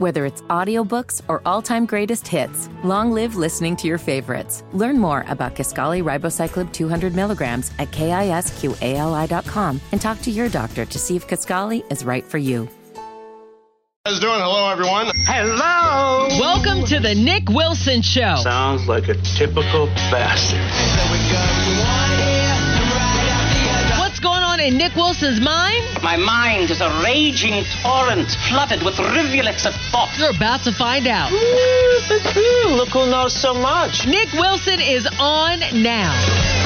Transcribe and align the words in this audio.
Whether 0.00 0.24
it's 0.24 0.40
audiobooks 0.48 1.20
or 1.28 1.42
all-time 1.44 1.84
greatest 1.84 2.26
hits, 2.26 2.70
long 2.82 3.12
live 3.12 3.36
listening 3.36 3.76
to 3.76 3.86
your 3.86 3.98
favorites. 3.98 4.64
Learn 4.72 4.98
more 4.98 5.26
about 5.28 5.54
Kisqali 5.54 6.02
Ribociclib 6.02 6.72
200 6.72 7.14
milligrams 7.14 7.70
at 7.78 7.90
kisqali.com 7.90 9.80
and 9.92 10.00
talk 10.00 10.18
to 10.22 10.30
your 10.30 10.48
doctor 10.48 10.86
to 10.86 10.98
see 10.98 11.16
if 11.16 11.28
Kisqali 11.28 11.84
is 11.92 12.02
right 12.02 12.24
for 12.24 12.38
you. 12.38 12.66
How's 14.06 14.16
it 14.16 14.22
doing? 14.22 14.40
Hello, 14.40 14.70
everyone. 14.70 15.12
Hello. 15.26 16.28
Welcome 16.40 16.86
to 16.86 16.98
the 16.98 17.14
Nick 17.14 17.50
Wilson 17.50 18.00
Show. 18.00 18.36
Sounds 18.42 18.88
like 18.88 19.08
a 19.08 19.20
typical 19.36 19.84
bastard. 20.08 22.29
What's 24.60 24.68
going 24.68 24.74
on 24.74 24.82
in 24.82 24.88
Nick 24.88 24.94
Wilson's 24.94 25.40
mind? 25.40 26.02
My 26.02 26.16
mind 26.18 26.70
is 26.70 26.82
a 26.82 27.02
raging 27.02 27.64
torrent 27.82 28.30
flooded 28.46 28.82
with 28.82 28.98
rivulets 28.98 29.64
of 29.64 29.72
thought. 29.90 30.14
You're 30.18 30.36
about 30.36 30.64
to 30.64 30.72
find 30.72 31.06
out. 31.06 31.32
Look 31.32 32.90
who 32.90 33.10
knows 33.10 33.34
so 33.34 33.54
much. 33.54 34.06
Nick 34.06 34.30
Wilson 34.34 34.80
is 34.80 35.08
on 35.18 35.60
now. 35.82 36.59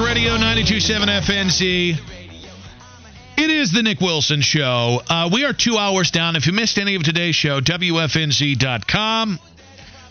Radio 0.00 0.32
927 0.32 1.08
FNZ. 1.08 2.00
It 3.36 3.50
is 3.50 3.70
the 3.70 3.82
Nick 3.82 4.00
Wilson 4.00 4.40
Show. 4.40 5.02
Uh, 5.08 5.28
we 5.32 5.44
are 5.44 5.52
two 5.52 5.76
hours 5.76 6.10
down. 6.10 6.36
If 6.36 6.46
you 6.46 6.52
missed 6.52 6.78
any 6.78 6.94
of 6.94 7.02
today's 7.02 7.34
show, 7.34 7.60
WFNZ.com. 7.60 9.38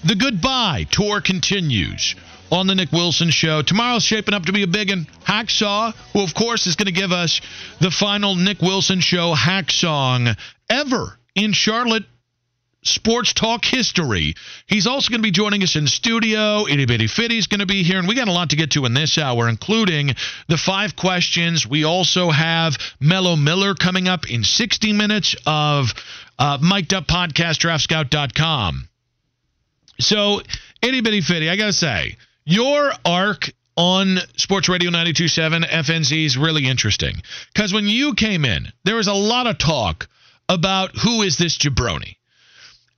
The 0.03 0.15
goodbye 0.15 0.85
tour 0.91 1.21
continues 1.21 2.15
on 2.51 2.67
the 2.67 2.75
Nick 2.75 2.91
Wilson 2.91 3.31
Show. 3.31 3.61
Tomorrow's 3.61 4.03
shaping 4.03 4.33
up 4.33 4.45
to 4.45 4.53
be 4.53 4.63
a 4.63 4.67
big 4.67 4.89
one. 4.89 5.07
Hacksaw, 5.25 5.95
who, 6.13 6.23
of 6.23 6.33
course, 6.33 6.67
is 6.67 6.75
going 6.75 6.85
to 6.87 6.91
give 6.91 7.11
us 7.11 7.41
the 7.79 7.91
final 7.91 8.35
Nick 8.35 8.61
Wilson 8.61 8.99
Show 8.99 9.33
hack 9.33 9.71
song 9.71 10.29
ever 10.69 11.17
in 11.35 11.51
Charlotte 11.51 12.05
sports 12.83 13.33
talk 13.33 13.65
history. 13.65 14.35
He's 14.67 14.87
also 14.87 15.09
going 15.09 15.19
to 15.19 15.27
be 15.27 15.31
joining 15.31 15.63
us 15.63 15.75
in 15.75 15.87
studio. 15.87 16.67
Itty 16.67 16.85
Bitty 16.85 17.07
Fitty's 17.07 17.47
going 17.47 17.59
to 17.59 17.65
be 17.65 17.83
here, 17.83 17.99
and 17.99 18.07
we 18.07 18.15
got 18.15 18.27
a 18.27 18.31
lot 18.31 18.51
to 18.51 18.55
get 18.55 18.71
to 18.71 18.85
in 18.85 18.93
this 18.93 19.17
hour, 19.17 19.49
including 19.49 20.15
the 20.47 20.57
five 20.57 20.95
questions. 20.95 21.67
We 21.67 21.83
also 21.83 22.29
have 22.29 22.77
Mello 22.99 23.35
Miller 23.35 23.75
coming 23.75 24.07
up 24.07 24.29
in 24.29 24.43
60 24.43 24.93
minutes 24.93 25.35
of 25.45 25.93
uh, 26.37 26.57
Mic'd 26.61 26.93
Up 26.93 27.07
Podcast, 27.07 27.59
DraftScout.com. 27.59 28.87
So, 29.99 30.41
Itty 30.81 31.01
Bitty 31.01 31.21
Fitty, 31.21 31.49
I 31.49 31.57
got 31.57 31.67
to 31.67 31.73
say, 31.73 32.15
your 32.45 32.91
arc 33.03 33.51
on 33.75 34.17
Sports 34.35 34.69
Radio 34.69 34.89
927 34.89 35.63
FNZ 35.63 36.25
is 36.25 36.37
really 36.37 36.67
interesting 36.67 37.15
because 37.53 37.73
when 37.73 37.85
you 37.85 38.13
came 38.13 38.43
in, 38.43 38.67
there 38.85 38.95
was 38.95 39.07
a 39.07 39.13
lot 39.13 39.47
of 39.47 39.57
talk 39.57 40.07
about 40.49 40.97
who 40.97 41.21
is 41.21 41.37
this 41.37 41.57
jabroni. 41.57 42.15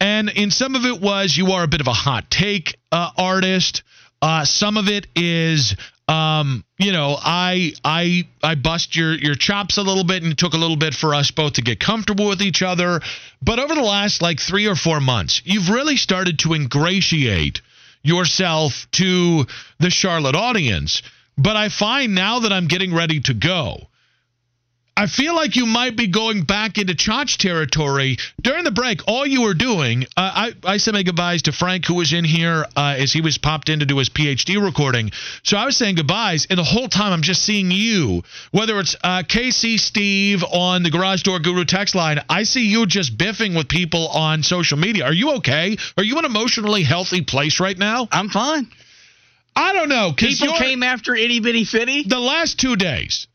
And 0.01 0.29
in 0.29 0.49
some 0.49 0.73
of 0.73 0.83
it 0.83 0.99
was 0.99 1.37
you 1.37 1.51
are 1.51 1.63
a 1.63 1.67
bit 1.67 1.79
of 1.79 1.85
a 1.85 1.93
hot 1.93 2.31
take 2.31 2.75
uh, 2.91 3.11
artist. 3.15 3.83
Uh, 4.19 4.45
some 4.45 4.77
of 4.77 4.87
it 4.87 5.05
is, 5.15 5.75
um, 6.07 6.65
you 6.79 6.91
know, 6.91 7.15
I 7.21 7.73
I 7.83 8.27
I 8.41 8.55
bust 8.55 8.95
your 8.95 9.13
your 9.13 9.35
chops 9.35 9.77
a 9.77 9.83
little 9.83 10.03
bit, 10.03 10.23
and 10.23 10.31
it 10.31 10.39
took 10.39 10.53
a 10.53 10.57
little 10.57 10.75
bit 10.75 10.95
for 10.95 11.13
us 11.13 11.29
both 11.29 11.53
to 11.53 11.61
get 11.61 11.79
comfortable 11.79 12.27
with 12.27 12.41
each 12.41 12.63
other. 12.63 12.99
But 13.43 13.59
over 13.59 13.75
the 13.75 13.83
last 13.83 14.23
like 14.23 14.39
three 14.39 14.67
or 14.67 14.75
four 14.75 14.99
months, 14.99 15.43
you've 15.45 15.69
really 15.69 15.97
started 15.97 16.39
to 16.39 16.55
ingratiate 16.55 17.61
yourself 18.01 18.87
to 18.93 19.45
the 19.79 19.91
Charlotte 19.91 20.35
audience. 20.35 21.03
But 21.37 21.55
I 21.55 21.69
find 21.69 22.15
now 22.15 22.39
that 22.39 22.51
I'm 22.51 22.65
getting 22.65 22.91
ready 22.91 23.19
to 23.21 23.35
go, 23.35 23.87
I 24.95 25.07
feel 25.07 25.33
like 25.35 25.55
you 25.55 25.65
might 25.65 25.95
be 25.95 26.07
going 26.07 26.43
back 26.43 26.77
into 26.77 26.93
Chach 26.93 27.37
territory. 27.37 28.17
During 28.41 28.65
the 28.65 28.71
break, 28.71 29.07
all 29.07 29.25
you 29.25 29.41
were 29.41 29.53
doing, 29.53 30.03
uh, 30.17 30.51
I, 30.53 30.53
I 30.63 30.77
said 30.77 30.93
my 30.93 31.03
goodbyes 31.03 31.43
to 31.43 31.51
Frank, 31.51 31.85
who 31.85 31.95
was 31.95 32.13
in 32.13 32.25
here 32.25 32.65
uh, 32.75 32.95
as 32.97 33.11
he 33.11 33.21
was 33.21 33.37
popped 33.37 33.69
in 33.69 33.79
to 33.79 33.85
do 33.85 33.97
his 33.97 34.09
PhD 34.09 34.61
recording. 34.61 35.11
So 35.43 35.57
I 35.57 35.65
was 35.65 35.77
saying 35.77 35.95
goodbyes, 35.95 36.45
and 36.49 36.59
the 36.59 36.63
whole 36.63 36.87
time 36.87 37.13
I'm 37.13 37.21
just 37.21 37.41
seeing 37.43 37.71
you, 37.71 38.23
whether 38.51 38.79
it's 38.79 38.95
uh, 39.03 39.23
KC 39.23 39.79
Steve 39.79 40.43
on 40.43 40.83
the 40.83 40.91
Garage 40.91 41.23
Door 41.23 41.39
Guru 41.39 41.63
text 41.65 41.95
line, 41.95 42.19
I 42.29 42.43
see 42.43 42.67
you 42.67 42.85
just 42.85 43.17
biffing 43.17 43.55
with 43.55 43.69
people 43.69 44.09
on 44.09 44.43
social 44.43 44.77
media. 44.77 45.05
Are 45.05 45.13
you 45.13 45.35
okay? 45.37 45.77
Are 45.97 46.03
you 46.03 46.19
in 46.19 46.25
an 46.25 46.31
emotionally 46.31 46.83
healthy 46.83 47.21
place 47.21 47.59
right 47.59 47.77
now? 47.77 48.07
I'm 48.11 48.29
fine. 48.29 48.67
I 49.55 49.73
don't 49.73 49.89
know. 49.89 50.13
People 50.15 50.53
came 50.57 50.83
after 50.83 51.15
itty 51.15 51.39
bitty 51.39 51.65
fitty. 51.65 52.03
the 52.03 52.19
last 52.19 52.59
two 52.59 52.75
days, 52.75 53.27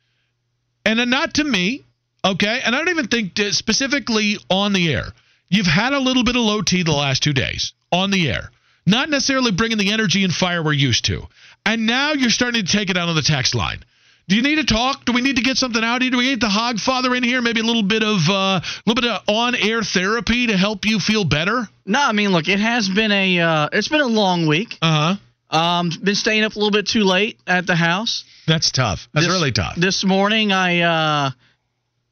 and 0.87 1.11
not 1.11 1.35
to 1.35 1.45
me, 1.45 1.83
okay, 2.25 2.61
and 2.65 2.75
I 2.75 2.79
don't 2.79 2.89
even 2.89 3.09
think 3.09 3.39
specifically 3.53 4.39
on 4.49 4.73
the 4.73 4.93
air. 4.93 5.07
You've 5.49 5.67
had 5.67 5.93
a 5.93 5.99
little 5.99 6.25
bit 6.25 6.37
of 6.37 6.43
low 6.43 6.63
T 6.63 6.83
the 6.83 6.93
last 6.93 7.23
two 7.23 7.33
days 7.33 7.73
on 7.93 8.11
the 8.11 8.31
air, 8.31 8.51
not 8.87 9.11
necessarily 9.11 9.53
bringing 9.53 9.79
the 9.79 9.93
energy 9.93 10.25
and 10.25 10.33
fire 10.33 10.63
we're 10.63 10.73
used 10.73 11.05
to, 11.07 11.27
and 11.65 11.87
now 11.87 12.13
you're 12.13 12.31
starting 12.31 12.65
to 12.65 12.73
take 12.73 12.91
it 12.91 12.97
out 12.97 13.09
on 13.09 13.17
the 13.17 13.23
text 13.23 13.55
line. 13.55 13.83
Do 14.29 14.35
you 14.35 14.43
need 14.43 14.57
to 14.57 14.65
talk? 14.65 15.05
Do 15.05 15.13
we 15.13 15.21
need 15.21 15.37
to 15.37 15.43
get 15.43 15.57
something 15.57 15.85
out 15.85 16.03
here? 16.03 16.11
Do 16.11 16.19
we 16.19 16.27
need 16.27 16.41
the 16.41 16.49
Hogfather 16.49 17.17
in 17.17 17.23
here? 17.23 17.41
Maybe 17.41 17.61
a 17.61 17.65
little 17.65 17.85
bit 17.85 18.03
of 18.03 18.29
uh, 18.29 18.33
a 18.33 18.63
little 18.85 19.01
bit 19.01 19.11
of 19.11 19.23
on-air 19.29 19.83
therapy 19.83 20.49
to 20.49 20.57
help 20.57 20.85
you 20.85 20.99
feel 20.99 21.25
better. 21.25 21.69
No, 21.85 22.01
I 22.01 22.11
mean, 22.11 22.31
look, 22.31 22.49
it 22.49 22.59
has 22.59 22.89
been 22.89 23.13
a 23.13 23.39
uh, 23.39 23.69
it's 23.73 23.87
been 23.87 24.01
a 24.01 24.07
long 24.07 24.49
week. 24.49 24.79
Uh 24.83 25.17
huh. 25.51 25.57
Um, 25.57 25.91
been 26.03 26.17
staying 26.17 26.43
up 26.43 26.57
a 26.57 26.59
little 26.59 26.73
bit 26.73 26.89
too 26.89 27.05
late 27.05 27.39
at 27.47 27.69
the 27.69 27.77
house. 27.77 28.25
That's 28.47 28.71
tough. 28.71 29.09
That's 29.13 29.27
This- 29.27 29.33
really 29.33 29.53
tough. 29.53 29.77
This 29.77 30.05
morning, 30.05 30.53
I 30.53 30.81
uh, 30.81 31.31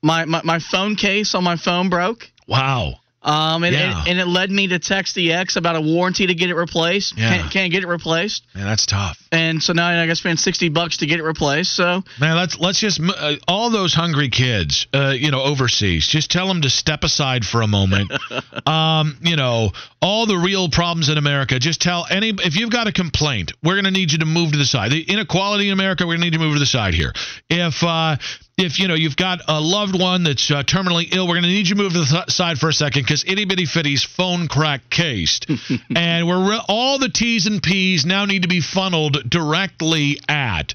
my, 0.03 0.25
my 0.25 0.43
my 0.45 0.59
phone 0.59 0.97
case 0.97 1.34
on 1.34 1.45
my 1.45 1.56
phone 1.56 1.89
broke. 1.91 2.31
wow. 2.49 2.95
Um, 3.25 3.65
and, 3.65 3.75
Yeah. 3.75 4.01
and, 4.01 4.09
and 4.11 4.21
it 4.21 4.27
led 4.27 4.51
me 4.51 4.69
to 4.69 4.79
text 4.79 5.15
the 5.15 5.33
ex 5.33 5.57
about 5.57 5.77
a 5.77 5.81
warranty 5.81 6.27
to 6.27 6.35
get 6.35 6.51
it 6.51 6.55
replaced. 6.55 7.17
Yeah. 7.17 7.37
Can't, 7.39 7.51
can't 7.53 7.73
get 7.73 7.83
it 7.83 7.89
replaced. 7.89 8.45
Man, 8.55 8.65
that's 8.67 8.85
tough. 8.87 9.19
And 9.33 9.62
so 9.62 9.73
now 9.73 9.89
I 9.89 10.05
got 10.07 10.11
to 10.11 10.17
spend 10.17 10.39
60 10.39 10.69
bucks 10.69 10.99
to 10.99 11.07
get 11.07 11.19
it 11.19 11.23
replaced. 11.25 11.73
So 11.73 12.03
Man, 12.21 12.37
let's 12.37 12.59
let's 12.59 12.79
just 12.79 13.01
uh, 13.01 13.37
all 13.49 13.71
those 13.71 13.95
hungry 13.95 14.29
kids, 14.29 14.87
uh, 14.93 15.15
you 15.17 15.31
know, 15.31 15.43
overseas. 15.43 16.07
Just 16.07 16.31
tell 16.31 16.47
them 16.47 16.61
to 16.62 16.71
step 16.71 17.03
aside 17.03 17.45
for 17.45 17.62
a 17.62 17.67
moment. 17.67 18.12
um, 18.67 19.17
you 19.23 19.37
know, 19.37 19.71
all 20.03 20.27
the 20.27 20.37
real 20.37 20.69
problems 20.69 21.09
in 21.09 21.17
America. 21.19 21.59
Just 21.59 21.81
tell 21.81 22.06
any 22.11 22.29
if 22.29 22.56
you've 22.56 22.71
got 22.71 22.87
a 22.87 22.93
complaint, 22.93 23.53
we're 23.62 23.75
going 23.75 23.85
to 23.87 23.91
need 23.91 24.12
you 24.12 24.19
to 24.19 24.27
move 24.27 24.53
to 24.53 24.59
the 24.59 24.67
side. 24.67 24.93
The 24.93 25.03
inequality 25.03 25.69
in 25.69 25.73
America, 25.73 26.05
we're 26.05 26.17
going 26.17 26.21
to 26.21 26.27
need 26.31 26.39
to 26.39 26.45
move 26.45 26.55
to 26.55 26.61
the 26.61 26.67
side 26.67 26.95
here. 26.95 27.12
If 27.49 27.83
uh, 27.83 28.17
if 28.57 28.79
you 28.79 28.87
know 28.89 28.95
you've 28.95 29.17
got 29.17 29.41
a 29.49 29.61
loved 29.61 29.99
one 30.01 30.23
that's 30.23 30.51
uh, 30.51 30.63
terminally 30.63 31.13
ill, 31.13 31.27
we're 31.27 31.35
going 31.35 31.43
to 31.43 31.49
need 31.49 31.67
you 31.69 31.75
to 31.75 31.83
move 31.83 31.93
to 31.93 32.01
the 32.01 32.05
th- 32.05 32.31
side 32.31 32.59
for 32.59 32.69
a 32.69 32.73
second 32.73 33.03
because 33.03 33.25
itty 33.27 33.45
bitty 33.47 33.65
fitty's 33.67 34.03
phone 34.05 34.47
crack 34.49 34.89
cased, 34.91 35.47
and 35.97 36.27
we're 36.29 36.51
re- 36.51 36.61
all 36.69 36.99
the 36.99 37.09
T's 37.09 37.47
and 37.47 37.63
P's 37.63 38.07
now 38.07 38.25
need 38.27 38.43
to 38.43 38.49
be 38.49 38.61
funneled 38.61 39.29
directly 39.29 40.21
at 40.29 40.75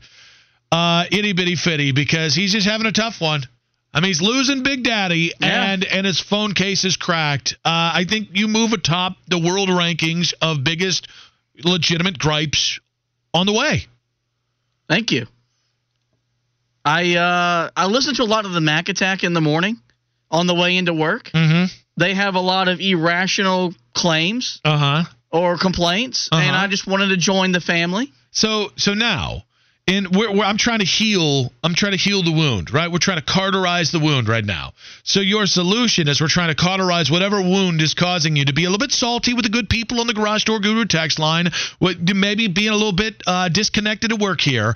uh, 0.72 1.06
itty 1.12 1.34
bitty 1.34 1.56
fitty 1.56 1.92
because 1.94 2.36
he's 2.36 2.52
just 2.52 2.68
having 2.68 2.86
a 2.88 2.92
tough 2.92 3.22
one. 3.22 3.42
I 3.94 4.02
mean, 4.02 4.10
he's 4.10 4.22
losing 4.22 4.62
Big 4.62 4.84
Daddy, 4.84 5.32
Yeah. 5.40 5.72
and 5.72 5.84
and 5.86 6.06
his 6.06 6.20
phone 6.20 6.54
case 6.54 6.84
is 6.86 6.96
cracked. 6.98 7.54
Uh, 7.66 7.70
I 7.96 8.06
think 8.08 8.30
you 8.34 8.48
move 8.48 8.74
atop 8.74 9.16
the 9.28 9.40
world 9.40 9.70
rankings 9.70 10.34
of 10.42 10.64
biggest 10.64 11.08
legitimate 11.64 12.20
gripes 12.20 12.80
on 13.34 13.46
the 13.46 13.54
way. 13.54 13.88
thank 14.88 15.12
you. 15.12 15.26
I 16.90 17.16
uh, 17.16 17.70
I 17.76 17.86
listened 17.86 18.16
to 18.18 18.24
a 18.24 18.32
lot 18.36 18.46
of 18.46 18.52
the 18.54 18.62
Mac 18.62 18.90
Attack 18.90 19.24
in 19.24 19.34
the 19.34 19.42
morning 19.42 19.78
on 20.32 20.48
the 20.48 20.56
way 20.56 20.76
into 20.78 20.94
work. 20.94 21.26
Mm-hmm. 21.34 21.66
They 21.98 22.13
have 22.16 22.36
a 22.36 22.40
lot 22.42 22.68
of 22.68 22.80
irrational 22.80 23.74
claims 23.94 24.60
Uh 24.63 24.78
huh. 24.78 25.04
or 25.31 25.58
complaints, 25.58 26.30
and 26.31 26.56
Uh-huh. 26.56 26.63
I 26.66 26.68
just 26.68 26.88
wanted 26.88 27.10
to 27.10 27.18
join 27.18 27.52
the 27.52 27.62
family. 27.62 28.12
So 28.31 28.72
so 28.78 28.94
now, 28.94 29.44
in 29.86 30.08
we're, 30.12 30.31
we're, 30.38 30.46
I'm 30.46 30.58
trying 30.58 30.80
to 30.80 30.86
heal. 30.86 31.52
I'm 31.63 31.75
trying 31.75 31.92
to 31.92 31.98
heal 31.98 32.24
the 32.24 32.31
wound, 32.31 32.72
right? 32.74 32.92
We're 32.92 33.00
trying 33.10 33.19
to 33.25 33.25
cauterize 33.34 33.92
the 33.92 34.00
wound 34.00 34.28
right 34.30 34.46
now. 34.46 34.74
So 35.04 35.19
your 35.19 35.46
solution 35.48 36.08
is 36.08 36.22
we're 36.22 36.28
trying 36.40 36.50
to 36.56 36.56
cauterize 36.68 37.12
whatever 37.12 37.42
wound 37.42 37.81
is 37.81 37.94
causing 37.94 38.36
you 38.36 38.46
to 38.46 38.54
be 38.54 38.63
a 38.66 38.69
little 38.69 38.86
bit 38.88 38.92
salty 38.92 39.34
with 39.34 39.46
the 39.46 39.52
good 39.52 39.68
people 39.69 40.00
on 40.00 40.08
the 40.08 40.13
Garage 40.13 40.44
Door 40.46 40.60
Guru 40.62 40.86
text 40.86 41.19
line. 41.19 41.50
Maybe 41.81 42.48
being 42.48 42.69
a 42.69 42.80
little 42.84 42.94
bit 43.06 43.22
uh, 43.28 43.50
disconnected 43.50 44.12
at 44.13 44.19
work 44.19 44.42
here. 44.42 44.74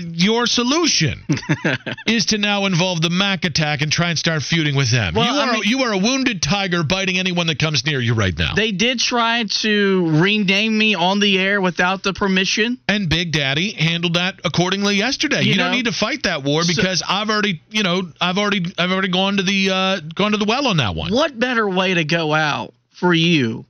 Your 0.00 0.46
solution 0.46 1.20
is 2.06 2.26
to 2.26 2.38
now 2.38 2.66
involve 2.66 3.02
the 3.02 3.10
Mac 3.10 3.44
attack 3.44 3.82
and 3.82 3.90
try 3.90 4.10
and 4.10 4.18
start 4.18 4.42
feuding 4.42 4.76
with 4.76 4.90
them. 4.90 5.14
Well, 5.14 5.24
you 5.34 5.40
I 5.40 5.48
are 5.48 5.52
mean- 5.54 5.62
you 5.64 5.80
are 5.82 5.92
a 5.92 5.98
wounded 5.98 6.42
tiger 6.42 6.82
biting 6.82 7.18
anyone 7.18 7.46
that 7.48 7.58
comes 7.58 7.84
near 7.84 8.00
you 8.00 8.14
right 8.14 8.36
now. 8.38 8.54
They 8.54 8.70
did 8.72 9.00
try 9.00 9.44
to 9.44 10.20
rename 10.20 10.76
me 10.76 10.94
on 10.94 11.18
the 11.20 11.38
air 11.38 11.60
without 11.60 12.02
the 12.02 12.12
permission. 12.12 12.78
and 12.88 13.08
Big 13.08 13.32
Daddy 13.32 13.72
handled 13.72 14.14
that 14.14 14.40
accordingly 14.44 14.96
yesterday. 14.96 15.42
You, 15.42 15.52
You 15.52 15.58
don't 15.58 15.72
need 15.72 15.86
to 15.86 15.92
fight 15.92 16.22
that 16.24 16.44
war 16.44 16.62
So- 16.62 16.74
because 16.74 17.02
I've 17.08 17.28
already, 17.30 17.60
you 17.70 17.82
know, 17.82 18.02
I've 18.20 18.38
already, 18.38 18.64
I've 18.78 18.92
already 18.92 19.08
gone 19.08 19.38
to 19.38 19.42
the, 19.42 19.70
uh, 19.70 20.00
gone 20.14 20.32
to 20.32 20.38
the 20.38 20.44
well 20.44 20.68
on 20.68 20.76
that 20.78 20.94
one. 20.94 21.12
What 21.12 21.38
better 21.38 21.68
way 21.68 21.94
to 21.94 22.04
go 22.04 22.32
out 22.32 22.74
for 22.92 23.12
you 23.12 23.64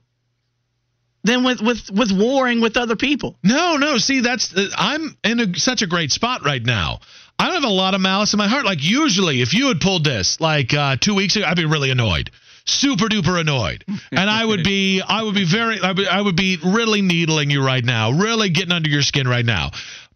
than 1.23 1.43
with 1.43 1.61
with 1.61 1.89
with 1.91 2.11
warring 2.11 2.61
with 2.61 2.77
other 2.77 2.95
people? 2.95 3.37
No, 3.43 3.77
no. 3.77 3.97
See, 3.97 4.21
that's 4.21 4.55
uh, 4.55 4.67
I'm 4.75 5.15
in 5.23 5.39
a, 5.39 5.55
such 5.55 5.81
a 5.81 5.87
great 5.87 6.11
spot 6.11 6.43
right 6.43 6.63
now. 6.63 6.99
I 7.37 7.45
don't 7.45 7.55
have 7.55 7.63
a 7.63 7.73
lot 7.73 7.95
of 7.95 8.01
malice 8.01 8.33
in 8.33 8.37
my 8.37 8.47
heart. 8.47 8.65
Like 8.65 8.83
usually, 8.83 9.41
if 9.41 9.53
you 9.53 9.69
had 9.69 9.79
pulled 9.79 10.03
this 10.03 10.39
like 10.39 10.73
uh, 10.73 10.97
two 10.99 11.15
weeks 11.15 11.35
ago, 11.35 11.45
I'd 11.47 11.57
be 11.57 11.65
really 11.65 11.89
annoyed, 11.89 12.29
super 12.65 13.05
duper 13.05 13.39
annoyed, 13.39 13.83
and 14.11 14.29
I 14.29 14.45
would 14.45 14.63
be, 14.63 15.01
I 15.01 15.23
would 15.23 15.33
be 15.33 15.45
very, 15.45 15.79
I 15.81 15.91
would, 15.91 16.07
I 16.07 16.21
would 16.21 16.35
be 16.35 16.59
really 16.63 17.01
needling 17.01 17.49
you 17.49 17.65
right 17.65 17.83
now, 17.83 18.11
really 18.11 18.49
getting 18.49 18.71
under 18.71 18.89
your 18.89 19.01
skin 19.01 19.27
right 19.27 19.45
now. 19.45 19.71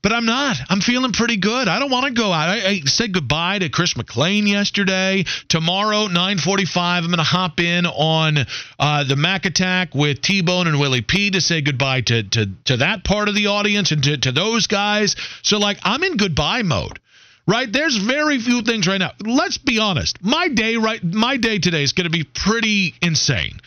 But 0.06 0.14
I'm 0.14 0.28
not. 0.28 0.58
I'm 0.70 0.82
feeling 0.82 1.14
pretty 1.14 1.38
good. 1.38 1.68
I 1.68 1.80
don't 1.80 1.90
want 1.90 2.06
to 2.06 2.12
go 2.12 2.32
out. 2.32 2.48
I, 2.48 2.68
I 2.68 2.80
said 2.82 3.12
goodbye 3.12 3.58
to 3.58 3.70
Chris 3.70 3.98
McLean 3.98 4.46
yesterday. 4.46 5.26
Tomorrow, 5.50 6.10
9:45, 6.10 6.78
I'm 6.78 7.06
going 7.08 7.18
to 7.18 7.24
hop 7.24 7.60
in 7.60 7.88
on 7.88 8.38
uh, 8.78 9.04
the 9.06 9.16
Mac 9.16 9.46
Attack 9.48 9.96
with 9.96 10.22
T-Bone 10.22 10.68
and 10.68 10.80
Willie 10.80 11.02
P 11.02 11.32
to 11.32 11.42
say 11.42 11.62
goodbye 11.62 12.02
to 12.02 12.22
to 12.22 12.46
to 12.66 12.78
that 12.78 13.04
part 13.04 13.30
of 13.30 13.34
the 13.34 13.48
audience 13.48 13.92
and 13.92 14.04
to, 14.04 14.16
to 14.16 14.32
those 14.32 14.68
guys. 14.68 15.16
So 15.42 15.58
like, 15.58 15.80
I'm 15.82 16.04
in 16.04 16.18
goodbye 16.18 16.62
mode. 16.62 17.00
Right 17.48 17.72
there's 17.74 17.98
very 17.98 18.40
few 18.40 18.62
things 18.62 18.88
right 18.88 19.00
now. 19.00 19.14
Let's 19.22 19.58
be 19.58 19.80
honest. 19.80 20.24
My 20.24 20.50
day 20.50 20.78
right 20.78 21.04
my 21.04 21.38
day 21.38 21.58
today 21.58 21.82
is 21.82 21.94
going 21.94 22.06
to 22.06 22.12
be 22.12 22.26
pretty 22.26 22.94
insane. 23.02 23.60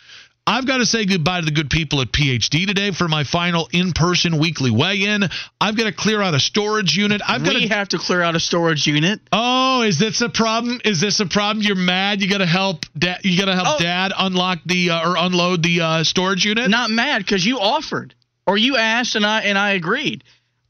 I've 0.49 0.67
got 0.67 0.79
to 0.79 0.87
say 0.87 1.05
goodbye 1.05 1.41
to 1.41 1.45
the 1.45 1.53
good 1.53 1.69
people 1.69 2.01
at 2.01 2.11
PhD 2.11 2.67
today 2.67 2.91
for 2.91 3.07
my 3.07 3.25
final 3.25 3.69
in-person 3.71 4.39
weekly 4.39 4.71
weigh-in. 4.71 5.25
I've 5.61 5.77
got 5.77 5.85
to 5.85 5.93
clear 5.93 6.23
out 6.23 6.33
a 6.33 6.41
storage 6.41 6.97
unit. 6.97 7.21
I've 7.27 7.45
got 7.45 7.55
we 7.55 7.69
to 7.69 7.75
have 7.75 7.91
to 7.91 7.99
clear 7.99 8.23
out 8.23 8.35
a 8.35 8.41
storage 8.41 8.87
unit. 8.87 9.21
Oh, 9.31 9.83
is 9.83 9.99
this 9.99 10.23
a 10.23 10.31
problem? 10.31 10.81
Is 10.87 11.03
this 11.03 11.21
a 11.21 11.27
problem? 11.27 11.63
You're 11.63 11.77
mad? 11.77 12.23
You 12.23 12.31
got 12.31 12.39
to 12.39 12.47
help 12.47 12.87
dad 12.99 13.21
you 13.25 13.39
got 13.39 13.45
to 13.45 13.55
help 13.55 13.69
Oh. 13.69 13.79
dad 13.79 14.13
unlock 14.17 14.61
the 14.65 14.89
uh, 14.89 15.11
or 15.11 15.17
unload 15.19 15.63
the 15.63 15.83
uh, 15.83 16.05
storage 16.05 16.47
unit? 16.47 16.71
Not 16.71 16.89
mad 16.91 17.19
because 17.19 17.45
you 17.45 17.61
offered 17.61 18.15
or 18.47 18.57
you 18.57 18.79
asked 18.79 19.17
and 19.17 19.27
I 19.27 19.43
and 19.43 19.59
I 19.59 19.73
agreed. 19.73 20.25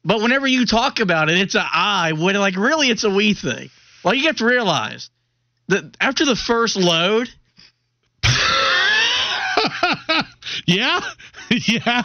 But 0.05 0.21
whenever 0.23 0.49
you 0.49 0.67
talk 0.67 0.99
about 0.99 1.31
it, 1.31 1.39
it's 1.39 1.55
a 1.55 1.65
I. 1.65 2.15
When 2.15 2.35
like 2.35 2.57
really, 2.57 2.91
it's 2.91 3.05
a 3.05 3.11
we 3.11 3.35
thing. 3.35 3.71
Well, 4.03 4.15
you 4.15 4.27
have 4.27 4.37
to 4.39 4.45
realize 4.45 5.09
that 5.69 5.97
after 6.01 6.25
the 6.25 6.35
first 6.35 6.75
load, 6.75 7.29
yeah. 10.67 11.01
yeah. 11.51 12.03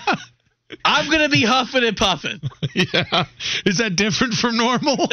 I'm 0.84 1.10
gonna 1.12 1.30
be 1.30 1.44
huffing 1.44 1.84
and 1.84 1.98
puffing. 1.98 2.40
Yeah. 2.74 3.26
Is 3.68 3.78
that 3.78 3.96
different 3.96 4.34
from 4.34 4.58
normal? 4.58 4.98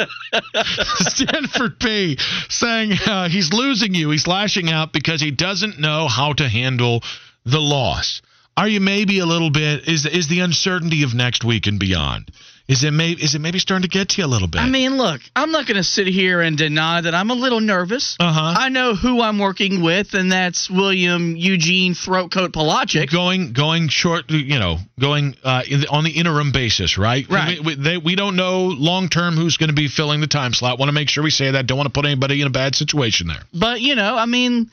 Stanford 1.01 1.79
P 1.79 2.17
saying 2.49 2.93
uh, 3.07 3.29
he's 3.29 3.53
losing 3.53 3.95
you. 3.95 4.11
He's 4.11 4.27
lashing 4.27 4.71
out 4.71 4.95
because 4.95 5.21
he 5.21 5.31
doesn't 5.31 5.79
know 5.79 6.09
how 6.09 6.33
to 6.33 6.49
handle 6.49 7.03
the 7.45 7.61
loss. 7.61 8.23
Are 8.57 8.67
you 8.67 8.81
maybe 8.81 9.19
a 9.19 9.27
little 9.27 9.51
bit 9.51 9.87
is 9.89 10.07
is 10.07 10.29
the 10.29 10.41
uncertainty 10.41 11.03
of 11.03 11.13
next 11.13 11.45
week 11.45 11.67
and 11.67 11.79
beyond? 11.79 12.31
Is 12.71 12.85
it 12.85 12.93
maybe 12.93 13.21
is 13.21 13.35
it 13.35 13.41
maybe 13.41 13.59
starting 13.59 13.83
to 13.83 13.89
get 13.89 14.11
to 14.11 14.21
you 14.21 14.27
a 14.27 14.31
little 14.31 14.47
bit? 14.47 14.61
I 14.61 14.69
mean, 14.69 14.97
look, 14.97 15.21
I'm 15.35 15.51
not 15.51 15.67
gonna 15.67 15.83
sit 15.83 16.07
here 16.07 16.41
and 16.41 16.57
deny 16.57 17.01
that 17.01 17.17
I'm 17.17 17.31
a 17.31 17.35
little 17.35 17.59
nervous. 17.59 18.17
uh-huh. 18.21 18.55
I 18.57 18.69
know 18.69 18.95
who 18.95 19.21
I'm 19.21 19.41
working 19.41 19.83
with, 19.83 20.15
and 20.15 20.31
that's 20.31 20.71
William 20.71 21.35
Eugene 21.37 21.95
Throatcoat 21.95 22.53
Pelagic. 22.53 23.11
going 23.11 23.53
going 23.55 23.89
short 23.89 24.31
you 24.31 24.61
know 24.61 24.79
going 25.01 25.35
uh, 25.43 25.63
in 25.69 25.81
the, 25.81 25.89
on 25.89 26.05
the 26.05 26.11
interim 26.13 26.53
basis 26.53 26.97
right 26.97 27.27
Right. 27.29 27.59
we, 27.59 27.75
we, 27.75 27.83
they, 27.83 27.99
we 27.99 28.15
don't 28.15 28.37
know 28.37 28.67
long 28.67 29.09
term 29.09 29.35
who's 29.35 29.57
going 29.57 29.71
to 29.71 29.75
be 29.75 29.89
filling 29.89 30.21
the 30.21 30.29
time 30.29 30.53
slot 30.53 30.79
want 30.79 30.91
to 30.91 30.93
make 30.93 31.09
sure 31.09 31.25
we 31.25 31.31
say 31.31 31.51
that 31.51 31.67
don't 31.67 31.77
want 31.77 31.89
to 31.89 31.93
put 31.93 32.07
anybody 32.07 32.41
in 32.41 32.47
a 32.47 32.51
bad 32.51 32.77
situation 32.77 33.27
there 33.27 33.43
But 33.53 33.81
you 33.81 33.97
know, 33.97 34.15
I 34.17 34.27
mean, 34.27 34.71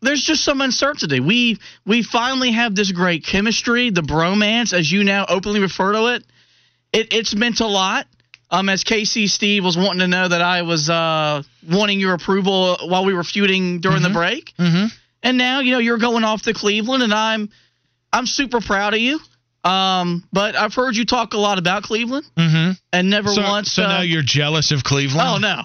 there's 0.00 0.22
just 0.22 0.44
some 0.44 0.62
uncertainty. 0.62 1.20
We 1.20 1.58
we 1.84 2.02
finally 2.02 2.52
have 2.52 2.74
this 2.74 2.90
great 2.90 3.22
chemistry, 3.26 3.90
the 3.90 4.00
bromance, 4.02 4.72
as 4.72 4.90
you 4.90 5.04
now 5.04 5.26
openly 5.28 5.60
refer 5.60 5.92
to 5.92 6.06
it. 6.14 6.24
It 6.92 7.12
it's 7.12 7.34
meant 7.34 7.60
a 7.60 7.66
lot. 7.66 8.06
Um, 8.48 8.68
as 8.68 8.84
Casey 8.84 9.26
Steve 9.26 9.64
was 9.64 9.76
wanting 9.76 9.98
to 10.00 10.06
know 10.06 10.28
that 10.28 10.40
I 10.40 10.62
was 10.62 10.88
uh 10.88 11.42
wanting 11.68 11.98
your 11.98 12.14
approval 12.14 12.78
while 12.84 13.04
we 13.04 13.12
were 13.12 13.24
feuding 13.24 13.80
during 13.80 14.02
the 14.02 14.10
break, 14.10 14.52
mm-hmm. 14.58 14.86
and 15.22 15.36
now 15.36 15.60
you 15.60 15.72
know 15.72 15.78
you're 15.78 15.98
going 15.98 16.22
off 16.22 16.42
to 16.42 16.54
Cleveland, 16.54 17.02
and 17.02 17.12
I'm 17.12 17.50
I'm 18.12 18.26
super 18.26 18.60
proud 18.60 18.94
of 18.94 19.00
you. 19.00 19.18
Um, 19.64 20.22
but 20.32 20.54
I've 20.54 20.74
heard 20.74 20.94
you 20.94 21.04
talk 21.04 21.34
a 21.34 21.38
lot 21.38 21.58
about 21.58 21.82
Cleveland, 21.82 22.24
Mm-hmm. 22.36 22.72
and 22.92 23.10
never 23.10 23.30
so, 23.30 23.42
once. 23.42 23.72
so 23.72 23.82
uh, 23.82 23.88
now 23.88 24.00
you're 24.02 24.22
jealous 24.22 24.70
of 24.70 24.84
cleveland 24.84 25.28
Oh 25.28 25.38
no, 25.38 25.62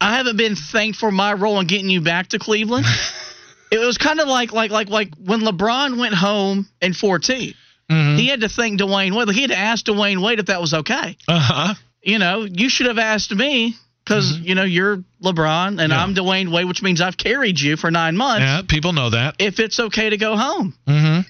I 0.00 0.16
haven't 0.16 0.36
been 0.36 0.56
thanked 0.56 0.98
for 0.98 1.12
my 1.12 1.32
role 1.34 1.60
in 1.60 1.68
getting 1.68 1.90
you 1.90 2.00
back 2.00 2.28
to 2.30 2.40
Cleveland. 2.40 2.86
it 3.70 3.78
was 3.78 3.98
kind 3.98 4.18
of 4.18 4.26
like 4.26 4.52
like 4.52 4.72
like 4.72 4.88
like 4.88 5.14
when 5.24 5.42
LeBron 5.42 5.96
went 5.98 6.14
home 6.14 6.68
in 6.80 6.92
14. 6.92 7.54
Mhm. 7.90 8.18
He 8.18 8.26
had 8.28 8.40
to 8.42 8.48
thank 8.48 8.80
Dwyane 8.80 9.14
Wade. 9.16 9.30
He 9.34 9.40
had 9.42 9.50
to 9.50 9.58
ask 9.58 9.86
Dwyane 9.86 10.20
Wade 10.22 10.38
if 10.40 10.46
that 10.46 10.60
was 10.60 10.74
okay. 10.74 11.16
uh-huh 11.26 11.74
You 12.02 12.18
know, 12.18 12.42
you 12.44 12.68
should 12.68 12.86
have 12.86 12.98
asked 12.98 13.34
me 13.34 13.74
because 14.04 14.38
you 14.38 14.54
know 14.54 14.64
you're 14.64 15.02
LeBron 15.22 15.80
and 15.80 15.90
Yeah. 15.92 16.02
I'm 16.02 16.14
Dwyane 16.14 16.50
Wade, 16.50 16.66
which 16.66 16.82
means 16.82 17.00
I've 17.00 17.16
carried 17.16 17.60
you 17.60 17.76
for 17.76 17.90
nine 17.90 18.16
months. 18.16 18.42
yeah 18.42 18.62
people 18.66 18.92
know 18.92 19.10
that 19.10 19.36
If 19.38 19.58
it's 19.58 19.78
okay 19.80 20.10
to 20.10 20.16
go 20.16 20.36
home, 20.36 20.74
mm-hmm. 20.86 21.28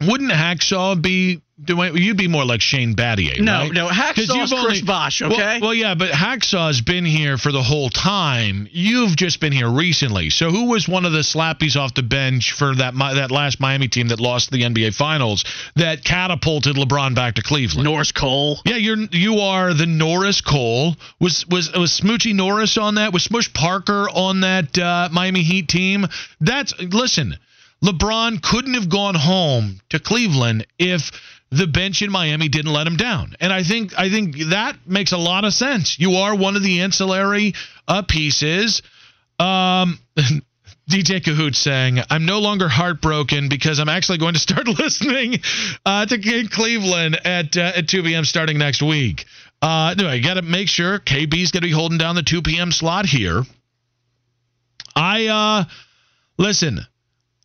Wouldn't 0.00 0.32
hacksaw 0.32 1.00
be 1.00 1.40
Dwyane, 1.62 1.98
you'd 1.98 2.18
be 2.18 2.28
more 2.28 2.44
like 2.44 2.60
Shane 2.60 2.94
Battier, 2.94 3.40
no, 3.40 3.60
right? 3.60 3.72
no, 3.72 3.88
Hacksaw's 3.88 4.28
you've 4.28 4.50
Chris 4.50 4.52
only- 4.52 4.82
Bosh. 4.82 5.22
Okay, 5.22 5.58
Well, 5.58 5.72
yeah, 5.72 5.94
but 5.94 6.10
Hacksaw's 6.10 6.82
been 6.82 7.06
here 7.06 7.38
for 7.38 7.50
the 7.50 7.62
whole 7.62 7.88
time. 7.88 8.68
You've 8.70 9.16
just 9.16 9.40
been 9.40 9.52
here 9.52 9.70
recently. 9.70 10.28
So 10.28 10.50
who 10.50 10.66
was 10.66 10.86
one 10.86 11.06
of 11.06 11.12
the 11.12 11.20
slappies 11.20 11.74
off 11.74 11.94
the 11.94 12.02
bench 12.02 12.52
for 12.52 12.74
that 12.74 12.92
that 12.94 13.30
last 13.30 13.58
Miami 13.58 13.88
team 13.88 14.08
that 14.08 14.20
lost 14.20 14.50
the 14.50 14.64
NBA 14.64 14.94
Finals 14.94 15.44
that 15.76 16.04
catapulted 16.04 16.76
LeBron 16.76 17.14
back 17.14 17.36
to 17.36 17.42
Cleveland? 17.42 17.84
Norris 17.84 18.12
Cole. 18.12 18.60
Yeah, 18.66 18.76
you're 18.76 18.98
you 19.12 19.38
are 19.38 19.72
the 19.72 19.86
Norris 19.86 20.42
Cole. 20.42 20.94
Was 21.20 21.46
was 21.48 21.72
was 21.72 21.98
Smoochie 21.98 22.34
Norris 22.34 22.76
on 22.76 22.96
that? 22.96 23.14
Was 23.14 23.24
Smush 23.24 23.50
Parker 23.54 24.10
on 24.10 24.42
that 24.42 24.76
uh, 24.76 25.08
Miami 25.10 25.42
Heat 25.42 25.68
team? 25.68 26.06
That's 26.38 26.78
listen. 26.78 27.38
LeBron 27.84 28.42
couldn't 28.42 28.74
have 28.74 28.88
gone 28.88 29.14
home 29.14 29.80
to 29.90 29.98
Cleveland 29.98 30.66
if 30.78 31.12
the 31.50 31.66
bench 31.66 32.02
in 32.02 32.10
Miami 32.10 32.48
didn't 32.48 32.72
let 32.72 32.86
him 32.86 32.96
down. 32.96 33.34
And 33.40 33.52
I 33.52 33.62
think 33.62 33.98
I 33.98 34.10
think 34.10 34.36
that 34.50 34.76
makes 34.86 35.12
a 35.12 35.18
lot 35.18 35.44
of 35.44 35.52
sense. 35.52 35.98
You 35.98 36.16
are 36.16 36.34
one 36.34 36.56
of 36.56 36.62
the 36.62 36.80
ancillary 36.80 37.54
uh, 37.86 38.02
pieces. 38.02 38.82
Um 39.38 39.98
DJ 40.88 41.20
Kahoot 41.20 41.56
saying, 41.56 41.98
I'm 42.10 42.26
no 42.26 42.38
longer 42.38 42.68
heartbroken 42.68 43.48
because 43.48 43.80
I'm 43.80 43.88
actually 43.88 44.18
going 44.18 44.34
to 44.34 44.40
start 44.40 44.68
listening 44.78 45.40
uh, 45.84 46.06
to 46.06 46.48
Cleveland 46.48 47.18
at 47.24 47.56
uh, 47.56 47.72
at 47.76 47.88
2 47.88 48.04
p.m. 48.04 48.24
starting 48.24 48.58
next 48.58 48.82
week. 48.82 49.24
Uh, 49.60 49.94
no, 49.98 50.08
I 50.08 50.20
got 50.20 50.34
to 50.34 50.42
make 50.42 50.68
sure 50.68 51.00
KB's 51.00 51.50
going 51.50 51.62
to 51.62 51.68
be 51.68 51.72
holding 51.72 51.98
down 51.98 52.14
the 52.14 52.22
2 52.22 52.42
p.m. 52.42 52.70
slot 52.70 53.06
here. 53.06 53.42
I, 54.94 55.26
uh, 55.26 55.64
listen, 56.38 56.80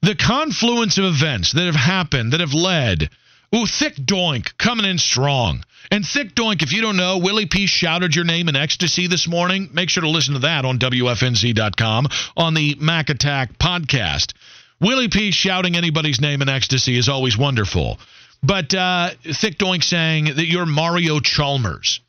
the 0.02 0.16
confluence 0.16 0.98
of 0.98 1.06
events 1.06 1.54
that 1.54 1.66
have 1.66 1.76
happened, 1.76 2.34
that 2.34 2.40
have 2.40 2.54
led. 2.54 3.10
Ooh, 3.54 3.66
Thick 3.66 3.96
Doink 3.96 4.58
coming 4.58 4.86
in 4.86 4.98
strong. 4.98 5.64
And 5.92 6.06
Thick 6.06 6.36
Doink, 6.36 6.64
if 6.64 6.72
you 6.72 6.82
don't 6.82 6.96
know, 6.96 7.18
Willie 7.18 7.48
P 7.48 7.66
shouted 7.68 8.16
your 8.16 8.24
name 8.24 8.48
in 8.48 8.56
ecstasy 8.56 9.08
this 9.08 9.28
morning. 9.28 9.70
Make 9.74 9.90
sure 9.90 10.02
to 10.02 10.10
listen 10.10 10.36
to 10.36 10.40
that 10.42 10.64
on 10.64 10.80
WFNZ.com 10.80 12.08
on 12.38 12.54
the 12.54 12.78
Mac 12.80 13.10
Attack 13.10 13.58
podcast. 13.58 14.34
Willie 14.80 15.10
P 15.10 15.32
shouting 15.32 15.76
anybody's 15.76 16.22
name 16.22 16.42
in 16.42 16.50
ecstasy 16.50 16.98
is 16.98 17.10
always 17.10 17.38
wonderful. 17.38 18.00
But 18.42 18.74
uh, 18.74 19.12
Thick 19.24 19.58
Doink 19.58 19.84
saying 19.84 20.26
that 20.26 20.48
you're 20.48 20.66
Mario 20.66 21.20
Chalmers. 21.20 22.00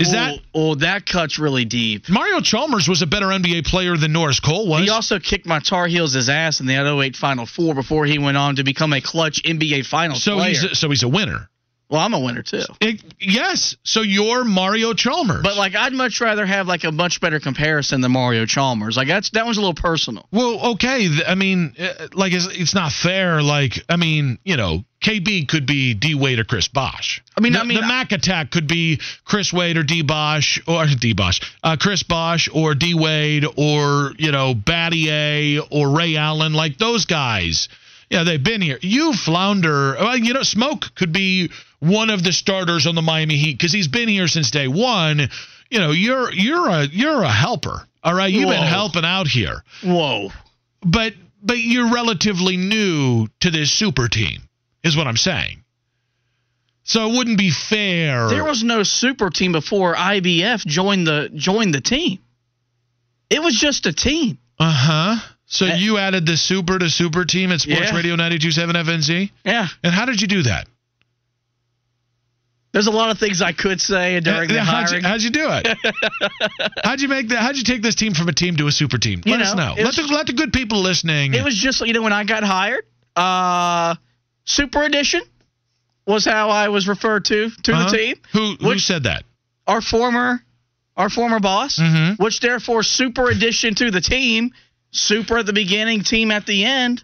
Is 0.00 0.12
that 0.12 0.38
Oh, 0.54 0.74
that 0.76 1.06
cuts 1.06 1.38
really 1.38 1.64
deep. 1.64 2.08
Mario 2.08 2.40
Chalmers 2.40 2.88
was 2.88 3.02
a 3.02 3.06
better 3.06 3.26
NBA 3.26 3.66
player 3.66 3.96
than 3.96 4.12
Norris 4.12 4.40
Cole 4.40 4.66
was? 4.66 4.82
He 4.82 4.90
also 4.90 5.18
kicked 5.18 5.46
my 5.46 5.60
Tar 5.60 5.86
Heels' 5.86 6.28
ass 6.28 6.60
in 6.60 6.66
the 6.66 6.74
08 6.74 7.16
Final 7.16 7.46
Four 7.46 7.74
before 7.74 8.06
he 8.06 8.18
went 8.18 8.36
on 8.36 8.56
to 8.56 8.64
become 8.64 8.92
a 8.92 9.00
clutch 9.00 9.42
NBA 9.42 9.86
Finals 9.86 10.22
so 10.22 10.36
player. 10.36 10.48
he's 10.48 10.64
a, 10.64 10.74
so 10.74 10.88
he's 10.90 11.02
a 11.02 11.08
winner. 11.08 11.48
Well, 11.90 12.00
I'm 12.00 12.14
a 12.14 12.20
winner 12.20 12.42
too. 12.42 12.62
It- 12.80 13.02
yes. 13.18 13.74
So 13.82 14.02
you're 14.02 14.44
Mario 14.44 14.94
Chalmers. 14.94 15.42
But 15.42 15.56
like, 15.56 15.74
I'd 15.74 15.92
much 15.92 16.20
rather 16.20 16.46
have 16.46 16.68
like 16.68 16.84
a 16.84 16.92
much 16.92 17.20
better 17.20 17.40
comparison 17.40 18.00
than 18.00 18.12
Mario 18.12 18.46
Chalmers. 18.46 18.96
Like 18.96 19.08
that's 19.08 19.30
that 19.30 19.44
one's 19.44 19.56
a 19.58 19.60
little 19.60 19.74
personal. 19.74 20.26
Well, 20.30 20.72
okay. 20.74 21.08
I 21.26 21.34
mean, 21.34 21.74
uh, 21.78 22.06
like, 22.14 22.32
it's, 22.32 22.46
it's 22.46 22.74
not 22.74 22.92
fair. 22.92 23.42
Like, 23.42 23.84
I 23.88 23.96
mean, 23.96 24.38
you 24.44 24.56
know, 24.56 24.84
KB 25.02 25.48
could 25.48 25.66
be 25.66 25.94
D 25.94 26.14
Wade 26.14 26.38
or 26.38 26.44
Chris 26.44 26.68
Bosh. 26.68 27.22
I 27.36 27.40
mean- 27.40 27.54
the, 27.54 27.60
I 27.60 27.64
mean, 27.64 27.80
the 27.80 27.86
Mac 27.86 28.12
attack 28.12 28.52
could 28.52 28.68
be 28.68 29.00
Chris 29.24 29.52
Wade 29.52 29.76
or 29.76 29.82
D 29.82 30.02
Bosh 30.02 30.62
or 30.68 30.86
D 30.86 31.12
Bosh, 31.12 31.40
uh, 31.64 31.76
Chris 31.80 32.04
Bosh 32.04 32.48
or 32.52 32.76
D 32.76 32.94
Wade 32.94 33.44
or 33.56 34.12
you 34.16 34.30
know 34.30 34.54
Battier 34.54 35.66
or 35.70 35.90
Ray 35.90 36.14
Allen, 36.16 36.52
like 36.52 36.78
those 36.78 37.04
guys. 37.06 37.68
Yeah, 38.10 38.24
they've 38.24 38.42
been 38.42 38.60
here. 38.60 38.78
You 38.82 39.12
flounder. 39.12 39.94
Well, 39.98 40.16
you 40.16 40.32
know, 40.34 40.42
Smoke 40.42 40.94
could 40.96 41.12
be 41.12 41.50
one 41.80 42.10
of 42.10 42.22
the 42.22 42.32
starters 42.32 42.86
on 42.86 42.94
the 42.94 43.02
Miami 43.02 43.36
Heat 43.36 43.58
because 43.58 43.72
he's 43.72 43.88
been 43.88 44.08
here 44.08 44.28
since 44.28 44.50
day 44.50 44.68
one. 44.68 45.28
You 45.70 45.78
know, 45.80 45.90
you're 45.90 46.32
you're 46.32 46.68
a 46.68 46.84
you're 46.84 47.22
a 47.22 47.30
helper. 47.30 47.82
All 48.02 48.14
right, 48.14 48.32
you've 48.32 48.48
been 48.48 48.62
helping 48.62 49.04
out 49.04 49.26
here 49.28 49.62
Whoa. 49.84 50.30
but 50.82 51.12
but 51.42 51.58
you're 51.58 51.92
relatively 51.92 52.56
new 52.56 53.26
to 53.40 53.50
this 53.50 53.70
super 53.70 54.08
team 54.08 54.40
is 54.82 54.96
what 54.96 55.06
i'm 55.06 55.18
saying 55.18 55.62
so 56.82 57.10
it 57.10 57.16
wouldn't 57.16 57.36
be 57.38 57.50
fair 57.50 58.28
There 58.30 58.44
was 58.44 58.64
no 58.64 58.82
super 58.84 59.28
team 59.30 59.52
before 59.52 59.94
IBF 59.94 60.64
joined 60.66 61.06
the 61.06 61.30
joined 61.34 61.74
the 61.74 61.80
team. 61.82 62.18
It 63.28 63.42
was 63.42 63.54
just 63.54 63.84
a 63.86 63.92
team. 63.92 64.38
uh-huh 64.58 65.16
so 65.46 65.66
Eh. 65.66 65.74
you 65.76 65.98
added 65.98 66.24
the 66.26 66.36
super 66.38 66.78
to 66.78 66.88
super 66.88 67.24
team 67.26 67.52
at 67.52 67.60
sports 67.60 67.80
Yeah. 67.90 67.94
radio 67.96 68.16
927 68.16 68.76
fnz 68.76 69.30
Yeah. 69.44 69.68
and 69.84 69.92
how 69.94 70.06
did 70.06 70.20
you 70.22 70.26
do 70.26 70.42
that 70.44 70.66
There's 72.72 72.86
a 72.86 72.90
lot 72.92 73.10
of 73.10 73.18
things 73.18 73.42
I 73.42 73.52
could 73.52 73.80
say 73.80 74.20
during 74.20 74.48
the 74.48 74.60
Uh, 74.60 74.64
how'd, 74.64 74.90
you, 74.90 75.00
hiring. 75.00 75.04
how'd 75.04 75.22
you 75.22 75.30
do 75.30 75.48
it 75.50 75.76
how'd 76.84 77.00
you 77.00 77.08
make 77.08 77.28
that 77.28 77.38
how'd 77.42 77.56
you 77.56 77.64
take 77.64 77.82
this 77.82 77.94
team 77.96 78.14
from 78.14 78.28
a 78.28 78.32
team 78.32 78.56
to 78.56 78.66
a 78.68 78.72
super 78.72 78.96
team 78.98 79.22
You 79.24 79.32
let 79.32 79.42
us 79.42 79.54
know, 79.56 79.74
let 79.76 79.94
the, 79.96 80.02
let 80.06 80.26
the 80.28 80.32
good 80.34 80.52
people 80.52 80.80
listening 80.80 81.34
It 81.34 81.42
was 81.42 81.56
just 81.56 81.80
you 81.84 81.92
know 81.92 82.02
when 82.02 82.12
I 82.12 82.24
got 82.24 82.44
hired, 82.44 82.84
uh, 83.16 83.96
Super 84.44 84.82
Edition 84.84 85.22
was 86.06 86.24
how 86.24 86.50
I 86.50 86.68
was 86.68 86.86
referred 86.88 87.24
to 87.26 87.50
to 87.64 87.72
Uh-huh. 87.72 87.90
the 87.90 87.96
team. 87.96 88.16
who 88.32 88.54
who 88.60 88.78
said 88.78 89.02
that 89.04 89.24
Our 89.66 89.80
former, 89.80 90.42
our 90.96 91.10
former 91.10 91.40
boss, 91.40 91.78
Mhm. 91.78 92.18
which 92.18 92.40
therefore 92.40 92.82
Super 92.82 93.30
Edition 93.30 93.74
to 93.76 93.90
the 93.90 94.00
team, 94.00 94.52
Super 94.92 95.38
at 95.38 95.46
the 95.46 95.52
beginning, 95.52 96.02
team 96.02 96.30
at 96.30 96.46
the 96.46 96.64
end. 96.64 97.02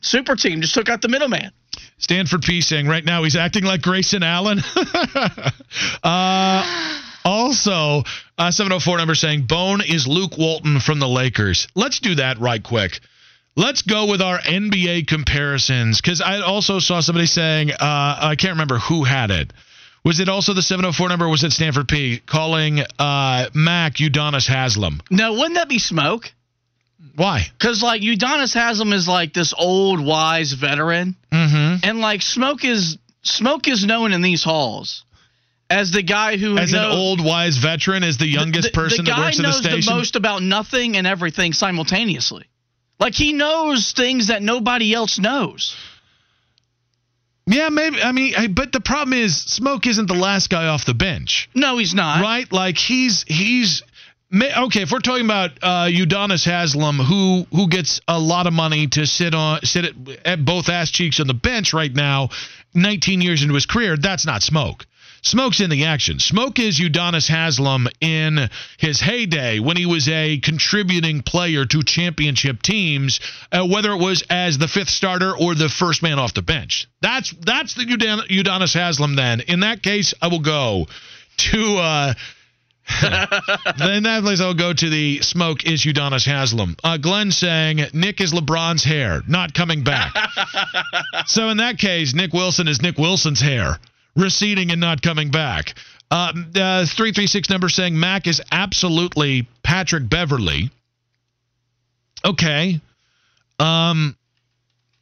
Super 0.00 0.36
team 0.36 0.60
just 0.60 0.74
took 0.74 0.88
out 0.88 1.00
the 1.02 1.08
middleman. 1.08 1.50
Stanford 1.98 2.42
P 2.42 2.60
saying 2.60 2.86
right 2.86 3.04
now 3.04 3.22
he's 3.24 3.36
acting 3.36 3.64
like 3.64 3.82
Grayson 3.82 4.22
Allen. 4.22 4.60
uh, 6.02 7.00
also, 7.24 8.04
uh, 8.38 8.50
704 8.50 8.98
number 8.98 9.14
saying 9.14 9.42
Bone 9.42 9.80
is 9.80 10.06
Luke 10.06 10.38
Walton 10.38 10.78
from 10.78 11.00
the 11.00 11.08
Lakers. 11.08 11.66
Let's 11.74 12.00
do 12.00 12.16
that 12.16 12.38
right 12.38 12.62
quick. 12.62 13.00
Let's 13.56 13.82
go 13.82 14.10
with 14.10 14.20
our 14.20 14.38
NBA 14.38 15.06
comparisons 15.06 16.00
because 16.00 16.20
I 16.20 16.40
also 16.40 16.78
saw 16.78 17.00
somebody 17.00 17.26
saying 17.26 17.70
uh, 17.70 17.76
I 17.80 18.36
can't 18.38 18.52
remember 18.52 18.78
who 18.78 19.02
had 19.04 19.30
it. 19.30 19.52
Was 20.04 20.20
it 20.20 20.28
also 20.28 20.52
the 20.52 20.62
704 20.62 21.08
number? 21.08 21.28
Was 21.28 21.42
it 21.42 21.52
Stanford 21.52 21.88
P 21.88 22.20
calling 22.24 22.80
uh, 22.80 23.48
Mac 23.54 23.94
Udonis 23.94 24.46
Haslem? 24.46 25.00
No, 25.10 25.32
wouldn't 25.32 25.54
that 25.54 25.68
be 25.68 25.78
smoke? 25.80 26.32
Why? 27.14 27.46
Because 27.58 27.82
like 27.82 28.02
Udonis 28.02 28.54
Haslem 28.54 28.92
is 28.92 29.06
like 29.08 29.32
this 29.32 29.54
old 29.56 30.04
wise 30.04 30.52
veteran, 30.52 31.16
Mm-hmm. 31.32 31.84
and 31.88 32.00
like 32.00 32.22
Smoke 32.22 32.64
is 32.64 32.98
Smoke 33.22 33.68
is 33.68 33.84
known 33.84 34.12
in 34.12 34.22
these 34.22 34.42
halls 34.44 35.04
as 35.68 35.90
the 35.90 36.02
guy 36.02 36.36
who 36.36 36.56
As 36.58 36.72
an 36.72 36.78
old 36.84 37.22
wise 37.24 37.56
veteran, 37.58 38.02
as 38.04 38.18
the 38.18 38.26
youngest 38.28 38.68
the, 38.68 38.72
person 38.72 39.04
the 39.04 39.10
that 39.10 39.18
works 39.18 39.38
at 39.38 39.42
the 39.42 39.48
knows 39.48 39.58
station. 39.58 39.80
the 39.80 39.90
most 39.98 40.16
about 40.16 40.42
nothing 40.42 40.96
and 40.96 41.06
everything 41.06 41.52
simultaneously. 41.52 42.44
Like 43.00 43.14
he 43.14 43.32
knows 43.32 43.92
things 43.92 44.28
that 44.28 44.42
nobody 44.42 44.94
else 44.94 45.18
knows. 45.18 45.76
Yeah, 47.48 47.68
maybe. 47.68 48.02
I 48.02 48.10
mean, 48.12 48.34
I- 48.36 48.48
but 48.48 48.72
the 48.72 48.80
problem 48.80 49.12
is, 49.12 49.36
Smoke 49.36 49.86
isn't 49.86 50.06
the 50.06 50.14
last 50.14 50.50
guy 50.50 50.66
off 50.66 50.84
the 50.84 50.94
bench, 50.94 51.48
No, 51.54 51.78
he's 51.78 51.94
not. 51.94 52.20
right? 52.20 52.50
Like 52.52 52.76
he's 52.76 53.24
he's 53.28 53.82
okay. 54.32 54.82
If 54.82 54.90
we're 54.90 55.00
talking 55.00 55.24
about 55.24 55.50
uh, 55.62 55.86
Udonis 55.86 56.44
Haslem, 56.44 56.98
who 56.98 57.46
who 57.54 57.68
gets 57.68 58.00
a 58.08 58.18
lot 58.18 58.46
of 58.46 58.52
money 58.52 58.86
to 58.88 59.06
sit 59.06 59.34
on 59.34 59.62
sit 59.62 59.84
at, 59.84 60.26
at 60.26 60.44
both 60.44 60.68
ass 60.68 60.90
cheeks 60.90 61.20
on 61.20 61.26
the 61.26 61.34
bench 61.34 61.72
right 61.72 61.92
now, 61.92 62.30
19 62.74 63.20
years 63.20 63.42
into 63.42 63.54
his 63.54 63.66
career, 63.66 63.96
that's 63.96 64.26
not 64.26 64.42
Smoke. 64.42 64.86
Smoke's 65.22 65.60
in 65.60 65.70
the 65.70 65.86
action. 65.86 66.20
Smoke 66.20 66.60
is 66.60 66.78
Udonis 66.78 67.28
Haslem 67.28 67.88
in 68.00 68.48
his 68.78 69.00
heyday 69.00 69.58
when 69.58 69.76
he 69.76 69.84
was 69.84 70.08
a 70.08 70.38
contributing 70.38 71.22
player 71.22 71.64
to 71.64 71.82
championship 71.82 72.62
teams, 72.62 73.18
uh, 73.50 73.66
whether 73.66 73.90
it 73.90 73.98
was 73.98 74.22
as 74.30 74.56
the 74.58 74.68
fifth 74.68 74.88
starter 74.88 75.36
or 75.36 75.56
the 75.56 75.68
first 75.68 76.00
man 76.00 76.20
off 76.20 76.34
the 76.34 76.42
bench. 76.42 76.86
That's 77.00 77.32
that's 77.40 77.74
the 77.74 77.84
Udon- 77.84 78.28
Udonis 78.28 78.74
Haslem. 78.74 79.16
Then 79.16 79.40
in 79.40 79.60
that 79.60 79.82
case, 79.82 80.14
I 80.22 80.28
will 80.28 80.40
go 80.40 80.86
to. 81.38 81.76
Uh, 81.78 82.14
then 83.78 84.04
that 84.04 84.20
place 84.22 84.40
I'll 84.40 84.54
go 84.54 84.72
to 84.72 84.88
the 84.88 85.20
smoke 85.20 85.64
is 85.64 85.82
Udonis 85.82 86.24
Haslem. 86.24 86.76
Uh, 86.84 86.96
Glenn 86.96 87.32
saying 87.32 87.80
Nick 87.92 88.20
is 88.20 88.32
LeBron's 88.32 88.84
hair, 88.84 89.22
not 89.26 89.54
coming 89.54 89.82
back. 89.82 90.14
so 91.26 91.48
in 91.48 91.56
that 91.56 91.78
case, 91.78 92.14
Nick 92.14 92.32
Wilson 92.32 92.68
is 92.68 92.80
Nick 92.80 92.96
Wilson's 92.96 93.40
hair, 93.40 93.78
receding 94.14 94.70
and 94.70 94.80
not 94.80 95.02
coming 95.02 95.30
back. 95.30 95.74
Uh, 96.10 96.32
uh, 96.54 96.86
336 96.86 97.50
number 97.50 97.68
saying 97.68 97.98
Mac 97.98 98.28
is 98.28 98.40
absolutely 98.52 99.48
Patrick 99.64 100.08
Beverley. 100.08 100.70
Okay. 102.24 102.80
Um, 103.58 104.16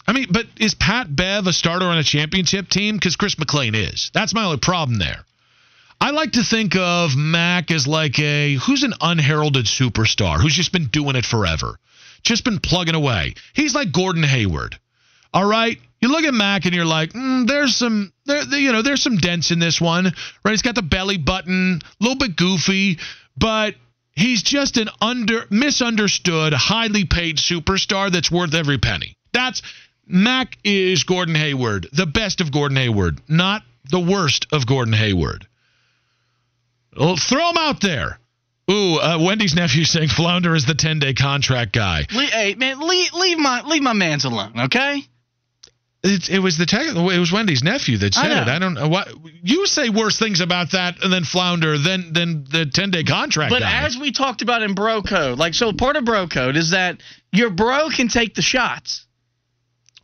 I 0.07 0.13
mean, 0.13 0.27
but 0.31 0.47
is 0.59 0.75
Pat 0.75 1.15
Bev 1.15 1.47
a 1.47 1.53
starter 1.53 1.87
on 1.87 1.99
a 1.99 2.05
championship 2.05 2.69
team? 2.69 2.97
Because 2.97 3.17
Chris 3.17 3.39
McLean 3.39 3.75
is. 3.75 4.11
That's 4.15 4.35
my 4.35 4.45
only 4.45 4.59
problem 4.59 4.99
there. 4.99 5.25
I 6.05 6.11
like 6.11 6.33
to 6.33 6.45
think 6.45 6.77
of 6.77 7.17
Mac 7.17 7.71
as 7.71 7.87
like 7.87 8.19
a 8.19 8.57
who's 8.57 8.83
an 8.83 8.93
unheralded 9.01 9.65
superstar 9.65 10.39
who's 10.39 10.53
just 10.53 10.71
been 10.71 10.89
doing 10.89 11.17
it 11.17 11.25
forever, 11.25 11.79
just 12.23 12.45
been 12.45 12.61
plugging 12.61 12.95
away. 12.95 13.33
He's 13.55 13.75
like 13.75 13.91
Gordon 13.91 14.23
Hayward. 14.23 14.79
All 15.33 15.47
right, 15.47 15.79
you 16.03 16.09
look 16.09 16.25
at 16.25 16.35
Mac 16.35 16.67
and 16.67 16.75
you're 16.75 16.85
like, 16.85 17.15
mm, 17.15 17.47
there's 17.47 17.75
some, 17.75 18.13
there, 18.27 18.43
you 18.43 18.73
know, 18.73 18.83
there's 18.83 19.03
some 19.03 19.17
dents 19.17 19.51
in 19.51 19.61
this 19.61 19.81
one, 19.81 20.13
right? 20.45 20.51
He's 20.51 20.61
got 20.61 20.75
the 20.75 20.83
belly 20.83 21.17
button, 21.17 21.81
a 21.83 22.05
little 22.05 22.19
bit 22.19 22.37
goofy, 22.37 22.99
but 23.35 23.75
he's 24.13 24.43
just 24.43 24.77
an 24.77 24.91
under 25.01 25.47
misunderstood, 25.49 26.53
highly 26.53 27.07
paid 27.07 27.39
superstar 27.39 28.13
that's 28.13 28.31
worth 28.31 28.53
every 28.53 28.77
penny. 28.77 29.17
That's 29.33 29.63
Mac 30.07 30.59
is 30.65 31.05
Gordon 31.05 31.35
Hayward, 31.35 31.87
the 31.95 32.05
best 32.05 32.43
of 32.43 32.53
Gordon 32.53 32.77
Hayward, 32.77 33.23
not 33.27 33.63
the 33.91 34.01
worst 34.01 34.49
of 34.53 34.67
Gordon 34.67 34.93
Hayward. 34.93 35.47
Well, 36.97 37.17
throw 37.17 37.51
him 37.51 37.59
out 37.59 37.81
there. 37.81 38.19
Ooh, 38.71 38.97
uh, 38.97 39.19
Wendy's 39.21 39.55
nephew 39.55 39.85
saying 39.85 40.09
Flounder 40.09 40.55
is 40.55 40.65
the 40.65 40.75
10 40.75 40.99
day 40.99 41.13
contract 41.13 41.73
guy. 41.73 42.07
Le- 42.13 42.23
hey 42.25 42.55
man, 42.55 42.81
leave, 42.81 43.13
leave 43.13 43.39
my 43.39 43.63
leave 43.63 43.83
my 43.83 43.93
man's 43.93 44.25
alone, 44.25 44.53
okay? 44.59 45.03
It, 46.03 46.29
it 46.29 46.39
was 46.39 46.59
the 46.59 46.67
tech, 46.67 46.87
it 46.87 47.19
was 47.19 47.33
Wendy's 47.33 47.63
nephew 47.63 47.97
that 47.99 48.15
said 48.15 48.29
know. 48.29 48.43
it. 48.43 48.49
I 48.49 48.59
don't 48.59 48.75
know 48.75 48.89
what 48.89 49.09
you 49.43 49.67
say 49.67 49.89
worse 49.89 50.19
things 50.19 50.41
about 50.41 50.73
that 50.73 51.03
and 51.03 51.13
then 51.13 51.25
Flounder 51.25 51.77
than 51.79 52.13
than 52.13 52.45
the 52.45 52.67
10 52.67 52.91
day 52.91 53.05
contract 53.05 53.51
guy. 53.51 53.57
But 53.57 53.63
guy. 53.63 53.85
as 53.85 53.99
we 53.99 54.13
talked 54.13 54.41
about 54.41 54.63
in 54.63 54.75
bro 54.75 55.03
code, 55.03 55.39
like 55.39 55.55
so 55.55 55.73
part 55.73 55.97
of 55.97 56.05
bro 56.05 56.27
code 56.27 56.57
is 56.57 56.71
that 56.71 57.03
your 57.33 57.51
bro 57.51 57.89
can 57.91 58.09
take 58.09 58.35
the 58.35 58.43
shots. 58.43 59.05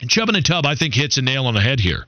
Chubbin 0.02 0.36
and 0.36 0.44
Tub, 0.44 0.64
I 0.66 0.74
think, 0.74 0.94
hits 0.94 1.18
a 1.18 1.22
nail 1.22 1.46
on 1.46 1.54
the 1.54 1.60
head 1.60 1.80
here. 1.80 2.06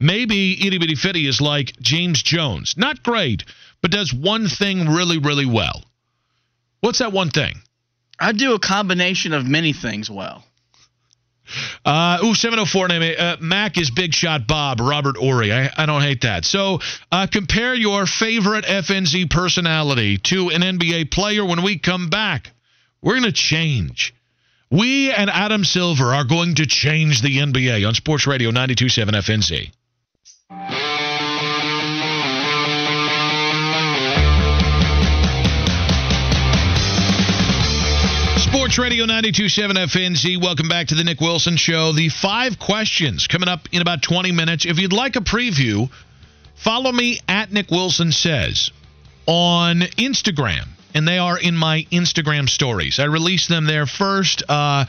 Maybe 0.00 0.66
Itty 0.66 0.78
Bitty 0.78 0.94
Fitty 0.94 1.26
is 1.26 1.40
like 1.40 1.72
James 1.80 2.22
Jones. 2.22 2.76
Not 2.76 3.02
great, 3.02 3.44
but 3.84 3.90
does 3.90 4.14
one 4.14 4.48
thing 4.48 4.88
really, 4.88 5.18
really 5.18 5.44
well. 5.44 5.84
What's 6.80 7.00
that 7.00 7.12
one 7.12 7.28
thing? 7.28 7.56
I 8.18 8.32
do 8.32 8.54
a 8.54 8.58
combination 8.58 9.34
of 9.34 9.46
many 9.46 9.74
things 9.74 10.08
well. 10.08 10.42
Uh, 11.84 12.16
ooh, 12.24 12.34
704 12.34 12.88
name. 12.88 13.14
Uh, 13.18 13.36
Mac 13.40 13.76
is 13.76 13.90
Big 13.90 14.14
Shot 14.14 14.46
Bob, 14.46 14.80
Robert 14.80 15.18
Horry. 15.18 15.52
I, 15.52 15.70
I 15.76 15.84
don't 15.84 16.00
hate 16.00 16.22
that. 16.22 16.46
So 16.46 16.78
uh, 17.12 17.26
compare 17.30 17.74
your 17.74 18.06
favorite 18.06 18.64
FNZ 18.64 19.28
personality 19.28 20.16
to 20.16 20.48
an 20.48 20.62
NBA 20.62 21.10
player 21.10 21.44
when 21.44 21.62
we 21.62 21.78
come 21.78 22.08
back. 22.08 22.52
We're 23.02 23.20
going 23.20 23.24
to 23.24 23.32
change. 23.32 24.14
We 24.70 25.12
and 25.12 25.28
Adam 25.28 25.62
Silver 25.62 26.14
are 26.14 26.24
going 26.24 26.54
to 26.54 26.64
change 26.64 27.20
the 27.20 27.36
NBA 27.36 27.86
on 27.86 27.92
Sports 27.92 28.26
Radio 28.26 28.48
927 28.48 29.14
FNZ. 29.14 30.83
Sports 38.74 38.90
Radio 38.90 39.04
927 39.04 39.76
FNZ. 39.76 40.42
Welcome 40.42 40.68
back 40.68 40.88
to 40.88 40.96
the 40.96 41.04
Nick 41.04 41.20
Wilson 41.20 41.56
Show. 41.56 41.92
The 41.92 42.08
five 42.08 42.58
questions 42.58 43.28
coming 43.28 43.48
up 43.48 43.68
in 43.70 43.80
about 43.80 44.02
20 44.02 44.32
minutes. 44.32 44.66
If 44.66 44.80
you'd 44.80 44.92
like 44.92 45.14
a 45.14 45.20
preview, 45.20 45.88
Follow 46.56 46.90
me 46.90 47.20
at 47.28 47.52
Nick 47.52 47.70
Wilson 47.70 48.10
Says 48.10 48.72
on 49.26 49.82
Instagram, 49.98 50.66
and 50.92 51.06
they 51.06 51.18
are 51.18 51.38
in 51.38 51.54
my 51.54 51.86
Instagram 51.92 52.48
stories. 52.48 52.98
I 52.98 53.04
release 53.04 53.46
them 53.46 53.66
there 53.66 53.86
first. 53.86 54.42
Uh, 54.48 54.86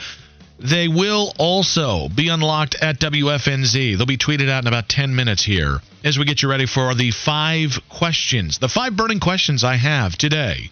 they 0.57 0.87
will 0.87 1.33
also 1.37 2.09
be 2.09 2.29
unlocked 2.29 2.75
at 2.81 2.99
WFNZ. 2.99 3.97
They'll 3.97 4.07
be 4.07 4.17
tweeted 4.17 4.49
out 4.49 4.63
in 4.63 4.67
about 4.67 4.89
10 4.89 5.15
minutes 5.15 5.43
here 5.43 5.79
as 6.03 6.17
we 6.17 6.25
get 6.25 6.41
you 6.41 6.49
ready 6.49 6.65
for 6.65 6.95
the 6.95 7.11
five 7.11 7.77
questions, 7.89 8.57
the 8.57 8.69
five 8.69 8.95
burning 8.95 9.19
questions 9.19 9.63
I 9.63 9.75
have 9.75 10.17
today. 10.17 10.71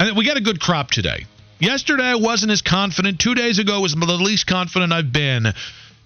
And 0.00 0.16
we 0.16 0.24
got 0.24 0.38
a 0.38 0.40
good 0.40 0.60
crop 0.60 0.90
today. 0.90 1.26
Yesterday 1.60 2.04
I 2.04 2.14
wasn't 2.14 2.52
as 2.52 2.62
confident. 2.62 3.18
Two 3.18 3.34
days 3.34 3.58
ago 3.58 3.80
was 3.80 3.94
the 3.94 4.06
least 4.06 4.46
confident 4.46 4.94
I've 4.94 5.12
been. 5.12 5.52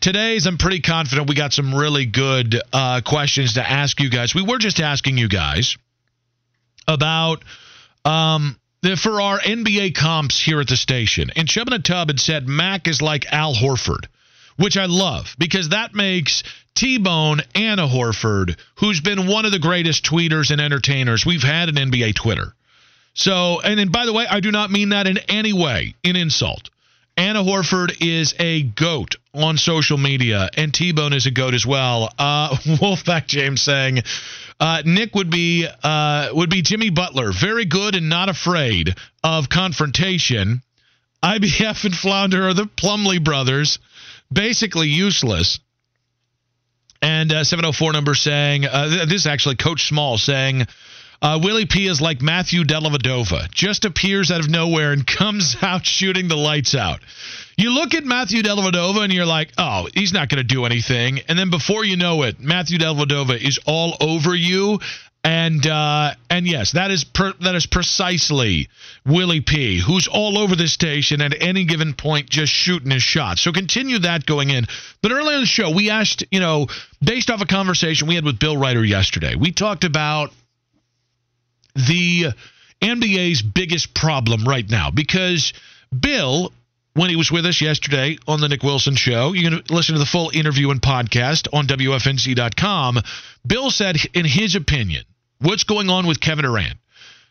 Today's 0.00 0.46
I'm 0.46 0.58
pretty 0.58 0.80
confident 0.80 1.28
we 1.28 1.37
got 1.37 1.52
some 1.52 1.73
really 1.73 2.06
good 2.06 2.61
uh, 2.73 3.00
questions 3.02 3.54
to 3.54 3.66
ask 3.66 4.00
you 4.00 4.11
guys. 4.11 4.34
We 4.34 4.42
were 4.42 4.58
just 4.58 4.80
asking 4.80 5.16
you 5.16 5.28
guys 5.28 5.78
about 6.88 7.44
um, 8.04 8.58
for 9.00 9.20
our 9.20 9.38
NBA 9.38 9.94
comps 9.94 10.40
here 10.40 10.61
at 10.61 10.66
the 10.66 10.76
station. 10.76 11.30
And 11.37 11.46
Chubbin 11.46 11.84
Tub 11.84 12.08
had 12.08 12.18
said 12.18 12.49
Mac 12.49 12.88
is 12.88 13.00
like 13.00 13.32
Al 13.32 13.54
Horford, 13.54 14.06
which 14.56 14.76
I 14.76 14.87
love 14.87 15.37
because 15.38 15.68
that 15.68 15.94
makes 15.94 16.42
T 16.75 16.99
Bone 16.99 17.42
Anna 17.54 17.87
Horford, 17.87 18.58
who's 18.80 19.00
been 19.00 19.28
one 19.28 19.44
of 19.46 19.52
the 19.52 19.61
greatest 19.61 20.04
tweeters 20.04 20.50
and 20.50 20.61
entertainers 20.61 21.25
we've 21.25 21.44
had 21.44 21.68
in 21.68 21.76
NBA 21.76 22.16
Twitter. 22.16 22.54
So, 23.14 23.61
and 23.61 23.78
then 23.78 23.88
by 23.88 24.06
the 24.06 24.12
way, 24.12 24.26
I 24.28 24.40
do 24.40 24.50
not 24.50 24.71
mean 24.71 24.90
that 24.90 25.06
in 25.06 25.18
any 25.28 25.52
way 25.52 25.94
in 26.02 26.16
insult. 26.16 26.71
Anna 27.16 27.44
Horford 27.44 27.97
is 28.00 28.35
a 28.40 28.62
goat 28.62 29.14
on 29.33 29.56
social 29.56 29.97
media, 29.99 30.50
and 30.56 30.75
T 30.75 30.90
Bone 30.90 31.12
is 31.12 31.26
a 31.26 31.30
goat 31.30 31.54
as 31.54 31.64
well. 31.64 32.12
Uh, 32.18 32.49
Wolfpack 32.56 33.28
James 33.28 33.62
saying 33.62 34.02
uh, 34.59 34.83
Nick 34.85 35.14
would 35.14 35.30
be 35.30 35.68
uh, 35.83 36.30
would 36.33 36.50
be 36.50 36.62
Jimmy 36.62 36.90
Butler, 36.90 37.33
very 37.33 37.66
good 37.66 37.94
and 37.94 38.09
not 38.09 38.28
afraid 38.28 38.97
of 39.23 39.49
confrontation. 39.49 40.62
IBF 41.23 41.85
and 41.85 41.94
Flounder 41.94 42.49
are 42.49 42.54
the 42.54 42.64
Plumlee 42.64 43.23
brothers, 43.23 43.78
basically 44.33 44.88
useless. 44.88 45.61
And 47.00 47.33
uh, 47.33 47.44
704 47.44 47.92
number 47.92 48.14
saying 48.14 48.66
uh, 48.66 48.88
th- 48.88 49.09
this 49.09 49.23
is 49.23 49.26
actually 49.26 49.56
Coach 49.56 49.87
Small 49.87 50.18
saying. 50.18 50.66
Uh, 51.23 51.38
Willie 51.42 51.66
P 51.66 51.87
is 51.87 52.00
like 52.00 52.21
Matthew 52.23 52.64
Dellavedova, 52.64 53.50
just 53.50 53.85
appears 53.85 54.30
out 54.30 54.40
of 54.40 54.50
nowhere 54.50 54.92
and 54.92 55.06
comes 55.18 55.56
out 55.62 55.87
shooting 55.87 56.28
the 56.28 56.37
lights 56.37 56.75
out. 56.75 57.00
You 57.56 57.71
look 57.71 57.94
at 57.94 58.04
Matthew 58.04 58.42
Dellavedova 58.42 59.04
and 59.04 59.12
you're 59.12 59.26
like, 59.26 59.52
oh, 59.59 59.88
he's 59.94 60.12
not 60.12 60.28
going 60.28 60.38
to 60.38 60.44
do 60.44 60.64
anything. 60.64 61.21
And 61.28 61.38
then 61.38 61.50
before 61.50 61.85
you 61.85 61.97
know 61.97 62.23
it, 62.23 62.40
Matthew 62.40 62.78
Dellavedova 62.78 63.40
is 63.40 63.61
all 63.66 63.97
over 64.00 64.35
you. 64.35 64.80
And 65.26 65.66
uh, 65.66 66.14
and 66.28 66.47
yes, 66.47 66.73
that 66.73 66.90
is 66.90 67.04
per, 67.04 67.33
that 67.40 67.54
is 67.54 67.64
precisely 67.64 68.68
Willie 69.06 69.40
P, 69.40 69.80
who's 69.80 70.06
all 70.06 70.37
over 70.37 70.54
the 70.54 70.68
station 70.68 71.23
at 71.23 71.40
any 71.40 71.64
given 71.64 71.94
point, 71.94 72.28
just 72.28 72.52
shooting 72.52 72.90
his 72.90 73.02
shot. 73.02 73.38
So 73.38 73.50
continue 73.50 74.00
that 74.00 74.26
going 74.26 74.50
in. 74.50 74.66
But 75.00 75.12
earlier 75.12 75.37
in 75.37 75.40
the 75.40 75.47
show, 75.47 75.71
we 75.71 75.88
asked, 75.88 76.25
you 76.30 76.40
know, 76.40 76.66
based 77.02 77.30
off 77.30 77.40
a 77.40 77.47
conversation 77.47 78.06
we 78.06 78.16
had 78.16 78.25
with 78.26 78.38
Bill 78.38 78.54
Reiter 78.54 78.85
yesterday, 78.85 79.35
we 79.35 79.50
talked 79.50 79.85
about 79.85 80.30
the 81.74 82.32
NBA's 82.80 83.42
biggest 83.42 83.94
problem 83.94 84.44
right 84.44 84.68
now 84.68 84.90
because 84.90 85.52
Bill, 85.98 86.52
when 86.94 87.10
he 87.10 87.16
was 87.16 87.30
with 87.30 87.46
us 87.46 87.60
yesterday 87.60 88.18
on 88.26 88.40
the 88.40 88.48
Nick 88.48 88.62
Wilson 88.62 88.94
show, 88.94 89.32
you 89.32 89.48
can 89.48 89.62
listen 89.70 89.94
to 89.94 89.98
the 89.98 90.06
full 90.06 90.30
interview 90.34 90.70
and 90.70 90.80
podcast 90.80 91.48
on 91.52 91.66
WFNZ.com. 91.66 93.00
Bill 93.46 93.70
said, 93.70 93.96
in 94.14 94.24
his 94.24 94.54
opinion, 94.54 95.04
what's 95.40 95.64
going 95.64 95.90
on 95.90 96.06
with 96.06 96.20
Kevin 96.20 96.44
Durant? 96.44 96.78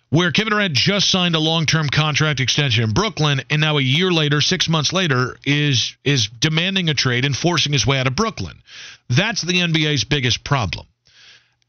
Where 0.09 0.31
Kevin 0.31 0.51
Durant 0.51 0.73
just 0.75 1.09
signed 1.09 1.35
a 1.35 1.39
long-term 1.39 1.89
contract 1.89 2.39
extension 2.39 2.83
in 2.83 2.93
Brooklyn, 2.93 3.41
and 3.49 3.61
now 3.61 3.79
a 3.79 3.81
year 3.81 4.11
later, 4.11 4.41
six 4.41 4.69
months 4.69 4.93
later, 4.93 5.37
is 5.43 5.97
is 6.03 6.27
demanding 6.27 6.89
a 6.89 6.93
trade 6.93 7.25
and 7.25 7.35
forcing 7.35 7.73
his 7.73 7.87
way 7.87 7.97
out 7.97 8.05
of 8.05 8.15
Brooklyn. 8.15 8.61
That's 9.09 9.41
the 9.41 9.53
NBA's 9.53 10.03
biggest 10.03 10.43
problem. 10.43 10.85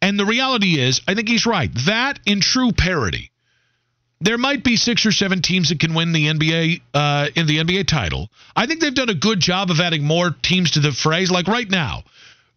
And 0.05 0.21
the 0.21 0.27
reality 0.27 0.79
is, 0.79 1.01
I 1.09 1.15
think 1.15 1.31
he's 1.31 1.47
right. 1.47 1.71
That 1.87 2.21
in 2.27 2.43
true 2.43 2.73
parity, 2.73 3.31
there 4.21 4.37
might 4.37 4.63
be 4.63 4.77
six 4.77 5.07
or 5.07 5.13
seven 5.13 5.41
teams 5.41 5.71
that 5.71 5.81
can 5.81 5.95
win 5.95 6.13
the 6.13 6.27
NBA 6.27 6.83
uh, 6.93 7.29
in 7.35 7.47
the 7.47 7.57
NBA 7.57 7.87
title. 7.87 8.29
I 8.55 8.67
think 8.67 8.81
they've 8.81 8.95
done 8.95 9.09
a 9.09 9.15
good 9.15 9.41
job 9.41 9.71
of 9.71 9.81
adding 9.81 10.05
more 10.05 10.37
teams 10.43 10.73
to 10.73 10.81
the 10.81 10.93
phrase. 10.93 11.31
Like 11.31 11.49
right 11.49 11.71
now, 11.71 12.05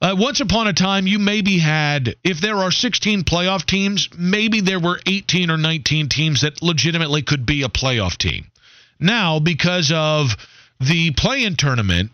uh, 0.02 0.14
once 0.20 0.42
upon 0.42 0.68
a 0.68 0.74
time, 0.74 1.08
you 1.08 1.20
maybe 1.20 1.58
had, 1.58 2.18
if 2.22 2.42
there 2.42 2.58
are 2.58 2.70
16 2.70 3.24
playoff 3.24 3.66
teams, 3.66 4.10
maybe 4.18 4.60
there 4.60 4.82
were 4.82 5.00
18 5.06 5.50
or 5.50 5.56
19 5.58 6.10
teams 6.10 6.42
that 6.42 6.62
legitimately 6.62 7.22
could 7.22 7.46
be 7.46 7.64
a 7.64 7.70
playoff 7.70 8.18
team. 8.18 8.52
Now, 9.00 9.40
because 9.40 9.90
of 9.96 10.36
the 10.82 11.12
play-in 11.12 11.56
tournament, 11.56 12.12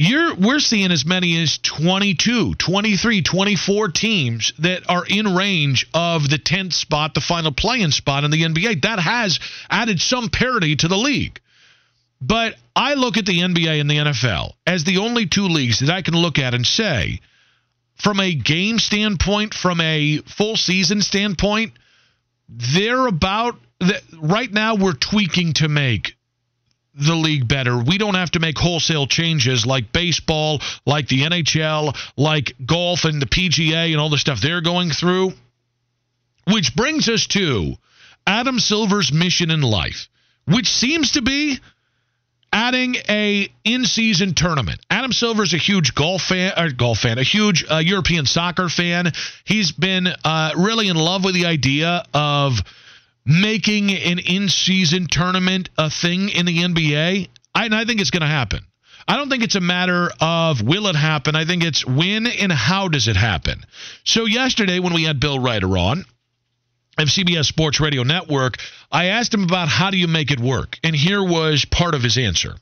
you're 0.00 0.34
we're 0.34 0.60
seeing 0.60 0.92
as 0.92 1.04
many 1.04 1.42
as 1.42 1.58
22, 1.58 2.54
23, 2.54 3.20
24 3.20 3.88
teams 3.88 4.54
that 4.60 4.88
are 4.88 5.04
in 5.06 5.34
range 5.34 5.86
of 5.92 6.26
the 6.26 6.38
10th 6.38 6.72
spot, 6.72 7.12
the 7.12 7.20
final 7.20 7.52
play-in 7.52 7.92
spot 7.92 8.24
in 8.24 8.30
the 8.30 8.42
NBA. 8.42 8.80
That 8.80 8.98
has 8.98 9.40
added 9.68 10.00
some 10.00 10.30
parity 10.30 10.76
to 10.76 10.88
the 10.88 10.96
league. 10.96 11.38
But 12.18 12.54
I 12.74 12.94
look 12.94 13.18
at 13.18 13.26
the 13.26 13.40
NBA 13.40 13.78
and 13.78 13.90
the 13.90 13.96
NFL 13.96 14.54
as 14.66 14.84
the 14.84 14.98
only 14.98 15.26
two 15.26 15.48
leagues 15.48 15.80
that 15.80 15.90
I 15.90 16.00
can 16.00 16.14
look 16.14 16.38
at 16.38 16.54
and 16.54 16.66
say, 16.66 17.20
from 17.96 18.20
a 18.20 18.34
game 18.34 18.78
standpoint, 18.78 19.52
from 19.52 19.82
a 19.82 20.22
full 20.24 20.56
season 20.56 21.02
standpoint, 21.02 21.74
they're 22.48 23.06
about 23.06 23.56
right 24.18 24.50
now 24.50 24.76
we're 24.76 24.94
tweaking 24.94 25.52
to 25.54 25.68
make 25.68 26.14
the 27.00 27.14
league 27.14 27.48
better. 27.48 27.78
We 27.78 27.98
don't 27.98 28.14
have 28.14 28.32
to 28.32 28.40
make 28.40 28.58
wholesale 28.58 29.06
changes 29.06 29.66
like 29.66 29.92
baseball, 29.92 30.60
like 30.86 31.08
the 31.08 31.22
NHL, 31.22 31.96
like 32.16 32.54
golf 32.64 33.04
and 33.04 33.20
the 33.20 33.26
PGA 33.26 33.90
and 33.90 34.00
all 34.00 34.10
the 34.10 34.18
stuff 34.18 34.40
they're 34.40 34.60
going 34.60 34.90
through. 34.90 35.32
Which 36.46 36.74
brings 36.74 37.08
us 37.08 37.26
to 37.28 37.74
Adam 38.26 38.58
Silver's 38.58 39.12
mission 39.12 39.50
in 39.50 39.62
life, 39.62 40.08
which 40.46 40.68
seems 40.68 41.12
to 41.12 41.22
be 41.22 41.58
adding 42.52 42.96
a 43.08 43.48
in-season 43.64 44.34
tournament. 44.34 44.80
Adam 44.90 45.12
Silver's 45.12 45.54
a 45.54 45.58
huge 45.58 45.94
golf 45.94 46.22
fan, 46.22 46.52
or 46.56 46.70
golf 46.70 46.98
fan, 46.98 47.18
a 47.18 47.22
huge 47.22 47.64
uh, 47.70 47.76
European 47.76 48.26
soccer 48.26 48.68
fan. 48.68 49.12
He's 49.44 49.72
been 49.72 50.08
uh, 50.24 50.52
really 50.56 50.88
in 50.88 50.96
love 50.96 51.24
with 51.24 51.34
the 51.34 51.46
idea 51.46 52.04
of 52.12 52.54
making 53.30 53.92
an 53.92 54.18
in-season 54.18 55.06
tournament 55.06 55.70
a 55.78 55.88
thing 55.88 56.28
in 56.30 56.46
the 56.46 56.58
NBA. 56.58 57.28
I, 57.54 57.64
and 57.64 57.74
I 57.74 57.84
think 57.84 58.00
it's 58.00 58.10
going 58.10 58.22
to 58.22 58.26
happen. 58.26 58.60
I 59.06 59.16
don't 59.16 59.28
think 59.28 59.42
it's 59.42 59.54
a 59.54 59.60
matter 59.60 60.10
of 60.20 60.62
will 60.62 60.86
it 60.86 60.96
happen. 60.96 61.34
I 61.34 61.44
think 61.44 61.64
it's 61.64 61.86
when 61.86 62.26
and 62.26 62.52
how 62.52 62.88
does 62.88 63.08
it 63.08 63.16
happen. 63.16 63.64
So 64.04 64.26
yesterday 64.26 64.78
when 64.78 64.94
we 64.94 65.04
had 65.04 65.20
Bill 65.20 65.38
Reiter 65.38 65.78
on 65.78 66.04
of 66.98 67.08
CBS 67.08 67.46
Sports 67.46 67.80
Radio 67.80 68.02
Network, 68.02 68.56
I 68.90 69.06
asked 69.06 69.32
him 69.32 69.44
about 69.44 69.68
how 69.68 69.90
do 69.90 69.96
you 69.96 70.08
make 70.08 70.30
it 70.30 70.40
work, 70.40 70.78
and 70.84 70.94
here 70.94 71.22
was 71.22 71.64
part 71.64 71.94
of 71.94 72.02
his 72.02 72.18
answer. 72.18 72.54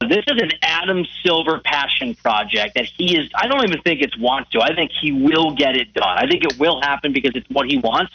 This 0.00 0.24
is 0.26 0.42
an 0.42 0.50
Adam 0.60 1.06
Silver 1.22 1.60
passion 1.64 2.14
project 2.16 2.74
that 2.74 2.84
he 2.84 3.16
is. 3.16 3.30
I 3.34 3.46
don't 3.46 3.64
even 3.64 3.80
think 3.82 4.02
it's 4.02 4.18
wants 4.18 4.50
to. 4.50 4.60
I 4.60 4.74
think 4.74 4.90
he 5.00 5.12
will 5.12 5.54
get 5.54 5.76
it 5.76 5.94
done. 5.94 6.18
I 6.18 6.26
think 6.26 6.44
it 6.44 6.58
will 6.58 6.80
happen 6.82 7.12
because 7.12 7.32
it's 7.34 7.48
what 7.48 7.68
he 7.68 7.78
wants. 7.78 8.12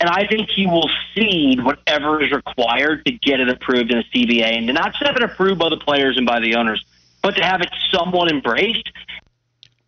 And 0.00 0.08
I 0.08 0.26
think 0.26 0.48
he 0.48 0.66
will 0.66 0.88
cede 1.14 1.62
whatever 1.62 2.22
is 2.22 2.32
required 2.32 3.04
to 3.04 3.12
get 3.12 3.38
it 3.38 3.50
approved 3.50 3.92
in 3.92 3.98
the 3.98 4.04
CBA 4.24 4.56
and 4.56 4.66
to 4.66 4.72
not 4.72 4.92
just 4.92 5.04
have 5.04 5.16
it 5.16 5.22
approved 5.22 5.58
by 5.58 5.68
the 5.68 5.76
players 5.76 6.16
and 6.16 6.26
by 6.26 6.40
the 6.40 6.54
owners, 6.54 6.82
but 7.22 7.36
to 7.36 7.44
have 7.44 7.60
it 7.60 7.68
somewhat 7.92 8.30
embraced. 8.30 8.90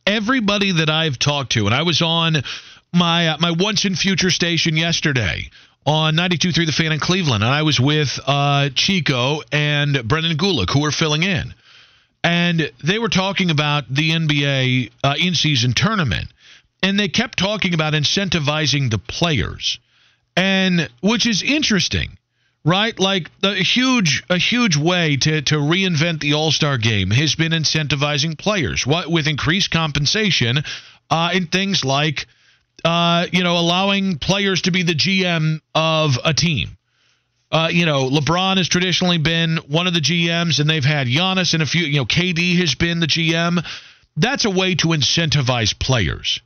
Everybody 0.07 0.72
that 0.72 0.90
I've 0.90 1.18
talked 1.18 1.53
to, 1.53 1.64
and 1.64 1.75
I 1.75 1.83
was 1.83 2.03
on 2.03 2.42
my 2.92 3.29
uh, 3.29 3.37
my 3.40 3.53
once 3.53 3.87
and 3.87 3.98
future 3.98 4.31
station 4.31 4.77
yesterday 4.77 5.48
on 5.87 6.14
92.3 6.14 6.66
The 6.66 6.72
Fan 6.72 6.92
in 6.92 7.01
Cleveland, 7.01 7.42
and 7.42 7.53
I 7.53 7.62
was 7.62 7.81
with 7.81 8.20
uh, 8.27 8.68
Chico 8.75 9.40
and 9.51 10.07
Brendan 10.07 10.37
Gulick, 10.37 10.70
who 10.70 10.81
were 10.81 10.92
filling 10.92 11.22
in. 11.22 11.55
And 12.22 12.70
they 12.85 12.98
were 12.98 13.09
talking 13.09 13.51
about 13.51 13.92
the 13.92 14.11
NBA 14.11 14.90
uh, 15.03 15.14
in-season 15.18 15.72
tournament, 15.72 16.29
and 16.83 16.98
they 16.98 17.09
kept 17.09 17.38
talking 17.38 17.75
about 17.75 17.94
incentivizing 17.94 18.90
the 18.90 18.98
players 18.98 19.79
and 20.36 20.88
which 21.00 21.26
is 21.26 21.42
interesting 21.42 22.16
right 22.64 22.98
like 22.98 23.30
a 23.42 23.54
huge 23.54 24.22
a 24.30 24.38
huge 24.38 24.76
way 24.76 25.16
to 25.16 25.42
to 25.42 25.56
reinvent 25.56 26.20
the 26.20 26.34
all-star 26.34 26.78
game 26.78 27.10
has 27.10 27.34
been 27.34 27.52
incentivizing 27.52 28.38
players 28.38 28.86
what 28.86 29.10
with 29.10 29.26
increased 29.26 29.70
compensation 29.70 30.58
uh 31.10 31.30
in 31.34 31.46
things 31.46 31.84
like 31.84 32.26
uh 32.84 33.26
you 33.32 33.42
know 33.42 33.58
allowing 33.58 34.18
players 34.18 34.62
to 34.62 34.70
be 34.70 34.82
the 34.82 34.94
GM 34.94 35.60
of 35.74 36.18
a 36.24 36.32
team 36.32 36.76
uh, 37.52 37.68
you 37.70 37.84
know, 37.84 38.08
LeBron 38.08 38.56
has 38.56 38.66
traditionally 38.66 39.18
been 39.18 39.58
one 39.68 39.86
of 39.86 39.92
the 39.92 40.00
GMs, 40.00 40.58
and 40.58 40.70
they've 40.70 40.82
had 40.82 41.06
Giannis 41.06 41.52
and 41.52 41.62
a 41.62 41.66
few. 41.66 41.84
You 41.84 41.98
know, 41.98 42.06
KD 42.06 42.56
has 42.56 42.74
been 42.74 42.98
the 42.98 43.06
GM. 43.06 43.62
That's 44.16 44.46
a 44.46 44.50
way 44.50 44.74
to 44.76 44.88
incentivize 44.88 45.78
players. 45.78 46.40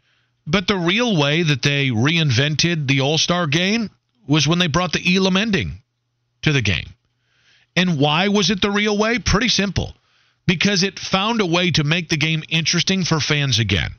But 0.47 0.69
the 0.69 0.77
real 0.77 1.17
way 1.17 1.43
that 1.43 1.63
they 1.63 1.89
reinvented 1.89 2.87
the 2.87 3.01
All 3.01 3.19
Star 3.19 3.47
game 3.47 3.91
was 4.27 4.47
when 4.47 4.59
they 4.59 4.69
brought 4.69 4.93
the 4.93 5.17
Elam 5.17 5.37
ending 5.37 5.83
to 6.43 6.53
the 6.53 6.63
game. 6.63 6.89
And 7.75 7.99
why 7.99 8.29
was 8.29 8.51
it 8.51 8.63
the 8.63 8.71
real 8.71 8.97
way? 8.97 9.19
Pretty 9.19 9.49
simple. 9.49 9.95
Because 10.47 10.83
it 10.83 10.99
found 10.99 11.41
a 11.41 11.47
way 11.47 11.73
to 11.73 11.85
make 11.85 12.09
the 12.09 12.17
game 12.17 12.45
interesting 12.49 13.05
for 13.05 13.19
fans 13.19 13.59
again. 13.59 13.95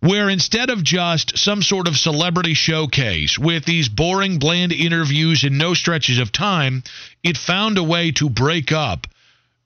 Where 0.00 0.28
instead 0.28 0.68
of 0.68 0.84
just 0.84 1.38
some 1.38 1.62
sort 1.62 1.88
of 1.88 1.96
celebrity 1.96 2.52
showcase 2.52 3.38
with 3.38 3.64
these 3.64 3.88
boring, 3.88 4.38
bland 4.38 4.70
interviews 4.70 5.44
and 5.44 5.56
no 5.56 5.72
stretches 5.72 6.18
of 6.18 6.30
time, 6.30 6.82
it 7.22 7.38
found 7.38 7.78
a 7.78 7.82
way 7.82 8.12
to 8.12 8.28
break 8.28 8.70
up 8.70 9.06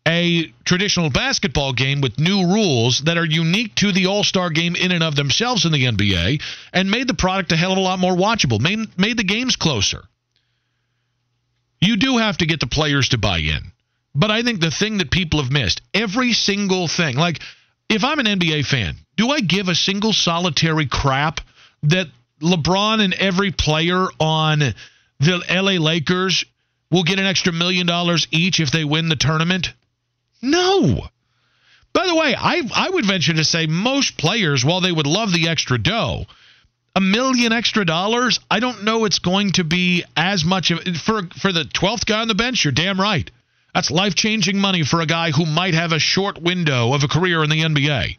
a 0.09 0.51
traditional 0.65 1.11
basketball 1.11 1.75
game 1.75 2.01
with 2.01 2.19
new 2.19 2.47
rules 2.47 3.01
that 3.01 3.19
are 3.19 3.27
unique 3.27 3.75
to 3.75 3.93
the 3.93 4.07
All 4.07 4.25
Star 4.25 4.49
game 4.49 4.75
in 4.75 4.91
and 4.91 5.05
of 5.05 5.15
themselves 5.15 5.67
in 5.67 5.73
the 5.73 5.85
NBA 5.85 6.43
and 6.73 6.91
made 6.91 7.07
the 7.07 7.15
product 7.15 7.53
a 7.53 7.57
hell 7.57 7.73
of 7.73 7.79
a 7.79 7.83
lot 7.83 7.99
more 7.99 8.17
watchable, 8.17 8.59
made, 8.59 8.99
made 8.99 9.19
the 9.19 9.25
games 9.25 9.57
closer. 9.57 10.03
You 11.81 11.97
do 11.97 12.17
have 12.17 12.39
to 12.39 12.47
get 12.47 12.61
the 12.61 12.67
players 12.67 13.11
to 13.11 13.19
buy 13.19 13.39
in. 13.39 13.71
But 14.15 14.31
I 14.31 14.43
think 14.43 14.61
the 14.61 14.71
thing 14.71 14.99
that 14.99 15.11
people 15.11 15.43
have 15.43 15.53
missed, 15.53 15.83
every 15.93 16.33
single 16.33 16.89
thing, 16.89 17.17
like 17.17 17.41
if 17.91 18.03
I'm 18.03 18.19
an 18.19 18.27
NBA 18.27 18.65
fan, 18.67 18.97
do 19.17 19.29
I 19.29 19.41
give 19.41 19.69
a 19.69 19.75
single 19.75 20.15
solitary 20.15 20.87
crap 20.87 21.41
that 21.85 22.09
LeBron 22.41 23.05
and 23.05 23.13
every 23.15 23.53
player 23.53 24.07
on 24.19 24.61
the 25.21 25.45
LA 25.51 25.83
Lakers 25.83 26.45
will 26.91 27.05
get 27.05 27.19
an 27.19 27.27
extra 27.27 27.53
million 27.53 27.87
dollars 27.87 28.27
each 28.31 28.59
if 28.59 28.71
they 28.71 28.85
win 28.85 29.11
the 29.11 29.17
tournament? 29.17 29.75
No. 30.43 31.09
By 31.93 32.07
the 32.07 32.15
way, 32.15 32.35
I 32.37 32.63
I 32.75 32.91
would 32.91 33.07
venture 33.07 33.35
to 33.35 33.45
say 33.45 33.67
most 33.67 34.17
players, 34.19 34.65
while 34.65 34.81
they 34.81 34.93
would 34.93 35.07
love 35.07 35.33
the 35.33 35.49
extra 35.49 35.79
dough, 35.79 36.27
a 36.95 37.01
million 37.01 37.53
extra 37.53 37.85
dollars, 37.85 38.39
I 38.51 38.61
don't 38.61 38.85
know 38.85 39.05
it's 39.05 39.19
going 39.19 39.53
to 39.53 39.65
be 39.65 40.05
as 40.17 40.45
much 40.45 40.71
of 40.71 40.81
for 40.99 41.23
for 41.41 41.53
the 41.53 41.65
12th 41.65 42.07
guy 42.07 42.21
on 42.21 42.29
the 42.29 42.35
bench, 42.35 42.65
you're 42.65 42.73
damn 42.73 43.01
right. 43.01 43.29
That's 43.75 43.91
life-changing 43.91 44.59
money 44.59 44.83
for 44.85 45.01
a 45.01 45.07
guy 45.07 45.31
who 45.31 45.45
might 45.45 45.75
have 45.75 45.93
a 45.93 45.99
short 45.99 46.41
window 46.41 46.95
of 46.95 47.05
a 47.05 47.09
career 47.09 47.43
in 47.45 47.51
the 47.51 47.63
NBA. 47.63 48.17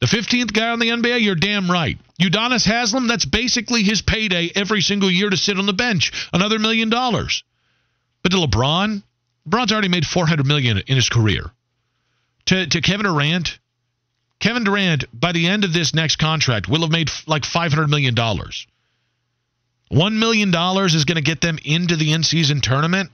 The 0.00 0.06
15th 0.06 0.52
guy 0.52 0.70
on 0.70 0.78
the 0.78 0.88
NBA, 0.88 1.22
you're 1.22 1.34
damn 1.34 1.70
right. 1.70 1.98
Udonis 2.20 2.66
Haslem, 2.66 3.08
that's 3.08 3.24
basically 3.24 3.82
his 3.82 4.00
payday 4.00 4.50
every 4.54 4.80
single 4.80 5.10
year 5.10 5.30
to 5.30 5.36
sit 5.36 5.58
on 5.58 5.66
the 5.66 5.72
bench, 5.72 6.12
another 6.32 6.58
million 6.58 6.88
dollars. 6.88 7.42
But 8.22 8.32
to 8.32 8.38
LeBron, 8.38 9.02
LeBron's 9.48 9.72
already 9.72 9.88
made 9.88 10.06
400 10.06 10.46
million 10.46 10.78
in 10.86 10.96
his 10.96 11.08
career 11.08 11.52
to, 12.48 12.66
to 12.66 12.80
Kevin 12.80 13.04
Durant, 13.04 13.58
Kevin 14.40 14.64
Durant, 14.64 15.04
by 15.12 15.32
the 15.32 15.46
end 15.48 15.64
of 15.64 15.72
this 15.74 15.94
next 15.94 16.16
contract, 16.16 16.66
will 16.66 16.80
have 16.80 16.90
made 16.90 17.10
like 17.26 17.42
$500 17.42 17.88
million. 17.90 18.14
$1 18.14 18.52
million 19.92 20.48
is 20.48 21.04
going 21.04 21.16
to 21.16 21.22
get 21.22 21.42
them 21.42 21.58
into 21.62 21.96
the 21.96 22.12
in 22.12 22.22
season 22.22 22.62
tournament. 22.62 23.10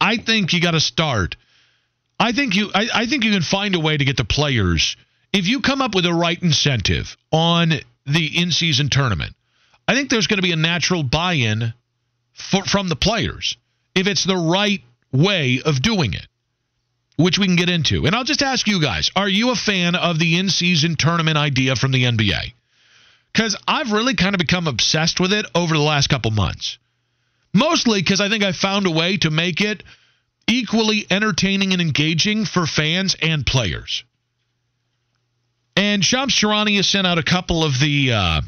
I 0.00 0.18
think 0.18 0.52
you 0.52 0.60
got 0.60 0.72
to 0.72 0.80
start. 0.80 1.36
I 2.18 2.32
think 2.32 2.54
you 2.54 2.70
I, 2.74 2.88
I 2.94 3.06
think 3.06 3.24
you 3.24 3.32
can 3.32 3.42
find 3.42 3.74
a 3.74 3.80
way 3.80 3.96
to 3.96 4.04
get 4.04 4.18
the 4.18 4.24
players 4.24 4.96
if 5.32 5.46
you 5.48 5.60
come 5.60 5.80
up 5.80 5.94
with 5.94 6.04
the 6.04 6.12
right 6.12 6.40
incentive 6.42 7.16
on 7.30 7.72
the 8.06 8.40
in 8.40 8.50
season 8.50 8.90
tournament. 8.90 9.34
I 9.88 9.94
think 9.94 10.10
there's 10.10 10.26
going 10.26 10.38
to 10.38 10.42
be 10.42 10.52
a 10.52 10.56
natural 10.56 11.02
buy 11.02 11.34
in 11.34 11.72
from 12.34 12.88
the 12.88 12.96
players 12.96 13.56
if 13.94 14.06
it's 14.06 14.24
the 14.24 14.36
right 14.36 14.82
way 15.12 15.60
of 15.64 15.80
doing 15.80 16.12
it 16.12 16.26
which 17.22 17.38
we 17.38 17.46
can 17.46 17.56
get 17.56 17.68
into. 17.68 18.06
And 18.06 18.14
I'll 18.14 18.24
just 18.24 18.42
ask 18.42 18.66
you 18.66 18.80
guys 18.80 19.10
are 19.14 19.28
you 19.28 19.50
a 19.50 19.56
fan 19.56 19.94
of 19.94 20.18
the 20.18 20.38
in 20.38 20.48
season 20.48 20.96
tournament 20.96 21.36
idea 21.36 21.76
from 21.76 21.92
the 21.92 22.04
NBA? 22.04 22.52
Because 23.32 23.56
I've 23.66 23.92
really 23.92 24.14
kind 24.14 24.34
of 24.34 24.38
become 24.38 24.66
obsessed 24.66 25.20
with 25.20 25.32
it 25.32 25.46
over 25.54 25.74
the 25.74 25.82
last 25.82 26.08
couple 26.08 26.30
months. 26.30 26.78
Mostly 27.52 28.00
because 28.00 28.20
I 28.20 28.28
think 28.28 28.44
I 28.44 28.52
found 28.52 28.86
a 28.86 28.90
way 28.90 29.16
to 29.18 29.30
make 29.30 29.60
it 29.60 29.82
equally 30.46 31.06
entertaining 31.10 31.72
and 31.72 31.82
engaging 31.82 32.44
for 32.44 32.66
fans 32.66 33.16
and 33.20 33.46
players. 33.46 34.04
And 35.76 36.04
Shams 36.04 36.34
Charania 36.34 36.76
has 36.76 36.88
sent 36.88 37.06
out 37.06 37.18
a 37.18 37.22
couple 37.22 37.64
of 37.64 37.78
the. 37.78 38.12
Uh, 38.12 38.40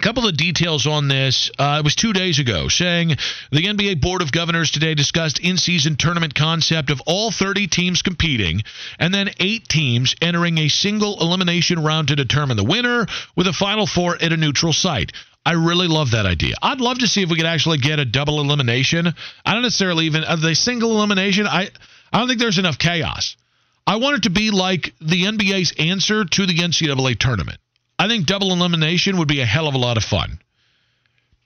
a 0.00 0.02
couple 0.02 0.26
of 0.26 0.34
details 0.34 0.86
on 0.86 1.08
this. 1.08 1.50
Uh, 1.58 1.76
it 1.80 1.84
was 1.84 1.94
two 1.94 2.14
days 2.14 2.38
ago, 2.38 2.68
saying 2.68 3.10
the 3.52 3.66
NBA 3.66 4.00
Board 4.00 4.22
of 4.22 4.32
Governors 4.32 4.70
today 4.70 4.94
discussed 4.94 5.38
in-season 5.38 5.96
tournament 5.96 6.34
concept 6.34 6.88
of 6.88 7.02
all 7.06 7.30
30 7.30 7.66
teams 7.66 8.00
competing, 8.00 8.62
and 8.98 9.12
then 9.12 9.28
eight 9.38 9.68
teams 9.68 10.16
entering 10.22 10.56
a 10.56 10.68
single 10.68 11.20
elimination 11.20 11.82
round 11.82 12.08
to 12.08 12.16
determine 12.16 12.56
the 12.56 12.64
winner, 12.64 13.06
with 13.36 13.46
a 13.46 13.52
final 13.52 13.86
four 13.86 14.16
at 14.16 14.32
a 14.32 14.38
neutral 14.38 14.72
site. 14.72 15.12
I 15.44 15.52
really 15.52 15.88
love 15.88 16.12
that 16.12 16.24
idea. 16.24 16.54
I'd 16.62 16.80
love 16.80 17.00
to 17.00 17.06
see 17.06 17.22
if 17.22 17.28
we 17.28 17.36
could 17.36 17.44
actually 17.44 17.78
get 17.78 17.98
a 17.98 18.06
double 18.06 18.40
elimination. 18.40 19.06
I 19.44 19.52
don't 19.52 19.62
necessarily 19.62 20.06
even 20.06 20.22
the 20.22 20.54
single 20.54 20.92
elimination. 20.92 21.46
I 21.46 21.68
I 22.10 22.18
don't 22.18 22.28
think 22.28 22.40
there's 22.40 22.58
enough 22.58 22.78
chaos. 22.78 23.36
I 23.86 23.96
want 23.96 24.16
it 24.16 24.22
to 24.22 24.30
be 24.30 24.50
like 24.50 24.94
the 25.00 25.24
NBA's 25.24 25.74
answer 25.78 26.24
to 26.24 26.46
the 26.46 26.56
NCAA 26.56 27.18
tournament. 27.18 27.58
I 28.00 28.08
think 28.08 28.24
double 28.24 28.50
elimination 28.50 29.18
would 29.18 29.28
be 29.28 29.42
a 29.42 29.44
hell 29.44 29.68
of 29.68 29.74
a 29.74 29.78
lot 29.78 29.98
of 29.98 30.04
fun. 30.04 30.38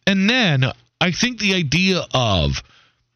And 0.07 0.31
then 0.31 0.65
I 1.01 1.11
think 1.11 1.41
the 1.41 1.55
idea 1.55 2.01
of 2.15 2.63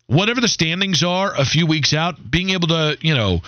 whatever 0.08 0.40
the 0.40 0.48
standings 0.48 1.04
are 1.04 1.32
a 1.36 1.44
few 1.44 1.64
weeks 1.64 1.94
out, 1.94 2.16
being 2.28 2.50
able 2.50 2.66
to, 2.66 2.98
you 3.00 3.14
know, 3.14 3.42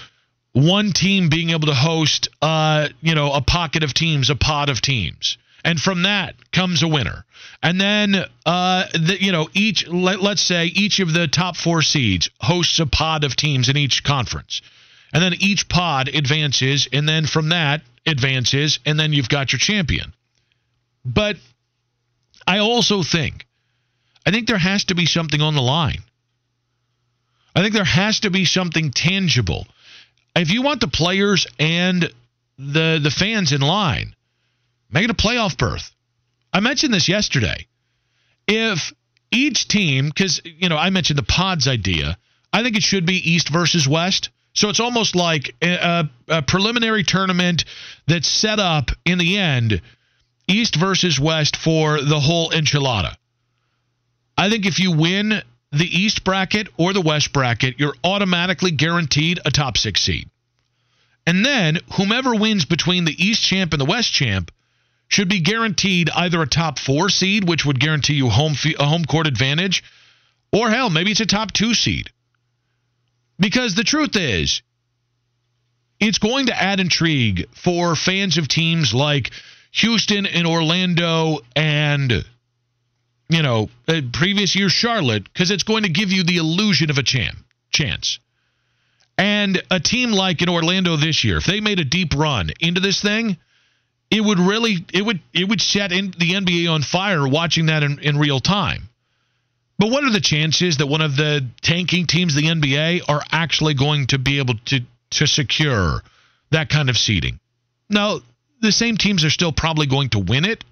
one 0.53 0.93
team 0.93 1.29
being 1.29 1.51
able 1.51 1.67
to 1.67 1.75
host, 1.75 2.29
uh, 2.41 2.89
you 3.01 3.17
know, 3.17 3.33
a 3.33 3.41
pocket 3.41 3.83
of 3.83 3.93
teams, 3.93 4.31
a 4.31 4.37
pod 4.37 4.69
of 4.69 4.81
teams. 4.81 5.39
And 5.65 5.81
from 5.81 6.05
that 6.05 6.37
comes 6.53 6.85
a 6.85 6.89
winner. 6.89 7.25
And 7.61 7.81
then, 7.81 8.15
uh, 8.47 8.85
the, 8.93 9.17
you 9.21 9.33
know, 9.33 9.49
each, 9.55 9.89
let, 9.89 10.23
let's 10.23 10.41
say 10.41 10.67
each 10.67 11.01
of 11.01 11.13
the 11.13 11.27
top 11.27 11.57
four 11.57 11.83
seeds 11.83 12.31
hosts 12.41 12.79
a 12.79 12.87
pod 12.87 13.25
of 13.25 13.35
teams 13.35 13.69
in 13.69 13.77
each 13.77 14.05
conference. 14.05 14.63
And 15.13 15.23
then 15.23 15.35
each 15.41 15.69
pod 15.69 16.09
advances. 16.09 16.89
And 16.93 17.09
then 17.09 17.27
from 17.27 17.49
that, 17.51 17.83
advances, 18.07 18.79
and 18.87 18.99
then 18.99 19.13
you've 19.13 19.29
got 19.29 19.53
your 19.53 19.59
champion. 19.59 20.13
But 21.05 21.37
I 22.47 22.59
also 22.59 23.03
think, 23.03 23.47
I 24.27 24.31
think 24.31 24.47
there 24.47 24.59
has 24.59 24.85
to 24.85 24.95
be 24.95 25.07
something 25.07 25.41
on 25.41 25.55
the 25.55 25.63
line. 25.63 26.03
I 27.55 27.63
think 27.63 27.75
there 27.75 27.85
has 27.85 28.21
to 28.21 28.31
be 28.31 28.45
something 28.45 28.91
tangible. 28.91 29.67
If 30.37 30.51
you 30.51 30.63
want 30.63 30.81
the 30.81 30.89
players 30.89 31.47
and 31.59 32.11
the 32.59 33.01
the 33.03 33.11
fans 33.11 33.53
in 33.53 33.61
line, 33.61 34.15
make 34.91 35.05
it 35.05 35.11
a 35.11 35.15
playoff 35.15 35.57
berth. 35.59 35.91
I 36.53 36.61
mentioned 36.61 36.95
this 36.95 37.09
yesterday. 37.09 37.67
If 38.47 38.93
each 39.31 39.67
team, 39.69 40.09
because 40.09 40.41
you 40.45 40.69
know 40.69 40.77
I 40.77 40.91
mentioned 40.91 41.19
the 41.19 41.25
pods 41.25 41.67
idea, 41.67 42.17
I 42.53 42.63
think 42.63 42.77
it 42.77 42.83
should 42.83 43.07
be 43.07 43.33
East 43.33 43.49
versus 43.49 43.89
West. 43.89 44.31
So 44.53 44.69
it's 44.69 44.81
almost 44.81 45.15
like 45.15 45.55
a, 45.63 46.09
a, 46.29 46.43
preliminary 46.43 47.05
tournament 47.05 47.65
that's 48.07 48.29
set 48.29 48.59
up 48.59 48.91
in 49.05 49.19
the 49.19 49.39
end, 49.39 49.81
East 50.49 50.75
versus 50.75 51.21
West 51.21 51.57
for 51.57 52.01
the 52.03 52.19
whole 52.19 52.51
enchilada. 52.51 53.15
I 54.37 54.51
think 54.51 54.67
if 54.67 54.81
you 54.81 54.93
win 54.93 55.43
the 55.71 55.85
East 55.87 56.25
bracket 56.25 56.69
or 56.77 56.93
the 56.93 57.01
West 57.01 57.33
bracket, 57.33 57.79
you're 57.79 57.95
automatically 58.03 58.73
guaranteed 58.73 59.39
a 59.45 59.51
top 59.51 59.79
six 59.79 60.03
seed. 60.03 60.29
And 61.27 61.45
then 61.45 61.79
whomever 61.93 62.35
wins 62.35 62.65
between 62.65 63.05
the 63.05 63.25
East 63.25 63.43
champ 63.43 63.73
and 63.73 63.81
the 63.81 63.85
West 63.85 64.13
champ 64.13 64.51
should 65.07 65.29
be 65.29 65.41
guaranteed 65.41 66.11
either 66.11 66.43
a 66.43 66.47
top 66.47 66.79
four 66.79 67.09
seed, 67.09 67.49
which 67.49 67.65
would 67.65 67.79
guarantee 67.79 68.15
you 68.15 68.31
home 68.31 68.55
a 68.79 68.85
home 68.85 69.05
court 69.05 69.27
advantage, 69.27 69.85
or 70.53 70.71
hell, 70.71 70.91
maybe 70.91 71.11
it's 71.11 71.21
a 71.21 71.27
top 71.27 71.53
two 71.53 71.75
seed. 71.75 72.11
Because 73.41 73.75
the 73.75 73.85
truth 73.85 74.17
is, 74.17 74.63
it's 75.99 76.19
going 76.19 76.47
to 76.47 76.63
add 76.63 76.79
intrigue 76.79 77.49
for 77.55 77.97
fans 77.97 78.37
of 78.37 78.49
teams 78.49 78.93
like 78.93 79.31
Houston 79.73 80.27
and 80.27 80.47
Orlando 80.47 81.39
and, 81.57 82.25
you 83.31 83.43
know, 83.43 83.71
uh, 83.89 84.03
previous 84.13 84.55
year 84.55 84.69
Charlotte, 84.69 85.25
because 85.25 85.51
it's 85.51 85.63
going 85.63 85.85
to 85.85 85.89
give 85.89 86.11
you 86.11 86.23
the 86.23 86.37
illusion 86.37 86.91
of 86.91 86.99
a 86.99 87.03
champ, 87.03 87.39
chance. 87.73 88.19
And 89.17 89.63
a 89.71 89.81
team 89.81 90.13
like 90.13 90.43
in 90.43 90.49
Orlando 90.49 90.97
this 90.97 91.25
year, 91.25 91.39
if 91.39 91.45
they 91.45 91.61
made 91.61 91.79
a 91.79 91.85
deep 91.85 92.15
run 92.15 92.51
into 92.61 92.81
this 92.81 93.01
thing, 93.01 93.39
it 94.11 94.23
would 94.23 94.39
really 94.39 94.85
it 94.93 95.05
would 95.05 95.21
it 95.33 95.49
would 95.49 95.61
set 95.61 95.91
the 95.91 96.33
NBA 96.33 96.71
on 96.71 96.83
fire 96.83 97.27
watching 97.27 97.67
that 97.67 97.83
in, 97.83 98.01
in 98.01 98.19
real 98.19 98.41
time. 98.41 98.90
But 99.81 99.91
what 99.91 100.05
are 100.05 100.13
the 100.13 100.21
chances 100.21 100.77
that 100.77 100.89
one 100.89 101.01
of 101.01 101.17
the 101.17 101.49
tanking 101.63 102.07
teams 102.07 102.35
the 102.35 102.43
NBA 102.43 103.01
are 103.09 103.23
actually 103.33 103.73
going 103.73 104.09
to 104.09 104.19
be 104.19 104.37
able 104.37 104.57
to 104.67 104.81
to 105.13 105.27
secure 105.27 106.03
that 106.51 106.69
kind 106.69 106.91
of 106.91 106.99
seeding? 106.99 107.41
Now, 107.89 108.21
the 108.61 108.73
same 108.73 108.99
teams 108.99 109.25
are 109.25 109.31
still 109.31 109.53
probably 109.53 109.87
going 109.87 110.11
to 110.11 110.19
win 110.19 110.45
it, 110.45 110.65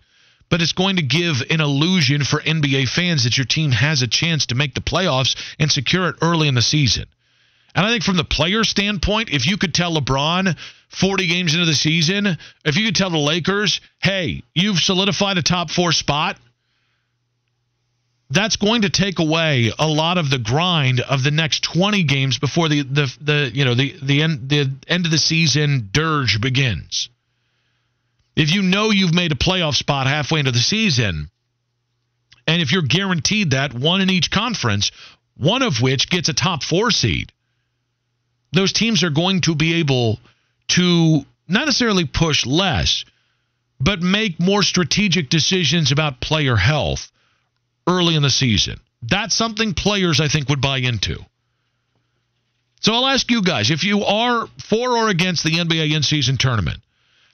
but 0.50 0.60
it's 0.60 0.72
going 0.72 0.96
to 0.96 1.02
give 1.02 1.40
an 1.48 1.62
illusion 1.62 2.22
for 2.22 2.38
NBA 2.40 2.90
fans 2.90 3.24
that 3.24 3.38
your 3.38 3.46
team 3.46 3.70
has 3.70 4.02
a 4.02 4.06
chance 4.06 4.44
to 4.46 4.54
make 4.54 4.74
the 4.74 4.82
playoffs 4.82 5.36
and 5.58 5.72
secure 5.72 6.10
it 6.10 6.16
early 6.20 6.46
in 6.46 6.54
the 6.54 6.60
season. 6.60 7.06
And 7.74 7.86
I 7.86 7.88
think 7.88 8.04
from 8.04 8.18
the 8.18 8.24
player 8.24 8.62
standpoint, 8.62 9.30
if 9.30 9.46
you 9.46 9.56
could 9.56 9.72
tell 9.72 9.96
LeBron 9.96 10.54
40 10.90 11.26
games 11.28 11.54
into 11.54 11.64
the 11.64 11.74
season, 11.74 12.36
if 12.62 12.76
you 12.76 12.84
could 12.84 12.96
tell 12.96 13.08
the 13.08 13.16
Lakers, 13.16 13.80
hey, 14.02 14.42
you've 14.54 14.80
solidified 14.80 15.38
a 15.38 15.42
top 15.42 15.70
four 15.70 15.92
spot, 15.92 16.38
that's 18.30 18.56
going 18.56 18.82
to 18.82 18.90
take 18.90 19.18
away 19.18 19.72
a 19.78 19.86
lot 19.86 20.18
of 20.18 20.28
the 20.28 20.38
grind 20.38 21.00
of 21.00 21.22
the 21.22 21.30
next 21.30 21.62
20 21.64 22.02
games 22.04 22.38
before 22.38 22.68
the 22.68 22.82
the, 22.82 23.16
the 23.20 23.50
you 23.54 23.64
know 23.64 23.74
the 23.74 23.94
the 24.02 24.22
end 24.22 24.48
the 24.48 24.70
end 24.86 25.06
of 25.06 25.10
the 25.10 25.18
season 25.18 25.88
dirge 25.92 26.40
begins. 26.40 27.08
If 28.36 28.54
you 28.54 28.62
know 28.62 28.90
you've 28.90 29.14
made 29.14 29.32
a 29.32 29.36
playoff 29.36 29.74
spot 29.74 30.06
halfway 30.06 30.40
into 30.40 30.52
the 30.52 30.58
season, 30.58 31.30
and 32.46 32.62
if 32.62 32.70
you're 32.70 32.82
guaranteed 32.82 33.50
that 33.50 33.74
one 33.74 34.00
in 34.00 34.10
each 34.10 34.30
conference, 34.30 34.92
one 35.36 35.62
of 35.62 35.80
which 35.80 36.08
gets 36.08 36.28
a 36.28 36.34
top 36.34 36.62
4 36.62 36.90
seed, 36.92 37.32
those 38.52 38.72
teams 38.72 39.02
are 39.02 39.10
going 39.10 39.40
to 39.42 39.56
be 39.56 39.74
able 39.74 40.20
to 40.68 41.24
not 41.48 41.66
necessarily 41.66 42.04
push 42.04 42.46
less, 42.46 43.04
but 43.80 44.02
make 44.02 44.38
more 44.38 44.62
strategic 44.62 45.30
decisions 45.30 45.90
about 45.90 46.20
player 46.20 46.54
health 46.54 47.10
early 47.88 48.14
in 48.14 48.22
the 48.22 48.30
season. 48.30 48.78
That's 49.02 49.34
something 49.34 49.74
players, 49.74 50.20
I 50.20 50.28
think, 50.28 50.48
would 50.48 50.60
buy 50.60 50.78
into. 50.78 51.18
So 52.80 52.92
I'll 52.94 53.06
ask 53.06 53.30
you 53.30 53.42
guys 53.42 53.70
if 53.70 53.82
you 53.82 54.04
are 54.04 54.46
for 54.68 54.96
or 54.96 55.08
against 55.08 55.42
the 55.42 55.52
NBA 55.52 55.94
in 55.96 56.02
season 56.02 56.36
tournament, 56.36 56.78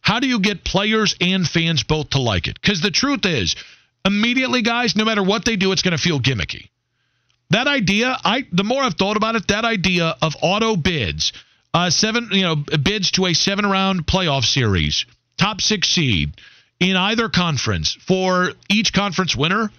how 0.01 0.21
do 0.21 0.27
you 0.27 0.41
get 0.41 0.65
players 0.65 1.17
and 1.21 1.47
fans 1.47 1.83
both 1.83 2.11
to 2.11 2.21
like 2.21 2.47
it? 2.47 2.61
Because 2.61 2.81
the 2.81 2.91
truth 2.91 3.27
is, 3.27 3.57
immediately, 4.05 4.63
guys, 4.63 4.97
no 4.97 5.05
matter 5.05 5.23
what 5.23 5.45
they 5.45 5.57
do, 5.57 5.73
it's 5.73 5.83
going 5.83 5.97
to 5.97 6.03
feel 6.03 6.21
gimmicky. 6.21 6.69
That 7.51 7.67
idea, 7.67 8.17
I 8.25 8.47
the 8.53 8.65
more 8.65 8.83
I've 8.83 8.95
thought 8.95 9.17
about 9.17 9.37
it, 9.37 9.49
that 9.49 9.65
idea 9.65 10.17
of 10.21 10.35
auto 10.43 10.77
bids, 10.77 11.33
uh, 11.73 11.91
seven, 11.91 12.29
you 12.33 12.43
know, 12.43 12.57
bids 12.57 13.11
to 13.13 13.27
a 13.27 13.35
seven 13.35 13.67
round 13.67 14.07
playoff 14.07 14.45
series, 14.45 15.05
top 15.39 15.61
six 15.61 15.89
seed 15.89 16.33
in 16.81 16.97
either 16.97 17.29
conference 17.29 17.93
for 17.93 18.53
each 18.69 18.93
conference 18.93 19.37
winner 19.37 19.71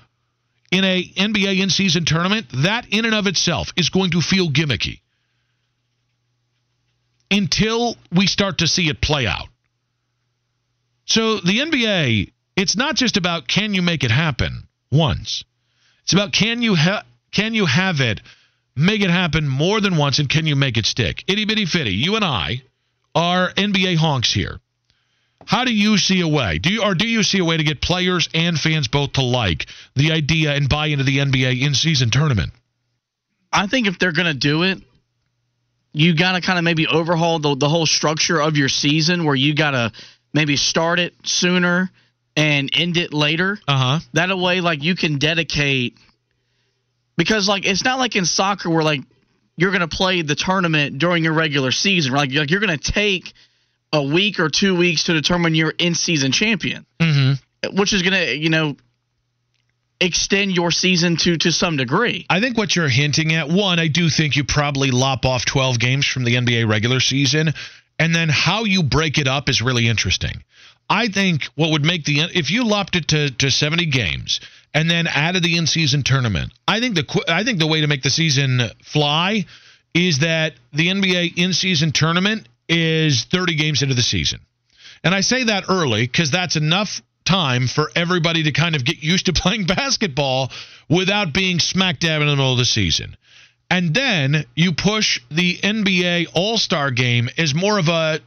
in 0.75 0.83
a 0.83 1.03
NBA 1.03 1.61
in 1.61 1.69
season 1.69 2.03
tournament, 2.03 2.47
that 2.63 2.88
in 2.89 3.05
and 3.05 3.15
of 3.15 3.27
itself 3.27 3.71
is 3.77 3.89
going 3.89 4.11
to 4.11 4.19
feel 4.19 4.49
gimmicky 4.49 4.99
until 7.31 7.95
we 8.11 8.27
start 8.27 8.57
to 8.57 8.67
see 8.67 8.89
it 8.89 8.99
play 8.99 9.25
out. 9.25 9.47
So 11.05 11.38
the 11.38 11.59
NBA, 11.59 12.31
it's 12.57 12.75
not 12.75 12.95
just 12.95 13.15
about 13.15 13.47
can 13.47 13.73
you 13.73 13.81
make 13.81 14.03
it 14.03 14.11
happen 14.11 14.67
once. 14.91 15.45
It's 16.03 16.13
about 16.13 16.33
can 16.33 16.61
you 16.61 16.75
ha- 16.75 17.05
can 17.31 17.53
you 17.53 17.65
have 17.65 18.01
it 18.01 18.19
make 18.75 19.01
it 19.01 19.09
happen 19.09 19.47
more 19.47 19.79
than 19.79 19.95
once 19.95 20.19
and 20.19 20.29
can 20.29 20.45
you 20.45 20.57
make 20.57 20.75
it 20.75 20.85
stick? 20.85 21.23
Itty 21.27 21.45
bitty 21.45 21.65
fitty. 21.65 21.93
You 21.93 22.17
and 22.17 22.25
I 22.25 22.63
are 23.13 23.53
NBA 23.53 23.95
honks 23.95 24.33
here. 24.33 24.59
How 25.45 25.63
do 25.63 25.73
you 25.73 25.97
see 25.97 26.21
a 26.21 26.27
way? 26.27 26.60
Do 26.60 26.71
you 26.71 26.84
or 26.84 26.95
do 26.95 27.08
you 27.08 27.23
see 27.23 27.39
a 27.39 27.45
way 27.45 27.58
to 27.58 27.63
get 27.63 27.81
players 27.81 28.29
and 28.34 28.60
fans 28.60 28.88
both 28.88 29.13
to 29.13 29.21
like 29.21 29.67
the 29.95 30.12
idea 30.12 30.53
and 30.53 30.67
buy 30.67 30.88
into 30.88 31.03
the 31.03 31.19
NBA 31.19 31.62
in-season 31.62 32.10
tournament? 32.10 32.51
I 33.51 33.67
think 33.67 33.88
if 33.88 33.99
they're 33.99 34.12
going 34.12 34.27
to 34.27 34.34
do 34.34 34.63
it, 34.63 34.79
you 35.93 36.15
got 36.15 36.34
to 36.34 36.41
kind 36.41 36.58
of 36.58 36.65
maybe 36.65 36.88
overhaul 36.88 37.39
the, 37.39 37.55
the 37.55 37.69
whole 37.69 37.86
structure 37.86 38.41
of 38.41 38.58
your 38.58 38.67
season 38.67 39.23
where 39.23 39.36
you 39.36 39.55
got 39.55 39.71
to 39.71 39.91
maybe 40.34 40.58
start 40.58 40.99
it 40.99 41.13
sooner 41.23 41.89
and 42.36 42.69
end 42.73 42.97
it 42.97 43.13
later. 43.13 43.58
Uh-huh. 43.67 43.99
That 44.13 44.38
way 44.38 44.60
like 44.60 44.84
you 44.84 44.95
can 44.95 45.19
dedicate 45.19 45.97
because 47.17 47.47
like 47.47 47.65
it's 47.65 47.86
not 47.86 47.99
like 47.99 48.15
in 48.15 48.25
soccer 48.25 48.69
where 48.69 48.84
like 48.84 49.01
you're 49.58 49.71
going 49.71 49.88
to 49.88 49.95
play 49.95 50.21
the 50.21 50.36
tournament 50.36 50.97
during 50.97 51.23
your 51.23 51.34
regular 51.34 51.71
season. 51.71 52.12
Like, 52.13 52.31
like 52.34 52.51
you're 52.51 52.60
going 52.60 52.77
to 52.77 52.91
take 52.91 53.34
a 53.95 54.03
week 54.03 54.39
or 54.39 54.49
two 54.49 54.75
weeks 54.75 55.05
to 55.05 55.13
determine 55.13 55.55
your 55.55 55.69
in-season 55.69 56.34
champion, 56.34 56.86
mm-hmm. 56.99 57.77
which 57.77 57.93
is 57.93 58.01
going 58.01 58.13
to, 58.13 58.36
you 58.36 58.49
know, 58.49 58.75
extend 60.01 60.51
your 60.51 60.71
season 60.71 61.15
to 61.15 61.38
to 61.38 61.51
some 61.53 61.77
degree. 61.77 62.25
I 62.29 62.41
think 62.41 62.58
what 62.58 62.75
you're 62.75 62.89
hinting 62.89 63.34
at, 63.34 63.47
one, 63.47 63.79
I 63.79 63.88
do 63.88 64.10
think 64.10 64.36
you 64.36 64.43
probably 64.43 64.91
lop 64.91 65.25
off 65.25 65.45
12 65.45 65.79
games 65.79 66.05
from 66.05 66.25
the 66.25 66.36
NBA 66.36 66.69
regular 66.69 66.99
season, 66.99 67.53
and 67.97 68.13
then 68.13 68.27
how 68.27 68.65
you 68.65 68.84
break 68.84 69.17
it 69.17 69.29
up 69.29 69.47
is 69.47 69.62
really 69.62 69.88
interesting. 69.88 70.43
I 70.89 71.08
think 71.08 71.45
what 71.55 71.71
would 71.71 71.86
make 71.86 72.03
the 72.03 72.19
if 72.34 72.51
you 72.51 72.65
lopped 72.65 72.97
it 72.97 73.08
to 73.10 73.31
to 73.31 73.49
70 73.49 73.86
games 73.86 74.41
and 74.73 74.91
then 74.91 75.08
added 75.08 75.41
the 75.41 75.58
in-season 75.58 76.03
tournament, 76.03 76.51
I 76.67 76.81
think 76.81 76.95
the 76.95 77.23
I 77.29 77.45
think 77.45 77.60
the 77.60 77.67
way 77.67 77.79
to 77.79 77.88
make 77.88 78.03
the 78.03 78.10
season 78.10 78.60
fly 78.84 79.45
is 79.93 80.19
that 80.19 80.55
the 80.73 80.89
NBA 80.89 81.38
in-season 81.38 81.93
tournament 81.93 82.49
is 82.67 83.25
30 83.25 83.56
games 83.56 83.82
into 83.82 83.95
the 83.95 84.01
season. 84.01 84.39
And 85.04 85.13
I 85.13 85.21
say 85.21 85.43
that 85.45 85.65
early 85.69 86.08
because 86.08 86.32
that's 86.32 86.56
enough 86.56 87.01
time 87.25 87.67
for 87.67 87.91
everybody 87.95 88.43
to 88.43 88.51
kind 88.51 88.75
of 88.75 88.86
get 88.86 89.04
used 89.04 89.28
to 89.28 89.34
playing 89.41 89.65
basketball 89.65 90.51
without 90.89 91.34
being 91.34 91.60
smack 91.60 91.99
dab 91.99 92.21
in 92.21 92.28
the 92.28 92.36
middle 92.36 92.51
of 92.51 92.58
the 92.58 92.65
season. 92.65 93.15
And 93.69 93.93
then 93.93 94.45
you 94.56 94.73
push 94.73 95.19
the 95.32 95.58
NBA 95.58 96.28
All 96.34 96.58
Star 96.58 96.91
game 96.91 97.30
as 97.38 97.56
more 97.56 97.80
of 97.80 97.89
a 97.89 98.19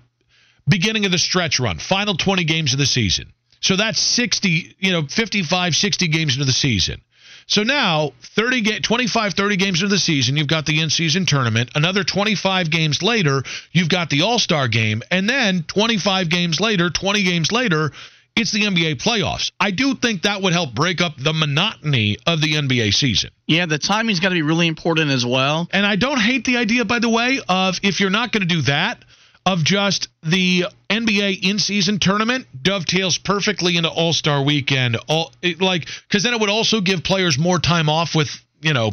beginning 0.68 1.06
of 1.06 1.12
the 1.12 1.18
stretch 1.18 1.60
run, 1.60 1.78
final 1.78 2.16
20 2.16 2.44
games 2.44 2.72
of 2.72 2.78
the 2.78 2.86
season. 2.86 3.32
So 3.60 3.76
that's 3.76 4.00
60, 4.00 4.76
you 4.78 4.92
know, 4.92 5.06
55, 5.06 5.74
60 5.74 6.08
games 6.08 6.34
into 6.34 6.44
the 6.44 6.52
season. 6.52 7.00
So 7.48 7.62
now, 7.62 8.12
30 8.36 8.60
ga- 8.60 8.80
25, 8.80 9.32
30 9.32 9.56
games 9.56 9.82
into 9.82 9.88
the 9.88 9.98
season, 9.98 10.36
you've 10.36 10.48
got 10.48 10.66
the 10.66 10.80
in-season 10.82 11.24
tournament. 11.24 11.70
Another 11.74 12.04
25 12.04 12.70
games 12.70 13.02
later, 13.02 13.42
you've 13.72 13.88
got 13.88 14.10
the 14.10 14.22
All-Star 14.22 14.68
game, 14.68 15.02
and 15.10 15.28
then 15.28 15.64
25 15.66 16.28
games 16.28 16.60
later, 16.60 16.90
20 16.90 17.22
games 17.22 17.50
later, 17.50 17.90
it's 18.36 18.52
the 18.52 18.64
NBA 18.64 19.02
playoffs. 19.02 19.50
I 19.58 19.70
do 19.70 19.94
think 19.94 20.22
that 20.22 20.42
would 20.42 20.52
help 20.52 20.74
break 20.74 21.00
up 21.00 21.14
the 21.16 21.32
monotony 21.32 22.18
of 22.26 22.40
the 22.42 22.52
NBA 22.52 22.92
season. 22.92 23.30
Yeah, 23.46 23.64
the 23.64 23.78
timing's 23.78 24.20
got 24.20 24.28
to 24.28 24.34
be 24.34 24.42
really 24.42 24.68
important 24.68 25.10
as 25.10 25.24
well. 25.26 25.68
And 25.72 25.86
I 25.86 25.96
don't 25.96 26.20
hate 26.20 26.44
the 26.44 26.58
idea, 26.58 26.84
by 26.84 26.98
the 26.98 27.08
way, 27.08 27.40
of 27.48 27.80
if 27.82 27.98
you're 27.98 28.10
not 28.10 28.30
going 28.30 28.46
to 28.46 28.54
do 28.54 28.62
that, 28.62 29.02
of 29.48 29.64
just 29.64 30.08
the 30.22 30.66
NBA 30.90 31.42
in-season 31.42 32.00
tournament 32.00 32.46
dovetails 32.62 33.16
perfectly 33.16 33.78
into 33.78 33.88
All-Star 33.88 34.42
weekend. 34.44 34.98
All 35.08 35.32
it, 35.40 35.62
like 35.62 35.88
because 36.06 36.22
then 36.22 36.34
it 36.34 36.40
would 36.40 36.50
also 36.50 36.82
give 36.82 37.02
players 37.02 37.38
more 37.38 37.58
time 37.58 37.88
off 37.88 38.14
with 38.14 38.28
you 38.60 38.74
know 38.74 38.92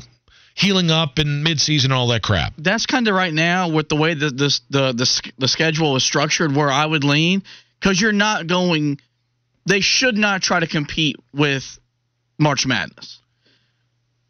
healing 0.53 0.91
up 0.91 1.19
and 1.19 1.43
mid-season 1.43 1.91
and 1.91 1.97
all 1.97 2.07
that 2.07 2.23
crap. 2.23 2.53
That's 2.57 2.85
kind 2.85 3.05
of 3.09 3.15
right 3.15 3.33
now 3.33 3.67
with 3.67 3.89
the 3.89 3.97
way 3.97 4.13
that 4.13 4.37
this 4.37 4.61
the 4.69 4.93
the 4.93 5.31
the 5.37 5.49
schedule 5.49 5.97
is 5.97 6.05
structured, 6.05 6.55
where 6.55 6.71
I 6.71 6.85
would 6.85 7.03
lean 7.03 7.43
because 7.81 7.99
you're 7.99 8.13
not 8.13 8.47
going. 8.47 9.01
They 9.65 9.81
should 9.81 10.15
not 10.15 10.41
try 10.41 10.61
to 10.61 10.67
compete 10.67 11.17
with 11.33 11.79
March 12.39 12.65
Madness. 12.65 13.19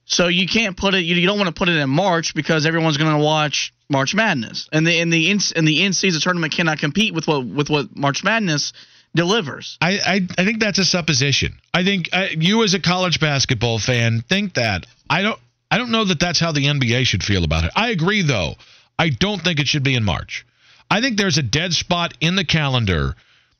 So 0.06 0.28
you 0.28 0.48
can't 0.48 0.76
put 0.76 0.96
it. 0.96 1.04
You, 1.04 1.16
you 1.16 1.28
don't 1.28 1.38
want 1.38 1.54
to 1.54 1.60
put 1.60 1.70
it 1.70 1.76
in 1.76 1.90
March 1.90 2.34
because 2.34 2.66
everyone's 2.66 2.98
going 2.98 3.16
to 3.16 3.24
watch 3.24 3.75
March 3.90 4.16
Madness, 4.16 4.68
and 4.72 4.86
the 4.86 5.00
and 5.00 5.12
the 5.12 5.30
in, 5.30 5.40
and 5.56 5.68
the 5.68 5.84
in 5.84 5.94
season 5.94 6.22
tournament 6.22 6.54
cannot 6.54 6.80
compete 6.80 7.14
with 7.14 7.28
what 7.28 7.46
with 7.46 7.70
what 7.70 7.96
March 7.96 8.24
Madness 8.24 8.74
delivers. 9.16 9.78
I 9.82 10.00
I, 10.06 10.28
I 10.38 10.46
think 10.46 10.60
that's 10.60 10.80
a 10.80 10.86
supposition. 10.86 11.60
I 11.74 11.84
think 11.84 12.10
uh, 12.12 12.28
you 12.32 12.64
as 12.64 12.74
a 12.74 12.80
college 12.80 13.20
basketball 13.20 13.80
fan 13.80 14.24
think 14.28 14.56
that. 14.56 14.86
I 15.10 15.22
don't 15.22 15.40
I 15.70 15.78
don't 15.78 15.92
know 15.92 16.06
that 16.06 16.20
that's 16.20 16.40
how 16.40 16.52
the 16.52 16.66
NBA 16.66 17.06
should 17.06 17.24
feel 17.24 17.44
about 17.44 17.64
it. 17.66 17.72
I 17.76 17.90
agree 17.90 18.22
though. 18.22 18.56
I 18.98 19.10
don't 19.10 19.42
think 19.42 19.60
it 19.60 19.68
should 19.68 19.84
be 19.84 19.96
in 19.96 20.04
March. 20.04 20.46
I 20.90 21.02
think 21.02 21.18
there's 21.18 21.38
a 21.38 21.44
dead 21.44 21.74
spot 21.74 22.14
in 22.22 22.36
the 22.36 22.46
calendar 22.46 23.16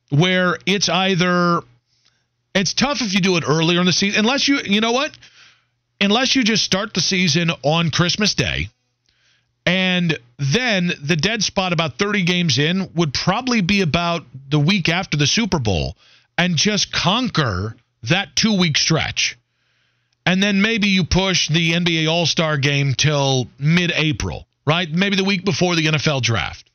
where 0.10 0.58
it's 0.66 0.90
either 0.90 1.62
it's 2.54 2.74
tough 2.74 3.02
if 3.02 3.14
you 3.14 3.22
do 3.22 3.38
it 3.38 3.44
earlier 3.48 3.80
in 3.80 3.86
the 3.86 3.94
season 3.94 4.20
unless 4.20 4.48
you 4.48 4.60
you 4.64 4.82
know 4.82 4.92
what 4.92 5.12
unless 6.00 6.36
you 6.36 6.44
just 6.44 6.64
start 6.64 6.94
the 6.94 7.02
season 7.02 7.52
on 7.64 7.90
Christmas 7.90 8.34
Day 8.36 8.70
and 9.66 10.18
then 10.38 10.92
the 11.02 11.16
dead 11.16 11.44
spot 11.44 11.74
about 11.74 11.98
30 11.98 12.24
games 12.24 12.58
in 12.58 12.92
would 12.94 13.14
probably 13.14 13.62
be 13.62 13.82
about 13.82 14.24
the 14.50 14.60
week 14.60 14.90
after 14.90 15.18
the 15.18 15.28
Super 15.28 15.60
Bowl 15.60 15.96
and 16.38 16.56
just 16.56 16.92
conquer 16.92 17.76
that 18.04 18.36
two 18.36 18.58
week 18.58 18.78
stretch. 18.78 19.38
And 20.26 20.42
then 20.42 20.62
maybe 20.62 20.88
you 20.88 21.04
push 21.04 21.48
the 21.48 21.74
NBA 21.74 22.10
All 22.10 22.26
Star 22.26 22.58
game 22.58 22.94
till 22.94 23.48
mid 23.60 23.92
April, 23.96 24.48
right? 24.66 24.90
Maybe 24.90 25.16
the 25.16 25.24
week 25.24 25.46
before 25.46 25.76
the 25.76 25.86
NFL 25.86 26.22
draft. 26.22 26.70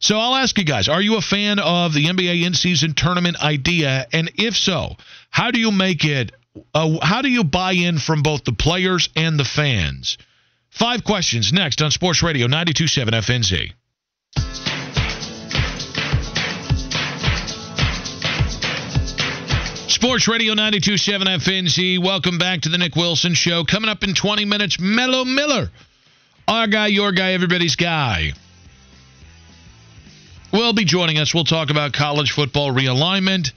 So 0.00 0.18
I'll 0.18 0.34
ask 0.34 0.58
you 0.58 0.64
guys 0.64 0.88
are 0.88 1.00
you 1.00 1.16
a 1.16 1.20
fan 1.20 1.58
of 1.58 1.94
the 1.94 2.06
NBA 2.06 2.44
in 2.44 2.54
season 2.54 2.94
tournament 2.94 3.42
idea? 3.42 4.06
And 4.12 4.30
if 4.36 4.56
so, 4.56 4.96
how 5.30 5.50
do 5.50 5.58
you 5.58 5.70
make 5.70 6.04
it? 6.04 6.32
Uh, 6.72 6.98
how 7.02 7.22
do 7.22 7.28
you 7.28 7.42
buy 7.42 7.72
in 7.72 7.98
from 7.98 8.22
both 8.22 8.44
the 8.44 8.52
players 8.52 9.08
and 9.16 9.38
the 9.38 9.44
fans? 9.44 10.18
Five 10.74 11.04
questions 11.04 11.52
next 11.52 11.80
on 11.82 11.92
Sports 11.92 12.20
Radio 12.20 12.48
927 12.48 13.14
FNZ. 13.14 13.72
Sports 19.88 20.26
Radio 20.26 20.54
927 20.54 21.28
FNZ. 21.28 22.02
Welcome 22.02 22.38
back 22.38 22.62
to 22.62 22.70
the 22.70 22.78
Nick 22.78 22.96
Wilson 22.96 23.34
Show. 23.34 23.62
Coming 23.62 23.88
up 23.88 24.02
in 24.02 24.14
20 24.16 24.46
minutes, 24.46 24.80
Mello 24.80 25.24
Miller 25.24 25.70
Our 26.48 26.66
guy, 26.66 26.88
your 26.88 27.12
guy, 27.12 27.34
everybody's 27.34 27.76
guy. 27.76 28.32
Will 30.52 30.72
be 30.72 30.84
joining 30.84 31.18
us. 31.18 31.32
We'll 31.32 31.44
talk 31.44 31.70
about 31.70 31.92
college 31.92 32.32
football 32.32 32.72
realignment. 32.72 33.52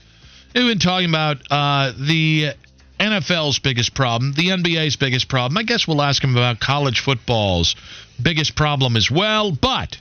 We've 0.54 0.68
been 0.68 0.78
talking 0.78 1.08
about 1.08 1.38
uh, 1.50 1.92
the 1.98 2.52
NFL's 2.98 3.58
biggest 3.58 3.94
problem, 3.94 4.32
the 4.32 4.48
NBA's 4.48 4.96
biggest 4.96 5.28
problem. 5.28 5.56
I 5.58 5.62
guess 5.62 5.86
we'll 5.86 6.02
ask 6.02 6.22
him 6.22 6.36
about 6.36 6.60
college 6.60 7.00
football's 7.00 7.76
biggest 8.20 8.56
problem 8.56 8.96
as 8.96 9.10
well. 9.10 9.52
But 9.52 9.96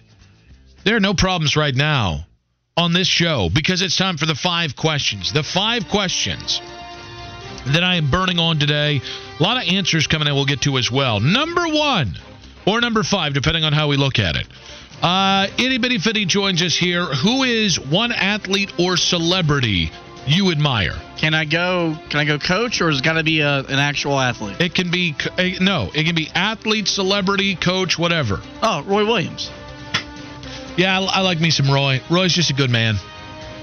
there 0.83 0.95
are 0.95 1.01
no 1.01 1.13
problems 1.13 1.55
right 1.55 1.75
now 1.75 2.25
on 2.75 2.93
this 2.93 3.07
show 3.07 3.49
because 3.53 3.81
it's 3.81 3.97
time 3.97 4.17
for 4.17 4.25
the 4.25 4.35
five 4.35 4.75
questions. 4.75 5.33
The 5.33 5.43
five 5.43 5.87
questions 5.89 6.61
that 7.73 7.83
I 7.83 7.95
am 7.95 8.09
burning 8.09 8.39
on 8.39 8.59
today. 8.59 9.01
A 9.39 9.43
lot 9.43 9.57
of 9.57 9.69
answers 9.69 10.07
coming 10.07 10.27
in 10.27 10.35
we'll 10.35 10.45
get 10.45 10.61
to 10.61 10.77
as 10.77 10.91
well. 10.91 11.19
Number 11.19 11.67
one, 11.67 12.17
or 12.65 12.81
number 12.81 13.03
five, 13.03 13.33
depending 13.33 13.63
on 13.63 13.73
how 13.73 13.87
we 13.87 13.97
look 13.97 14.19
at 14.19 14.35
it. 14.35 14.47
Uh, 15.01 15.47
Itty 15.57 15.77
Bitty 15.77 15.99
Fitty 15.99 16.25
joins 16.25 16.61
us 16.61 16.75
here. 16.75 17.05
Who 17.05 17.43
is 17.43 17.79
one 17.79 18.11
athlete 18.11 18.73
or 18.79 18.97
celebrity 18.97 19.91
you 20.27 20.51
admire? 20.51 20.93
Can 21.17 21.33
I 21.33 21.45
go? 21.45 21.97
Can 22.09 22.19
I 22.19 22.25
go 22.25 22.37
coach, 22.37 22.81
or 22.81 22.89
has 22.89 22.99
it 22.99 23.03
got 23.03 23.13
to 23.13 23.23
be 23.23 23.39
a, 23.41 23.59
an 23.59 23.79
actual 23.79 24.19
athlete? 24.19 24.59
It 24.59 24.73
can 24.73 24.91
be 24.91 25.15
no. 25.59 25.89
It 25.93 26.03
can 26.03 26.15
be 26.15 26.29
athlete, 26.35 26.87
celebrity, 26.87 27.55
coach, 27.55 27.97
whatever. 27.97 28.41
Oh, 28.61 28.83
Roy 28.83 29.05
Williams. 29.05 29.49
Yeah, 30.75 30.99
I, 30.99 31.19
I 31.19 31.21
like 31.21 31.39
me 31.39 31.49
some 31.49 31.69
Roy. 31.71 32.01
Roy's 32.09 32.33
just 32.33 32.51
a 32.51 32.53
good 32.53 32.69
man. 32.69 32.95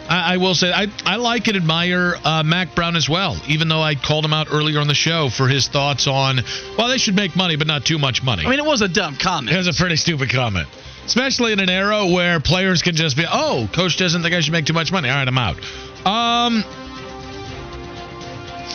I, 0.09 0.35
I 0.35 0.37
will 0.37 0.55
say 0.55 0.73
I 0.73 0.89
I 1.07 1.17
like 1.17 1.49
and 1.49 1.57
admire 1.57 2.17
uh, 2.25 2.43
Mack 2.43 2.75
Brown 2.75 2.97
as 2.97 3.09
well. 3.09 3.41
Even 3.49 3.69
though 3.69 3.81
I 3.81 3.95
called 3.95 4.25
him 4.25 4.33
out 4.33 4.49
earlier 4.51 4.81
on 4.81 4.89
the 4.89 4.95
show 4.95 5.31
for 5.31 5.49
his 5.49 5.69
thoughts 5.69 6.07
on 6.07 6.41
well 6.77 6.89
they 6.89 6.99
should 6.99 7.17
make 7.17 7.37
money 7.37 7.57
but 7.57 7.67
not 7.67 7.85
too 7.85 7.99
much 7.99 8.23
money. 8.23 8.45
I 8.45 8.51
mean, 8.51 8.59
it 8.59 8.67
was 8.67 8.83
a 8.83 8.89
dumb 8.89 9.17
comment. 9.17 9.55
It 9.55 9.59
was 9.59 9.69
a 9.69 9.73
pretty 9.73 9.97
stupid 9.97 10.31
comment. 10.31 10.69
Especially 11.07 11.53
in 11.53 11.61
an 11.61 11.69
era 11.69 12.07
where 12.07 12.41
players 12.41 12.81
can 12.81 12.95
just 12.95 13.15
be, 13.15 13.27
oh, 13.31 13.69
coach 13.75 13.99
doesn't 13.99 14.23
think 14.23 14.35
I 14.35 14.41
should 14.41 14.53
make 14.53 14.65
too 14.65 14.73
much 14.73 14.91
money. 14.91 15.11
All 15.11 15.17
right, 15.17 15.29
I'm 15.29 15.37
out. 15.37 15.59
Um, 16.05 16.63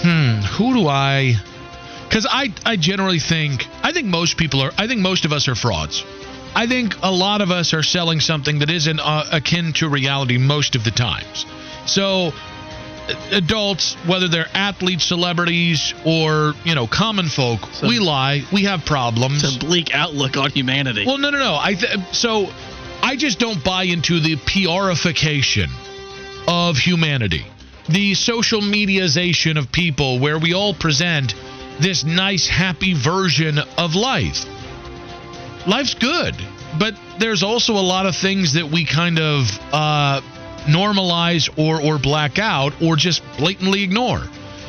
hmm, 0.02 0.42
who 0.58 0.74
do 0.74 0.88
I? 0.88 1.36
Because 2.08 2.26
I, 2.30 2.52
I 2.66 2.76
generally 2.76 3.20
think, 3.20 3.68
I 3.84 3.92
think 3.92 4.08
most 4.08 4.38
people 4.38 4.62
are, 4.62 4.72
I 4.78 4.88
think 4.88 5.02
most 5.02 5.26
of 5.26 5.32
us 5.32 5.48
are 5.48 5.56
frauds. 5.56 6.04
I 6.56 6.66
think 6.66 6.96
a 7.04 7.12
lot 7.12 7.42
of 7.42 7.52
us 7.52 7.76
are 7.76 7.84
selling 7.84 8.20
something 8.20 8.60
that 8.60 8.72
isn't 8.72 9.00
uh, 9.00 9.26
akin 9.32 9.74
to 9.74 9.88
reality 9.88 10.40
most 10.40 10.76
of 10.76 10.84
the 10.84 10.90
times. 10.90 11.46
So, 11.86 12.34
adults, 13.32 13.94
whether 14.08 14.28
they're 14.28 14.50
athletes, 14.54 15.04
celebrities, 15.06 15.94
or 16.06 16.54
you 16.64 16.74
know, 16.74 16.88
common 16.88 17.30
folk, 17.30 17.62
we 17.84 18.00
lie. 18.00 18.44
We 18.52 18.64
have 18.64 18.86
problems. 18.86 19.44
It's 19.44 19.58
a 19.58 19.60
bleak 19.60 19.94
outlook 19.94 20.38
on 20.38 20.50
humanity. 20.50 21.06
Well, 21.06 21.20
no, 21.20 21.30
no, 21.30 21.38
no. 21.38 21.56
I 21.56 21.76
th- 21.76 22.00
so 22.14 22.50
I 23.04 23.16
just 23.16 23.38
don't 23.38 23.64
buy 23.64 23.84
into 23.84 24.20
the 24.20 24.36
PRification 24.36 25.70
of 26.48 26.78
humanity, 26.78 27.46
the 27.88 28.14
social 28.14 28.62
mediaization 28.62 29.58
of 29.58 29.72
people, 29.72 30.20
where 30.20 30.40
we 30.40 30.54
all 30.54 30.74
present 30.74 31.34
this 31.80 32.04
nice, 32.04 32.48
happy 32.48 32.94
version 32.94 33.58
of 33.78 33.96
life. 33.96 34.46
Life's 35.68 35.94
good, 35.94 36.36
but 36.78 36.94
there's 37.20 37.44
also 37.44 37.74
a 37.74 37.86
lot 37.86 38.06
of 38.06 38.16
things 38.16 38.54
that 38.54 38.70
we 38.70 38.86
kind 38.86 39.20
of 39.20 39.48
uh, 39.72 40.22
normalize 40.68 41.50
or 41.58 41.82
or 41.82 42.00
black 42.00 42.40
out 42.40 42.82
or 42.82 42.96
just 42.96 43.22
blatantly 43.38 43.84
ignore. 43.84 44.22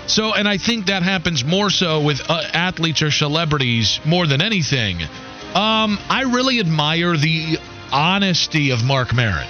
So, 0.06 0.34
and 0.34 0.48
I 0.48 0.58
think 0.58 0.86
that 0.86 1.04
happens 1.04 1.44
more 1.44 1.70
so 1.70 2.00
with 2.00 2.20
uh, 2.28 2.42
athletes 2.52 3.02
or 3.02 3.12
celebrities 3.12 4.00
more 4.04 4.26
than 4.26 4.42
anything. 4.42 5.02
Um, 5.54 5.98
I 6.08 6.22
really 6.32 6.58
admire 6.58 7.16
the 7.16 7.58
honesty 7.92 8.70
of 8.70 8.84
Mark 8.84 9.14
Maron. 9.14 9.46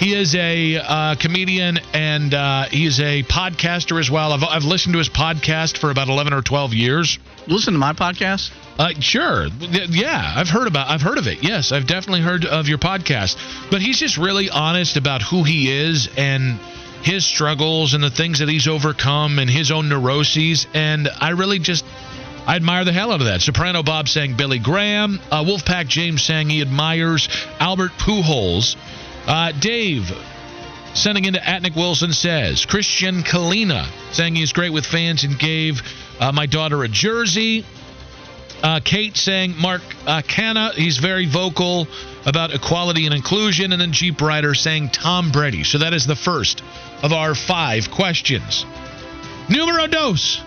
He 0.00 0.14
is 0.14 0.34
a 0.34 0.78
uh, 0.78 1.14
comedian 1.16 1.78
and 1.92 2.32
uh, 2.32 2.64
he 2.70 2.86
is 2.86 3.00
a 3.00 3.22
podcaster 3.22 4.00
as 4.00 4.10
well. 4.10 4.32
I've, 4.32 4.42
I've 4.42 4.64
listened 4.64 4.94
to 4.94 4.98
his 4.98 5.10
podcast 5.10 5.76
for 5.76 5.90
about 5.90 6.08
11 6.08 6.32
or 6.32 6.40
12 6.40 6.72
years. 6.72 7.18
Listen 7.46 7.74
to 7.74 7.78
my 7.78 7.92
podcast. 7.92 8.50
Uh, 8.78 8.98
sure, 8.98 9.48
yeah, 9.58 10.32
I've 10.36 10.48
heard 10.48 10.68
about, 10.68 10.88
I've 10.88 11.02
heard 11.02 11.18
of 11.18 11.26
it. 11.26 11.44
Yes, 11.44 11.70
I've 11.70 11.86
definitely 11.86 12.22
heard 12.22 12.46
of 12.46 12.66
your 12.66 12.78
podcast. 12.78 13.36
But 13.70 13.82
he's 13.82 13.98
just 13.98 14.16
really 14.16 14.48
honest 14.48 14.96
about 14.96 15.20
who 15.20 15.44
he 15.44 15.70
is 15.70 16.08
and 16.16 16.58
his 17.02 17.26
struggles 17.26 17.92
and 17.92 18.02
the 18.02 18.10
things 18.10 18.38
that 18.38 18.48
he's 18.48 18.68
overcome 18.68 19.38
and 19.38 19.50
his 19.50 19.70
own 19.70 19.90
neuroses. 19.90 20.66
And 20.72 21.10
I 21.20 21.32
really 21.32 21.58
just, 21.58 21.84
I 22.46 22.56
admire 22.56 22.86
the 22.86 22.92
hell 22.92 23.12
out 23.12 23.20
of 23.20 23.26
that. 23.26 23.42
Soprano 23.42 23.82
Bob 23.82 24.08
sang 24.08 24.34
Billy 24.34 24.60
Graham. 24.60 25.20
Uh, 25.30 25.44
Wolfpack 25.44 25.88
James 25.88 26.22
sang 26.22 26.48
he 26.48 26.62
admires 26.62 27.28
Albert 27.58 27.92
Pujols. 27.98 28.76
Uh, 29.26 29.52
Dave 29.52 30.10
sending 30.94 31.24
into 31.24 31.46
at 31.46 31.62
Nick 31.62 31.76
Wilson 31.76 32.12
says 32.12 32.66
Christian 32.66 33.22
Kalina 33.22 33.86
saying 34.12 34.34
he's 34.34 34.52
great 34.52 34.72
with 34.72 34.86
fans 34.86 35.24
and 35.24 35.38
gave 35.38 35.82
uh, 36.18 36.32
my 36.32 36.46
daughter 36.46 36.82
a 36.82 36.88
jersey. 36.88 37.64
Uh, 38.62 38.80
Kate 38.84 39.16
saying 39.16 39.54
Mark 39.58 39.82
uh, 40.06 40.20
Canna, 40.26 40.72
he's 40.74 40.98
very 40.98 41.26
vocal 41.26 41.86
about 42.26 42.52
equality 42.52 43.06
and 43.06 43.14
inclusion. 43.14 43.72
And 43.72 43.80
then 43.80 43.92
Jeep 43.92 44.20
Rider 44.20 44.54
saying 44.54 44.90
Tom 44.90 45.32
Brady. 45.32 45.64
So 45.64 45.78
that 45.78 45.94
is 45.94 46.06
the 46.06 46.16
first 46.16 46.62
of 47.02 47.12
our 47.12 47.34
five 47.34 47.90
questions. 47.90 48.66
Numero 49.48 49.86
dos. 49.86 50.40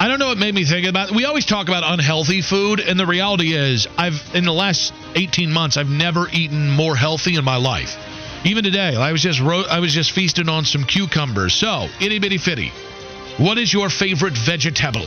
I 0.00 0.08
don't 0.08 0.18
know 0.18 0.28
what 0.28 0.38
made 0.38 0.54
me 0.54 0.64
think 0.64 0.86
about. 0.86 1.12
We 1.12 1.26
always 1.26 1.46
talk 1.46 1.68
about 1.68 1.84
unhealthy 1.86 2.42
food, 2.42 2.80
and 2.80 2.98
the 2.98 3.06
reality 3.06 3.52
is, 3.54 3.86
I've 3.96 4.20
in 4.34 4.44
the 4.44 4.52
last 4.52 4.92
18 5.14 5.52
months, 5.52 5.76
I've 5.76 5.88
never 5.88 6.28
eaten 6.32 6.70
more 6.70 6.96
healthy 6.96 7.36
in 7.36 7.44
my 7.44 7.56
life. 7.56 7.96
Even 8.44 8.64
today, 8.64 8.96
I 8.96 9.12
was 9.12 9.22
just 9.22 9.40
ro- 9.40 9.64
I 9.70 9.78
was 9.80 9.94
just 9.94 10.10
feasting 10.12 10.48
on 10.48 10.64
some 10.64 10.84
cucumbers. 10.84 11.54
So, 11.54 11.88
itty 12.00 12.18
bitty 12.18 12.38
fitty. 12.38 12.72
What 13.38 13.56
is 13.58 13.72
your 13.72 13.88
favorite 13.88 14.36
vegetable? 14.36 15.06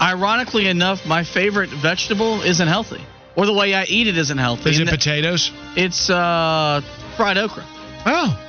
Ironically 0.00 0.66
enough, 0.66 1.04
my 1.06 1.22
favorite 1.22 1.70
vegetable 1.70 2.40
isn't 2.42 2.66
healthy, 2.66 3.00
or 3.36 3.46
the 3.46 3.52
way 3.52 3.74
I 3.74 3.84
eat 3.84 4.06
it 4.06 4.16
isn't 4.16 4.38
healthy. 4.38 4.70
Is 4.70 4.80
it 4.80 4.84
th- 4.84 4.98
potatoes? 4.98 5.52
It's 5.76 6.08
uh, 6.08 6.80
fried 7.16 7.36
okra. 7.38 7.64
Oh. 8.06 8.48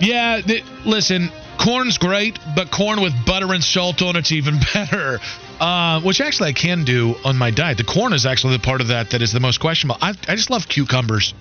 Yeah, 0.00 0.40
th- 0.40 0.64
listen, 0.84 1.30
corn's 1.58 1.98
great, 1.98 2.38
but 2.56 2.70
corn 2.70 3.00
with 3.00 3.12
butter 3.24 3.52
and 3.54 3.62
salt 3.62 4.02
on 4.02 4.16
it's 4.16 4.32
even 4.32 4.58
better. 4.74 5.20
Uh, 5.60 6.00
which 6.00 6.20
actually 6.20 6.48
I 6.48 6.52
can 6.52 6.84
do 6.84 7.14
on 7.24 7.36
my 7.36 7.50
diet. 7.52 7.78
The 7.78 7.84
corn 7.84 8.12
is 8.12 8.26
actually 8.26 8.56
the 8.56 8.62
part 8.62 8.80
of 8.80 8.88
that 8.88 9.10
that 9.10 9.22
is 9.22 9.32
the 9.32 9.38
most 9.40 9.60
questionable. 9.60 9.96
I, 10.00 10.10
I 10.26 10.34
just 10.34 10.50
love 10.50 10.68
cucumbers. 10.68 11.32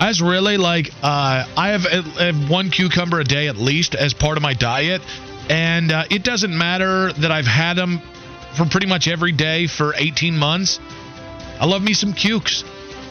I 0.00 0.08
just 0.08 0.20
really 0.20 0.56
like. 0.56 0.90
Uh, 1.02 1.46
I 1.56 1.68
have, 1.68 1.86
I 1.86 2.24
have 2.24 2.50
one 2.50 2.70
cucumber 2.70 3.20
a 3.20 3.24
day 3.24 3.46
at 3.46 3.56
least 3.56 3.94
as 3.94 4.12
part 4.12 4.36
of 4.36 4.42
my 4.42 4.54
diet, 4.54 5.02
and 5.48 5.92
uh, 5.92 6.04
it 6.10 6.24
doesn't 6.24 6.56
matter 6.56 7.12
that 7.12 7.30
I've 7.30 7.46
had 7.46 7.74
them 7.74 8.02
for 8.56 8.66
pretty 8.66 8.86
much 8.86 9.08
every 9.08 9.32
day 9.32 9.66
for 9.66 9.94
18 9.96 10.36
months. 10.36 10.80
I 11.60 11.66
love 11.66 11.82
me 11.82 11.94
some 11.94 12.12
cukes. 12.12 12.64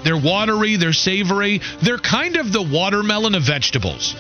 They're 0.04 0.18
watery, 0.18 0.76
they're 0.76 0.94
savory. 0.94 1.62
They're 1.82 1.98
kind 1.98 2.36
of 2.36 2.52
the 2.52 2.62
watermelon 2.62 3.36
of 3.36 3.44
vegetables. 3.44 4.16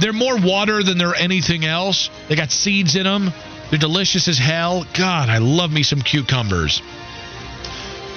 They're 0.00 0.12
more 0.12 0.36
water 0.36 0.82
than 0.82 0.98
they're 0.98 1.14
anything 1.14 1.64
else. 1.64 2.10
They 2.28 2.36
got 2.36 2.50
seeds 2.50 2.96
in 2.96 3.04
them. 3.04 3.32
They're 3.70 3.78
delicious 3.78 4.28
as 4.28 4.38
hell. 4.38 4.84
God, 4.94 5.28
I 5.28 5.38
love 5.38 5.70
me 5.72 5.82
some 5.82 6.00
cucumbers. 6.00 6.82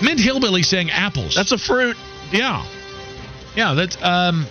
Mint 0.02 0.20
Hillbilly 0.20 0.64
saying 0.64 0.90
apples. 0.92 1.36
That's 1.36 1.52
a 1.52 1.58
fruit. 1.58 1.98
yeah. 2.32 2.66
Yeah, 3.56 3.74
that's 3.74 3.98
um 4.02 4.46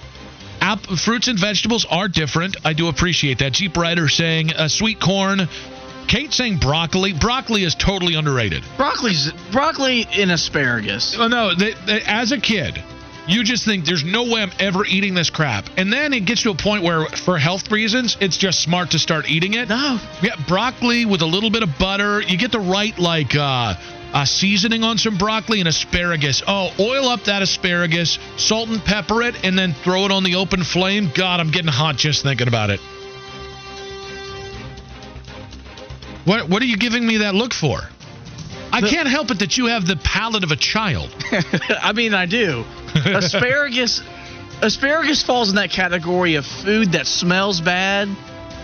app, 0.60 0.80
fruits 0.82 1.28
and 1.28 1.38
vegetables 1.38 1.86
are 1.90 2.08
different. 2.08 2.56
I 2.64 2.74
do 2.74 2.88
appreciate 2.88 3.38
that. 3.38 3.52
Jeep 3.52 3.76
Rider 3.76 4.08
saying 4.08 4.52
uh, 4.52 4.68
sweet 4.68 5.00
corn. 5.00 5.48
Kate 6.06 6.32
saying 6.32 6.58
broccoli. 6.58 7.12
Broccoli 7.12 7.62
is 7.64 7.74
totally 7.74 8.14
underrated. 8.14 8.62
Broccoli's 8.76 9.32
broccoli 9.52 10.06
and 10.12 10.30
asparagus. 10.30 11.16
Oh 11.18 11.28
no! 11.28 11.54
They, 11.54 11.72
they, 11.86 12.02
as 12.02 12.32
a 12.32 12.38
kid, 12.38 12.82
you 13.26 13.44
just 13.44 13.64
think 13.64 13.84
there's 13.84 14.04
no 14.04 14.24
way 14.24 14.42
I'm 14.42 14.52
ever 14.58 14.84
eating 14.84 15.14
this 15.14 15.30
crap, 15.30 15.68
and 15.76 15.92
then 15.92 16.12
it 16.12 16.24
gets 16.24 16.42
to 16.42 16.50
a 16.50 16.54
point 16.54 16.82
where, 16.82 17.06
for 17.06 17.38
health 17.38 17.70
reasons, 17.70 18.16
it's 18.20 18.36
just 18.36 18.60
smart 18.60 18.90
to 18.92 18.98
start 18.98 19.30
eating 19.30 19.54
it. 19.54 19.68
No. 19.68 19.98
Yeah, 20.22 20.36
broccoli 20.48 21.04
with 21.04 21.22
a 21.22 21.26
little 21.26 21.50
bit 21.50 21.62
of 21.62 21.78
butter. 21.78 22.20
You 22.20 22.36
get 22.36 22.52
the 22.52 22.60
right 22.60 22.98
like 22.98 23.34
uh, 23.34 23.74
uh, 24.12 24.24
seasoning 24.24 24.82
on 24.82 24.98
some 24.98 25.16
broccoli 25.18 25.60
and 25.60 25.68
asparagus. 25.68 26.42
Oh, 26.46 26.72
oil 26.78 27.08
up 27.08 27.24
that 27.24 27.42
asparagus, 27.42 28.18
salt 28.36 28.68
and 28.68 28.82
pepper 28.84 29.22
it, 29.22 29.44
and 29.44 29.58
then 29.58 29.72
throw 29.72 30.04
it 30.04 30.10
on 30.10 30.24
the 30.24 30.36
open 30.36 30.64
flame. 30.64 31.10
God, 31.14 31.40
I'm 31.40 31.50
getting 31.50 31.70
hot 31.70 31.96
just 31.96 32.22
thinking 32.22 32.48
about 32.48 32.70
it. 32.70 32.80
What 36.24 36.48
What 36.48 36.62
are 36.62 36.66
you 36.66 36.76
giving 36.76 37.06
me 37.06 37.18
that 37.18 37.34
look 37.34 37.54
for? 37.54 37.80
I 38.72 38.80
can't 38.82 39.08
help 39.08 39.30
it 39.30 39.40
that 39.40 39.56
you 39.56 39.66
have 39.66 39.86
the 39.86 39.96
palate 39.96 40.44
of 40.44 40.50
a 40.50 40.56
child. 40.56 41.10
I 41.82 41.92
mean, 41.92 42.14
I 42.14 42.26
do. 42.26 42.64
asparagus, 42.94 44.02
asparagus 44.62 45.22
falls 45.22 45.50
in 45.50 45.56
that 45.56 45.70
category 45.70 46.36
of 46.36 46.46
food 46.46 46.92
that 46.92 47.06
smells 47.06 47.60
bad, 47.60 48.08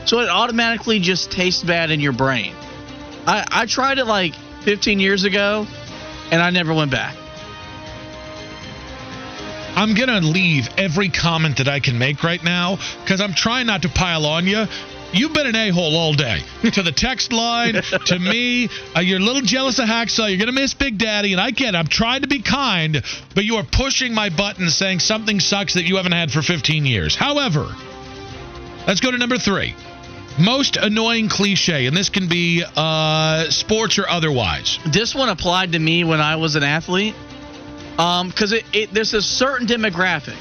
so 0.04 0.20
it 0.20 0.28
automatically 0.28 1.00
just 1.00 1.30
tastes 1.32 1.62
bad 1.62 1.90
in 1.90 2.00
your 2.00 2.12
brain. 2.12 2.54
I, 3.26 3.46
I 3.50 3.66
tried 3.66 3.98
it 3.98 4.04
like 4.04 4.34
15 4.62 5.00
years 5.00 5.24
ago, 5.24 5.66
and 6.30 6.40
I 6.40 6.50
never 6.50 6.72
went 6.72 6.90
back. 6.90 7.16
I'm 9.76 9.94
going 9.94 10.08
to 10.08 10.20
leave 10.20 10.70
every 10.78 11.10
comment 11.10 11.58
that 11.58 11.68
I 11.68 11.80
can 11.80 11.98
make 11.98 12.24
right 12.24 12.42
now 12.42 12.78
because 13.02 13.20
I'm 13.20 13.34
trying 13.34 13.66
not 13.66 13.82
to 13.82 13.90
pile 13.90 14.24
on 14.24 14.46
you. 14.46 14.64
You've 15.12 15.32
been 15.32 15.46
an 15.46 15.56
a 15.56 15.70
hole 15.70 15.96
all 15.96 16.12
day. 16.12 16.40
to 16.72 16.82
the 16.82 16.92
text 16.92 17.32
line, 17.32 17.74
to 18.06 18.18
me, 18.20 18.68
uh, 18.94 19.00
you're 19.00 19.18
a 19.18 19.22
little 19.22 19.42
jealous 19.42 19.78
of 19.78 19.86
Hacksaw. 19.86 20.28
You're 20.28 20.38
going 20.38 20.46
to 20.46 20.52
miss 20.52 20.74
Big 20.74 20.98
Daddy, 20.98 21.32
and 21.32 21.40
I 21.40 21.50
get 21.50 21.74
it. 21.74 21.78
I'm 21.78 21.86
trying 21.86 22.22
to 22.22 22.28
be 22.28 22.42
kind, 22.42 23.02
but 23.34 23.44
you 23.44 23.56
are 23.56 23.64
pushing 23.64 24.14
my 24.14 24.28
buttons 24.30 24.76
saying 24.76 25.00
something 25.00 25.40
sucks 25.40 25.74
that 25.74 25.84
you 25.84 25.96
haven't 25.96 26.12
had 26.12 26.30
for 26.30 26.42
15 26.42 26.84
years. 26.86 27.14
However, 27.14 27.66
let's 28.86 29.00
go 29.00 29.10
to 29.10 29.18
number 29.18 29.38
three. 29.38 29.74
Most 30.38 30.76
annoying 30.76 31.30
cliche, 31.30 31.86
and 31.86 31.96
this 31.96 32.10
can 32.10 32.28
be 32.28 32.62
uh, 32.76 33.48
sports 33.50 33.98
or 33.98 34.06
otherwise. 34.06 34.78
This 34.92 35.14
one 35.14 35.30
applied 35.30 35.72
to 35.72 35.78
me 35.78 36.04
when 36.04 36.20
I 36.20 36.36
was 36.36 36.56
an 36.56 36.62
athlete. 36.62 37.14
Um, 37.98 38.28
because 38.28 38.52
it, 38.52 38.64
it 38.74 38.92
there's 38.92 39.14
a 39.14 39.22
certain 39.22 39.66
demographic. 39.66 40.36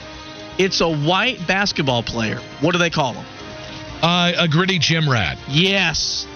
It's 0.58 0.82
a 0.82 0.90
white 0.90 1.48
basketball 1.48 2.04
player. 2.04 2.42
What 2.60 2.74
do 2.74 2.78
they 2.78 2.90
call 2.90 3.14
them? 3.14 3.26
Uh, 4.06 4.34
a 4.38 4.48
gritty 4.48 4.78
gym 4.78 5.10
rat. 5.10 5.36
Yes. 5.48 6.28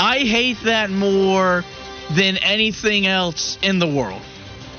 I 0.00 0.18
hate 0.18 0.56
that 0.64 0.90
more 0.90 1.62
than 2.10 2.38
anything 2.38 3.06
else 3.06 3.56
in 3.62 3.78
the 3.78 3.86
world. 3.86 4.20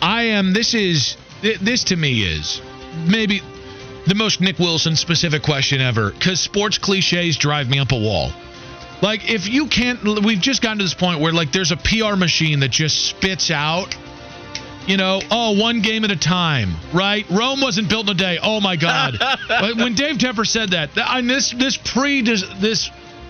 I 0.01 0.23
am. 0.23 0.51
This 0.51 0.73
is. 0.73 1.15
This 1.41 1.85
to 1.85 1.95
me 1.95 2.23
is 2.23 2.61
maybe 3.07 3.41
the 4.05 4.15
most 4.15 4.41
Nick 4.41 4.59
Wilson 4.59 4.97
specific 4.97 5.43
question 5.43 5.79
ever 5.79 6.11
because 6.11 6.41
sports 6.41 6.77
cliches 6.77 7.37
drive 7.37 7.69
me 7.69 7.79
up 7.79 7.93
a 7.93 7.97
wall. 7.97 8.31
Like, 9.01 9.29
if 9.29 9.47
you 9.47 9.67
can't. 9.67 10.03
We've 10.03 10.41
just 10.41 10.61
gotten 10.61 10.79
to 10.79 10.83
this 10.83 10.93
point 10.93 11.21
where, 11.21 11.31
like, 11.31 11.53
there's 11.53 11.71
a 11.71 11.77
PR 11.77 12.17
machine 12.17 12.59
that 12.59 12.71
just 12.71 13.05
spits 13.05 13.49
out. 13.49 13.95
You 14.87 14.97
know, 14.97 15.19
oh, 15.31 15.59
one 15.59 15.81
game 15.81 16.03
at 16.03 16.11
a 16.11 16.15
time, 16.15 16.75
right? 16.93 17.25
Rome 17.31 17.59
wasn't 17.59 17.89
built 17.89 18.07
in 18.07 18.15
a 18.15 18.17
day. 18.17 18.37
Oh 18.41 18.61
my 18.61 18.75
God! 18.75 19.17
When 19.75 19.95
Dave 19.95 20.17
Tepper 20.17 20.45
said 20.45 20.71
that, 20.71 20.93
th- 20.93 21.05
I 21.07 21.21
this 21.21 21.51
this 21.51 21.77
pre 21.77 22.21
this 22.21 22.43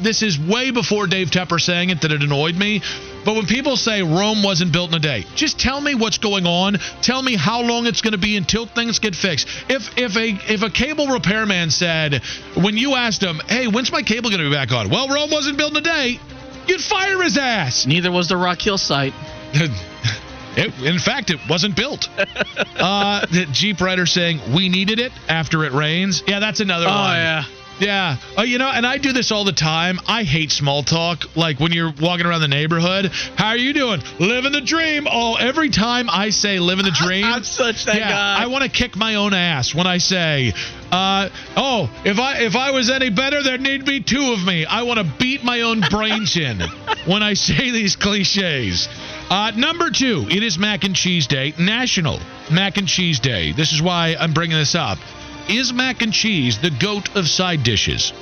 this 0.01 0.21
is 0.21 0.37
way 0.37 0.71
before 0.71 1.07
Dave 1.07 1.29
Tepper 1.29 1.59
saying 1.59 1.89
it 1.89 2.01
that 2.01 2.11
it 2.11 2.21
annoyed 2.21 2.55
me. 2.55 2.81
But 3.23 3.35
when 3.35 3.45
people 3.45 3.77
say 3.77 4.03
Rome 4.03 4.43
wasn't 4.43 4.71
built 4.71 4.89
in 4.89 4.95
a 4.95 4.99
day, 4.99 5.25
just 5.35 5.59
tell 5.59 5.79
me 5.81 5.95
what's 5.95 6.17
going 6.17 6.45
on. 6.45 6.77
Tell 7.01 7.21
me 7.21 7.35
how 7.35 7.61
long 7.61 7.87
it's 7.87 8.01
going 8.01 8.11
to 8.11 8.19
be 8.19 8.35
until 8.35 8.65
things 8.65 8.99
get 8.99 9.15
fixed. 9.15 9.47
If 9.69 9.97
if 9.97 10.15
a 10.15 10.53
if 10.53 10.61
a 10.61 10.69
cable 10.69 11.07
repairman 11.07 11.71
said 11.71 12.21
when 12.55 12.77
you 12.77 12.95
asked 12.95 13.23
him, 13.23 13.39
"Hey, 13.47 13.67
when's 13.67 13.91
my 13.91 14.03
cable 14.03 14.29
going 14.29 14.43
to 14.43 14.49
be 14.49 14.55
back 14.55 14.71
on?" 14.71 14.89
Well, 14.89 15.07
Rome 15.07 15.31
wasn't 15.31 15.57
built 15.57 15.71
in 15.71 15.77
a 15.77 15.81
day. 15.81 16.19
You'd 16.67 16.81
fire 16.81 17.21
his 17.21 17.37
ass. 17.37 17.85
Neither 17.85 18.11
was 18.11 18.27
the 18.27 18.37
Rock 18.37 18.61
Hill 18.61 18.77
site. 18.77 19.13
It, 20.57 20.73
in 20.83 20.99
fact, 20.99 21.29
it 21.29 21.39
wasn't 21.49 21.75
built. 21.75 22.07
uh, 22.17 23.25
the 23.27 23.47
Jeep 23.51 23.81
Rider 23.81 24.05
saying 24.05 24.39
we 24.55 24.69
needed 24.69 24.99
it 24.99 25.11
after 25.27 25.63
it 25.65 25.73
rains. 25.73 26.23
Yeah, 26.27 26.39
that's 26.39 26.59
another 26.59 26.85
Oh 26.87 26.91
one. 26.91 27.15
yeah. 27.17 27.43
Yeah. 27.77 28.15
Oh, 28.37 28.43
you 28.43 28.57
know, 28.57 28.69
and 28.69 28.85
I 28.87 28.99
do 28.99 29.11
this 29.11 29.33
all 29.33 29.43
the 29.43 29.51
time. 29.51 29.99
I 30.07 30.23
hate 30.23 30.49
small 30.51 30.81
talk. 30.81 31.35
Like 31.35 31.59
when 31.59 31.73
you're 31.73 31.91
walking 31.99 32.25
around 32.25 32.39
the 32.39 32.47
neighborhood, 32.47 33.07
how 33.35 33.49
are 33.49 33.57
you 33.57 33.73
doing? 33.73 34.01
Living 34.17 34.53
the 34.53 34.61
dream. 34.61 35.07
Oh, 35.11 35.35
every 35.35 35.69
time 35.69 36.09
I 36.09 36.29
say 36.29 36.57
living 36.59 36.85
the 36.85 36.91
dream, 37.05 37.25
I'm 37.25 37.43
such 37.43 37.83
that 37.85 37.95
yeah, 37.97 38.09
guy. 38.09 38.43
I 38.43 38.47
want 38.47 38.63
to 38.63 38.69
kick 38.69 38.95
my 38.95 39.15
own 39.15 39.33
ass 39.33 39.75
when 39.75 39.87
I 39.87 39.97
say, 39.97 40.53
uh, 40.89 41.27
"Oh, 41.57 41.89
if 42.05 42.17
I 42.17 42.43
if 42.43 42.55
I 42.55 42.71
was 42.71 42.89
any 42.89 43.09
better, 43.09 43.43
there'd 43.43 43.59
need 43.59 43.79
to 43.79 43.85
be 43.85 43.99
two 43.99 44.31
of 44.31 44.41
me." 44.45 44.65
I 44.65 44.83
want 44.83 44.99
to 44.99 45.13
beat 45.19 45.43
my 45.43 45.59
own 45.61 45.81
brains 45.91 46.37
in 46.37 46.57
when 47.05 47.23
I 47.23 47.33
say 47.33 47.71
these 47.71 47.97
cliches. 47.97 48.87
Uh, 49.29 49.51
number 49.55 49.89
two, 49.89 50.25
it 50.29 50.43
is 50.43 50.59
Mac 50.59 50.83
and 50.83 50.95
Cheese 50.95 51.25
Day, 51.25 51.53
National 51.57 52.19
Mac 52.51 52.77
and 52.77 52.87
Cheese 52.87 53.19
Day. 53.19 53.51
This 53.53 53.71
is 53.71 53.81
why 53.81 54.15
I'm 54.19 54.33
bringing 54.33 54.57
this 54.57 54.75
up. 54.75 54.99
Is 55.49 55.71
mac 55.73 56.01
and 56.01 56.11
cheese 56.11 56.59
the 56.59 56.71
goat 56.71 57.15
of 57.15 57.27
side 57.27 57.63
dishes? 57.63 58.13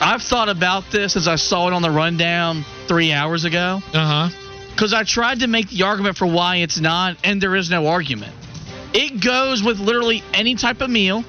I've 0.00 0.22
thought 0.22 0.48
about 0.48 0.90
this 0.90 1.16
as 1.16 1.28
I 1.28 1.36
saw 1.36 1.68
it 1.68 1.72
on 1.72 1.82
the 1.82 1.90
rundown 1.90 2.64
three 2.88 3.12
hours 3.12 3.44
ago. 3.44 3.80
Uh 3.92 4.28
huh. 4.28 4.36
Because 4.70 4.92
I 4.94 5.04
tried 5.04 5.40
to 5.40 5.46
make 5.46 5.68
the 5.68 5.82
argument 5.82 6.16
for 6.16 6.26
why 6.26 6.56
it's 6.56 6.80
not, 6.80 7.16
and 7.22 7.40
there 7.40 7.54
is 7.54 7.70
no 7.70 7.86
argument. 7.86 8.32
It 8.92 9.22
goes 9.22 9.62
with 9.62 9.78
literally 9.78 10.22
any 10.32 10.54
type 10.54 10.80
of 10.80 10.90
meal, 10.90 11.24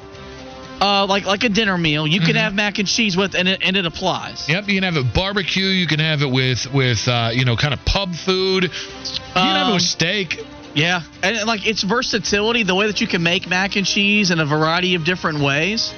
uh, 0.81 1.05
like 1.07 1.25
like 1.25 1.43
a 1.43 1.49
dinner 1.49 1.77
meal. 1.77 2.05
You 2.07 2.19
can 2.21 2.35
have 2.35 2.53
mac 2.53 2.79
and 2.79 2.87
cheese 2.87 3.15
with, 3.15 3.35
and 3.35 3.47
it, 3.47 3.61
and 3.63 3.77
it 3.77 3.85
applies. 3.85 4.49
Yep, 4.49 4.67
you 4.67 4.75
can 4.81 4.83
have 4.83 4.97
it 4.97 5.13
barbecue. 5.13 5.65
You 5.65 5.87
can 5.87 5.99
have 5.99 6.21
it 6.23 6.29
with 6.31 6.73
with 6.73 7.07
uh, 7.07 7.29
you 7.33 7.45
know 7.45 7.55
kind 7.55 7.73
of 7.73 7.85
pub 7.85 8.15
food. 8.15 8.63
You 8.63 8.69
can 9.33 9.55
have 9.55 9.67
it 9.67 9.69
Um, 9.69 9.73
with 9.75 9.83
steak. 9.83 10.43
Yeah, 10.73 11.01
and 11.21 11.45
like 11.45 11.67
its 11.67 11.83
versatility, 11.83 12.63
the 12.63 12.73
way 12.75 12.87
that 12.87 12.99
you 13.01 13.07
can 13.07 13.21
make 13.23 13.47
mac 13.47 13.75
and 13.75 13.85
cheese 13.85 14.31
in 14.31 14.39
a 14.39 14.45
variety 14.45 14.95
of 14.95 15.03
different 15.03 15.39
ways, 15.41 15.93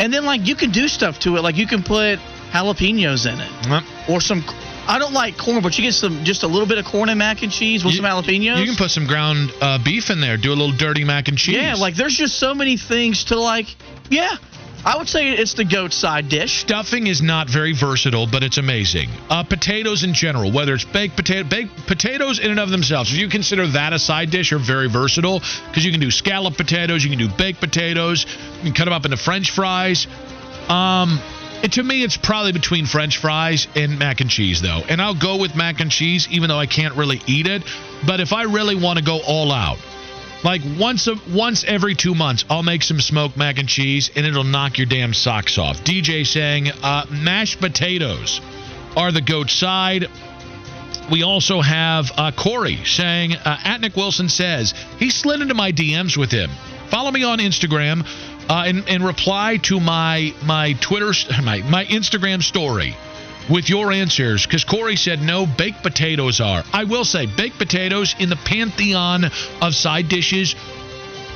and 0.00 0.12
then 0.12 0.24
like 0.24 0.46
you 0.46 0.56
can 0.56 0.70
do 0.70 0.88
stuff 0.88 1.20
to 1.20 1.36
it, 1.36 1.42
like 1.42 1.56
you 1.56 1.66
can 1.68 1.82
put 1.84 2.18
jalapenos 2.52 3.26
in 3.32 3.38
it 3.40 3.50
Yep. 3.68 3.82
or 4.08 4.20
some. 4.20 4.44
I 4.86 4.98
don't 4.98 5.14
like 5.14 5.38
corn, 5.38 5.62
but 5.62 5.78
you 5.78 5.84
get 5.84 5.94
some 5.94 6.24
just 6.24 6.42
a 6.42 6.46
little 6.46 6.66
bit 6.66 6.76
of 6.76 6.84
corn 6.84 7.08
and 7.08 7.18
mac 7.18 7.42
and 7.42 7.50
cheese 7.50 7.84
with 7.84 7.94
You- 7.94 8.02
some 8.02 8.10
jalapenos. 8.10 8.58
You 8.58 8.66
can 8.66 8.76
put 8.76 8.90
some 8.90 9.06
ground 9.06 9.50
uh, 9.60 9.78
beef 9.78 10.10
in 10.10 10.20
there. 10.20 10.36
Do 10.36 10.50
a 10.50 10.58
little 10.58 10.76
dirty 10.76 11.04
mac 11.04 11.28
and 11.28 11.38
cheese. 11.38 11.56
Yeah, 11.56 11.74
like 11.74 11.94
there's 11.94 12.16
just 12.16 12.38
so 12.38 12.52
many 12.54 12.76
things 12.76 13.24
to 13.24 13.38
like. 13.40 13.66
Yeah, 14.10 14.36
I 14.84 14.98
would 14.98 15.08
say 15.08 15.30
it's 15.30 15.54
the 15.54 15.64
goat 15.64 15.94
side 15.94 16.28
dish. 16.28 16.60
Stuffing 16.60 17.06
is 17.06 17.22
not 17.22 17.48
very 17.48 17.72
versatile, 17.72 18.26
but 18.26 18.42
it's 18.42 18.58
amazing. 18.58 19.08
Uh, 19.30 19.42
potatoes 19.42 20.04
in 20.04 20.12
general, 20.12 20.52
whether 20.52 20.74
it's 20.74 20.84
baked 20.84 21.16
potato, 21.16 21.48
baked 21.48 21.86
potatoes 21.86 22.38
in 22.38 22.50
and 22.50 22.60
of 22.60 22.68
themselves, 22.68 23.10
if 23.10 23.18
you 23.18 23.28
consider 23.28 23.66
that 23.68 23.94
a 23.94 23.98
side 23.98 24.30
dish, 24.30 24.52
are 24.52 24.58
very 24.58 24.90
versatile 24.90 25.40
because 25.68 25.86
you 25.86 25.90
can 25.90 26.00
do 26.00 26.10
scallop 26.10 26.58
potatoes, 26.58 27.02
you 27.02 27.08
can 27.08 27.18
do 27.18 27.28
baked 27.34 27.60
potatoes, 27.60 28.26
you 28.58 28.62
can 28.64 28.74
cut 28.74 28.84
them 28.84 28.92
up 28.92 29.06
into 29.06 29.16
French 29.16 29.52
fries. 29.52 30.06
Um, 30.68 31.18
to 31.62 31.82
me, 31.82 32.04
it's 32.04 32.18
probably 32.18 32.52
between 32.52 32.84
French 32.84 33.16
fries 33.16 33.66
and 33.74 33.98
mac 33.98 34.20
and 34.20 34.28
cheese, 34.28 34.60
though. 34.60 34.82
And 34.86 35.00
I'll 35.00 35.18
go 35.18 35.38
with 35.38 35.56
mac 35.56 35.80
and 35.80 35.90
cheese, 35.90 36.28
even 36.30 36.48
though 36.48 36.58
I 36.58 36.66
can't 36.66 36.94
really 36.94 37.22
eat 37.26 37.46
it. 37.46 37.62
But 38.06 38.20
if 38.20 38.34
I 38.34 38.42
really 38.42 38.76
want 38.76 38.98
to 38.98 39.04
go 39.04 39.20
all 39.26 39.50
out, 39.50 39.78
like 40.44 40.60
once 40.78 41.06
a, 41.06 41.14
once 41.32 41.64
every 41.64 41.94
two 41.94 42.14
months, 42.14 42.44
I'll 42.50 42.62
make 42.62 42.82
some 42.82 43.00
smoked 43.00 43.36
mac 43.36 43.58
and 43.58 43.68
cheese, 43.68 44.10
and 44.14 44.26
it'll 44.26 44.44
knock 44.44 44.78
your 44.78 44.86
damn 44.86 45.14
socks 45.14 45.56
off. 45.58 45.78
DJ 45.78 46.26
saying 46.26 46.70
uh, 46.82 47.06
mashed 47.10 47.60
potatoes 47.60 48.40
are 48.96 49.10
the 49.10 49.22
goat 49.22 49.50
side. 49.50 50.06
We 51.10 51.22
also 51.22 51.60
have 51.60 52.12
uh, 52.16 52.32
Corey 52.32 52.84
saying 52.84 53.34
uh, 53.34 53.58
at 53.64 53.80
Nick 53.80 53.96
Wilson 53.96 54.28
says 54.28 54.74
he 54.98 55.10
slid 55.10 55.40
into 55.40 55.54
my 55.54 55.72
DMs 55.72 56.16
with 56.16 56.30
him. 56.30 56.50
Follow 56.90 57.10
me 57.10 57.24
on 57.24 57.38
Instagram 57.38 58.06
uh, 58.48 58.64
and, 58.66 58.88
and 58.88 59.04
reply 59.04 59.58
to 59.64 59.80
my 59.80 60.34
my 60.44 60.74
Twitter 60.74 61.12
my 61.42 61.62
my 61.62 61.84
Instagram 61.86 62.42
story 62.42 62.94
with 63.50 63.68
your 63.68 63.92
answers 63.92 64.44
because 64.46 64.64
Corey 64.64 64.96
said 64.96 65.20
no 65.20 65.46
baked 65.46 65.82
potatoes 65.82 66.40
are. 66.40 66.64
I 66.72 66.84
will 66.84 67.04
say 67.04 67.26
baked 67.26 67.58
potatoes 67.58 68.14
in 68.18 68.28
the 68.28 68.36
pantheon 68.36 69.24
of 69.60 69.74
side 69.74 70.08
dishes 70.08 70.54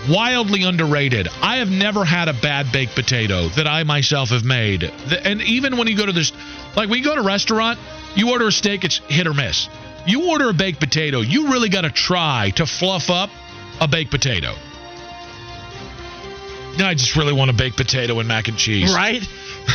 wildly 0.08 0.62
underrated. 0.62 1.28
I 1.42 1.56
have 1.56 1.70
never 1.70 2.04
had 2.04 2.28
a 2.28 2.32
bad 2.32 2.72
baked 2.72 2.94
potato 2.94 3.48
that 3.50 3.66
I 3.66 3.84
myself 3.84 4.30
have 4.30 4.44
made. 4.44 4.84
And 4.84 5.42
even 5.42 5.76
when 5.76 5.88
you 5.88 5.96
go 5.96 6.06
to 6.06 6.12
this, 6.12 6.32
like 6.76 6.88
when 6.88 6.98
you 6.98 7.04
go 7.04 7.14
to 7.14 7.20
a 7.20 7.24
restaurant, 7.24 7.78
you 8.14 8.30
order 8.30 8.48
a 8.48 8.52
steak, 8.52 8.84
it's 8.84 8.98
hit 8.98 9.26
or 9.26 9.34
miss. 9.34 9.68
You 10.06 10.30
order 10.30 10.48
a 10.48 10.54
baked 10.54 10.80
potato, 10.80 11.20
you 11.20 11.48
really 11.48 11.68
got 11.68 11.82
to 11.82 11.90
try 11.90 12.50
to 12.56 12.66
fluff 12.66 13.10
up 13.10 13.30
a 13.80 13.88
baked 13.88 14.10
potato. 14.10 14.54
I 16.86 16.94
just 16.94 17.16
really 17.16 17.32
want 17.32 17.50
a 17.50 17.54
baked 17.54 17.76
potato 17.76 18.18
and 18.18 18.28
mac 18.28 18.48
and 18.48 18.56
cheese. 18.56 18.94
Right? 18.94 19.22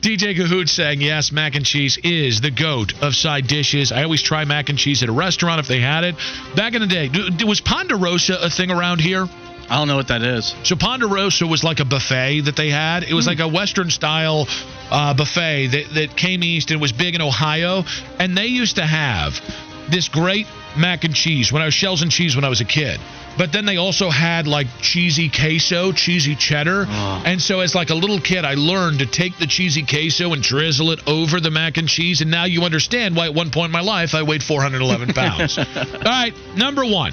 DJ 0.00 0.36
Kahoot 0.36 0.68
saying, 0.68 1.00
yes, 1.00 1.32
mac 1.32 1.54
and 1.54 1.64
cheese 1.64 1.98
is 2.02 2.40
the 2.40 2.50
goat 2.50 2.94
of 3.02 3.14
side 3.14 3.46
dishes. 3.46 3.92
I 3.92 4.02
always 4.02 4.22
try 4.22 4.44
mac 4.44 4.68
and 4.68 4.78
cheese 4.78 5.02
at 5.02 5.08
a 5.08 5.12
restaurant 5.12 5.60
if 5.60 5.68
they 5.68 5.80
had 5.80 6.04
it. 6.04 6.16
Back 6.56 6.74
in 6.74 6.80
the 6.80 6.86
day, 6.86 7.10
was 7.44 7.60
Ponderosa 7.60 8.38
a 8.40 8.50
thing 8.50 8.70
around 8.70 9.00
here? 9.00 9.26
I 9.70 9.76
don't 9.76 9.86
know 9.86 9.96
what 9.96 10.08
that 10.08 10.22
is. 10.22 10.52
So 10.64 10.74
Ponderosa 10.74 11.46
was 11.46 11.62
like 11.62 11.78
a 11.78 11.84
buffet 11.84 12.40
that 12.42 12.56
they 12.56 12.70
had. 12.70 13.04
It 13.04 13.14
was 13.14 13.28
like 13.28 13.38
a 13.38 13.46
Western 13.46 13.90
style 13.90 14.48
uh, 14.90 15.14
buffet 15.14 15.68
that, 15.68 15.94
that 15.94 16.16
came 16.16 16.42
east 16.42 16.72
and 16.72 16.80
was 16.80 16.90
big 16.90 17.14
in 17.14 17.22
Ohio. 17.22 17.84
And 18.18 18.36
they 18.36 18.46
used 18.46 18.76
to 18.76 18.84
have 18.84 19.40
this 19.88 20.08
great 20.08 20.48
mac 20.76 21.04
and 21.04 21.14
cheese 21.14 21.52
when 21.52 21.62
I 21.62 21.66
was 21.66 21.74
shells 21.74 22.02
and 22.02 22.10
cheese 22.10 22.34
when 22.34 22.44
I 22.44 22.48
was 22.48 22.60
a 22.60 22.64
kid. 22.64 22.98
But 23.38 23.52
then 23.52 23.64
they 23.64 23.76
also 23.76 24.10
had 24.10 24.46
like 24.46 24.66
cheesy 24.80 25.30
queso, 25.30 25.92
cheesy 25.92 26.34
cheddar. 26.34 26.86
And 26.88 27.40
so 27.40 27.60
as 27.60 27.74
like 27.74 27.90
a 27.90 27.94
little 27.94 28.20
kid, 28.20 28.44
I 28.44 28.54
learned 28.54 28.98
to 28.98 29.06
take 29.06 29.38
the 29.38 29.46
cheesy 29.46 29.84
queso 29.84 30.32
and 30.32 30.42
drizzle 30.42 30.90
it 30.90 31.00
over 31.06 31.40
the 31.40 31.50
mac 31.50 31.76
and 31.78 31.88
cheese. 31.88 32.20
And 32.20 32.30
now 32.30 32.44
you 32.44 32.62
understand 32.62 33.16
why 33.16 33.26
at 33.26 33.34
one 33.34 33.50
point 33.50 33.66
in 33.66 33.72
my 33.72 33.80
life 33.80 34.14
I 34.14 34.22
weighed 34.22 34.42
411 34.42 35.14
pounds. 35.14 35.58
All 35.58 35.64
right, 36.04 36.34
number 36.56 36.84
one. 36.84 37.12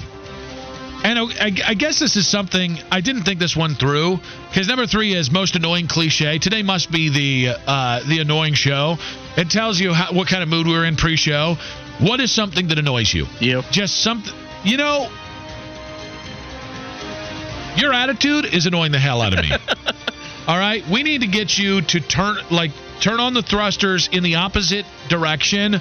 And 1.04 1.18
I, 1.18 1.52
I 1.64 1.74
guess 1.74 2.00
this 2.00 2.16
is 2.16 2.26
something 2.26 2.76
I 2.90 3.00
didn't 3.00 3.22
think 3.22 3.38
this 3.38 3.56
one 3.56 3.76
through 3.76 4.18
because 4.48 4.66
number 4.66 4.86
three 4.86 5.14
is 5.14 5.30
most 5.30 5.54
annoying 5.54 5.86
cliche. 5.86 6.38
Today 6.38 6.62
must 6.62 6.90
be 6.90 7.08
the 7.08 7.56
uh, 7.66 8.00
the 8.08 8.18
annoying 8.18 8.54
show. 8.54 8.96
It 9.36 9.48
tells 9.48 9.78
you 9.78 9.92
how, 9.92 10.12
what 10.12 10.26
kind 10.26 10.42
of 10.42 10.48
mood 10.48 10.66
we 10.66 10.72
were 10.72 10.84
in 10.84 10.96
pre-show. 10.96 11.56
What 12.00 12.18
is 12.18 12.32
something 12.32 12.68
that 12.68 12.78
annoys 12.78 13.14
you? 13.14 13.26
Yep. 13.40 13.66
Just 13.70 14.02
something. 14.02 14.34
You 14.64 14.76
know, 14.76 15.08
Your 17.78 17.92
attitude 17.92 18.44
is 18.46 18.66
annoying 18.66 18.92
the 18.92 18.98
hell 18.98 19.22
out 19.22 19.38
of 19.38 19.44
me. 19.44 19.50
All 20.48 20.58
right, 20.58 20.86
we 20.88 21.02
need 21.02 21.20
to 21.20 21.26
get 21.26 21.58
you 21.58 21.82
to 21.82 22.00
turn 22.00 22.36
like 22.50 22.70
turn 23.00 23.20
on 23.20 23.34
the 23.34 23.42
thrusters 23.42 24.08
in 24.10 24.22
the 24.22 24.36
opposite 24.36 24.86
direction. 25.08 25.80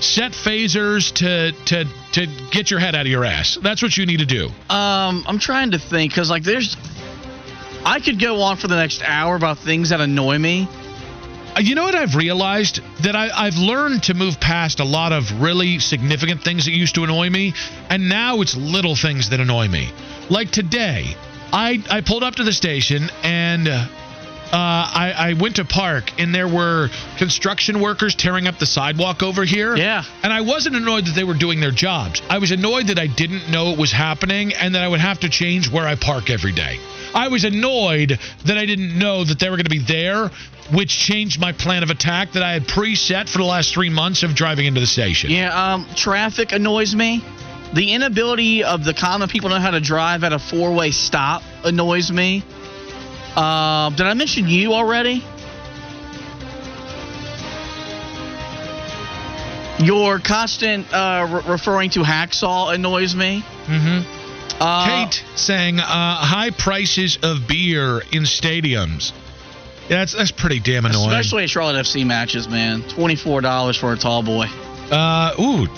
Set 0.00 0.32
phasers 0.32 1.12
to 1.14 1.52
to 1.66 1.84
to 2.12 2.26
get 2.50 2.70
your 2.70 2.80
head 2.80 2.94
out 2.94 3.02
of 3.02 3.08
your 3.08 3.24
ass. 3.24 3.58
That's 3.60 3.82
what 3.82 3.96
you 3.96 4.06
need 4.06 4.20
to 4.20 4.26
do. 4.26 4.46
Um, 4.70 5.24
I'm 5.26 5.38
trying 5.38 5.72
to 5.72 5.78
think 5.78 6.12
because 6.12 6.30
like 6.30 6.42
there's, 6.44 6.76
I 7.84 8.00
could 8.00 8.20
go 8.20 8.40
on 8.42 8.56
for 8.56 8.68
the 8.68 8.76
next 8.76 9.02
hour 9.02 9.36
about 9.36 9.58
things 9.58 9.90
that 9.90 10.00
annoy 10.00 10.38
me. 10.38 10.68
Uh, 11.56 11.60
You 11.60 11.74
know 11.74 11.82
what 11.84 11.94
I've 11.96 12.14
realized 12.14 12.80
that 13.02 13.16
I, 13.16 13.28
I've 13.34 13.56
learned 13.56 14.04
to 14.04 14.14
move 14.14 14.38
past 14.40 14.80
a 14.80 14.84
lot 14.84 15.12
of 15.12 15.42
really 15.42 15.80
significant 15.80 16.42
things 16.42 16.64
that 16.66 16.72
used 16.72 16.94
to 16.94 17.04
annoy 17.04 17.28
me, 17.28 17.54
and 17.90 18.08
now 18.08 18.40
it's 18.40 18.56
little 18.56 18.94
things 18.94 19.30
that 19.30 19.40
annoy 19.40 19.66
me. 19.68 19.90
Like 20.30 20.50
today, 20.50 21.16
I 21.52 21.82
I 21.90 22.00
pulled 22.00 22.22
up 22.22 22.36
to 22.36 22.44
the 22.44 22.52
station 22.52 23.10
and. 23.22 23.68
Uh, 23.68 23.86
I, 24.50 25.14
I 25.14 25.32
went 25.34 25.56
to 25.56 25.64
park 25.66 26.10
and 26.18 26.34
there 26.34 26.48
were 26.48 26.88
construction 27.18 27.80
workers 27.80 28.14
tearing 28.14 28.46
up 28.46 28.58
the 28.58 28.64
sidewalk 28.64 29.22
over 29.22 29.44
here. 29.44 29.76
Yeah. 29.76 30.02
And 30.22 30.32
I 30.32 30.40
wasn't 30.40 30.74
annoyed 30.74 31.04
that 31.04 31.14
they 31.14 31.24
were 31.24 31.34
doing 31.34 31.60
their 31.60 31.70
jobs. 31.70 32.22
I 32.30 32.38
was 32.38 32.50
annoyed 32.50 32.86
that 32.86 32.98
I 32.98 33.08
didn't 33.08 33.50
know 33.50 33.72
it 33.72 33.78
was 33.78 33.92
happening 33.92 34.54
and 34.54 34.74
that 34.74 34.82
I 34.82 34.88
would 34.88 35.00
have 35.00 35.20
to 35.20 35.28
change 35.28 35.70
where 35.70 35.86
I 35.86 35.96
park 35.96 36.30
every 36.30 36.52
day. 36.52 36.78
I 37.14 37.28
was 37.28 37.44
annoyed 37.44 38.18
that 38.46 38.56
I 38.56 38.64
didn't 38.64 38.98
know 38.98 39.24
that 39.24 39.38
they 39.38 39.50
were 39.50 39.56
going 39.56 39.64
to 39.64 39.70
be 39.70 39.80
there, 39.80 40.30
which 40.72 40.98
changed 40.98 41.40
my 41.40 41.52
plan 41.52 41.82
of 41.82 41.90
attack 41.90 42.32
that 42.32 42.42
I 42.42 42.52
had 42.52 42.62
preset 42.64 43.28
for 43.28 43.38
the 43.38 43.44
last 43.44 43.72
three 43.72 43.90
months 43.90 44.22
of 44.22 44.34
driving 44.34 44.66
into 44.66 44.80
the 44.80 44.86
station. 44.86 45.30
Yeah, 45.30 45.74
um, 45.74 45.86
traffic 45.94 46.52
annoys 46.52 46.94
me. 46.94 47.22
The 47.74 47.92
inability 47.92 48.64
of 48.64 48.84
the 48.84 48.94
common 48.94 49.28
people 49.28 49.50
to 49.50 49.56
know 49.56 49.60
how 49.60 49.70
to 49.72 49.80
drive 49.80 50.24
at 50.24 50.32
a 50.32 50.38
four-way 50.38 50.90
stop 50.90 51.42
annoys 51.64 52.10
me. 52.10 52.42
Uh, 53.36 53.90
did 53.90 54.06
I 54.06 54.14
mention 54.14 54.48
you 54.48 54.72
already? 54.72 55.22
Your 59.80 60.18
constant 60.18 60.92
uh, 60.92 61.28
re- 61.30 61.52
referring 61.52 61.90
to 61.90 62.00
hacksaw 62.00 62.74
annoys 62.74 63.14
me. 63.14 63.44
Mm-hmm. 63.66 64.60
Uh, 64.60 65.04
Kate 65.04 65.24
saying 65.36 65.78
uh, 65.78 65.84
high 65.84 66.50
prices 66.50 67.18
of 67.22 67.46
beer 67.46 68.00
in 68.10 68.24
stadiums. 68.24 69.12
Yeah, 69.88 69.98
that's 69.98 70.14
that's 70.14 70.32
pretty 70.32 70.58
damn 70.58 70.84
annoying. 70.84 71.10
Especially 71.10 71.44
at 71.44 71.50
Charlotte 71.50 71.76
FC 71.76 72.04
matches, 72.04 72.48
man. 72.48 72.82
Twenty-four 72.82 73.40
dollars 73.40 73.76
for 73.76 73.92
a 73.92 73.96
tall 73.96 74.22
boy. 74.24 74.46
Uh, 74.90 75.34
ooh, 75.38 75.68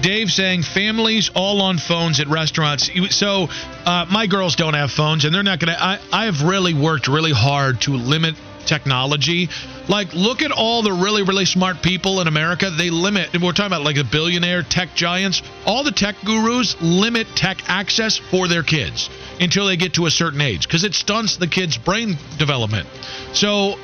Dave 0.00 0.30
saying 0.30 0.62
families 0.62 1.30
all 1.34 1.62
on 1.62 1.78
phones 1.78 2.20
at 2.20 2.28
restaurants. 2.28 2.90
So 3.10 3.48
uh, 3.84 4.06
my 4.10 4.26
girls 4.26 4.56
don't 4.56 4.74
have 4.74 4.90
phones, 4.90 5.24
and 5.24 5.34
they're 5.34 5.42
not 5.42 5.58
gonna. 5.58 5.76
I 5.78 5.98
I 6.12 6.24
have 6.26 6.42
really 6.42 6.74
worked 6.74 7.08
really 7.08 7.32
hard 7.32 7.80
to 7.82 7.92
limit 7.92 8.34
technology. 8.66 9.48
Like, 9.88 10.12
look 10.12 10.42
at 10.42 10.52
all 10.52 10.82
the 10.82 10.92
really 10.92 11.22
really 11.22 11.46
smart 11.46 11.82
people 11.82 12.20
in 12.20 12.28
America. 12.28 12.70
They 12.70 12.90
limit. 12.90 13.34
and 13.34 13.42
We're 13.42 13.52
talking 13.52 13.72
about 13.72 13.82
like 13.82 13.96
the 13.96 14.04
billionaire 14.04 14.62
tech 14.62 14.94
giants. 14.94 15.42
All 15.66 15.82
the 15.82 15.92
tech 15.92 16.16
gurus 16.24 16.76
limit 16.80 17.26
tech 17.34 17.68
access 17.68 18.18
for 18.18 18.48
their 18.48 18.62
kids 18.62 19.08
until 19.40 19.66
they 19.66 19.76
get 19.76 19.94
to 19.94 20.06
a 20.06 20.10
certain 20.10 20.40
age 20.40 20.66
because 20.66 20.84
it 20.84 20.94
stunts 20.94 21.36
the 21.36 21.46
kids' 21.46 21.78
brain 21.78 22.16
development. 22.38 22.86
So 23.32 23.76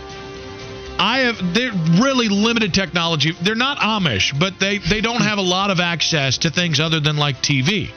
I 1.05 1.18
have 1.18 1.52
they're 1.52 1.70
really 2.00 2.30
limited 2.30 2.72
technology. 2.72 3.32
They're 3.42 3.55
not 3.55 3.76
Amish, 3.76 4.38
but 4.38 4.59
they 4.59 4.78
they 4.78 5.02
don't 5.02 5.20
have 5.20 5.36
a 5.36 5.42
lot 5.42 5.70
of 5.70 5.78
access 5.78 6.38
to 6.38 6.50
things 6.50 6.80
other 6.80 6.98
than 6.98 7.18
like 7.18 7.42
TV. 7.42 7.90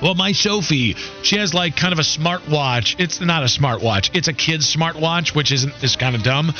Well, 0.00 0.14
my 0.14 0.32
Sophie, 0.32 0.94
she 1.22 1.36
has 1.36 1.52
like 1.52 1.76
kind 1.76 1.92
of 1.92 1.98
a 1.98 2.02
smartwatch. 2.02 2.96
It's 2.98 3.20
not 3.20 3.42
a 3.42 3.46
smartwatch. 3.46 4.08
It's 4.14 4.28
a 4.28 4.32
kid's 4.32 4.74
smartwatch, 4.74 5.34
which 5.34 5.52
isn't 5.52 5.74
is 5.84 5.96
kind 5.96 6.16
of 6.16 6.22
dumb. 6.22 6.54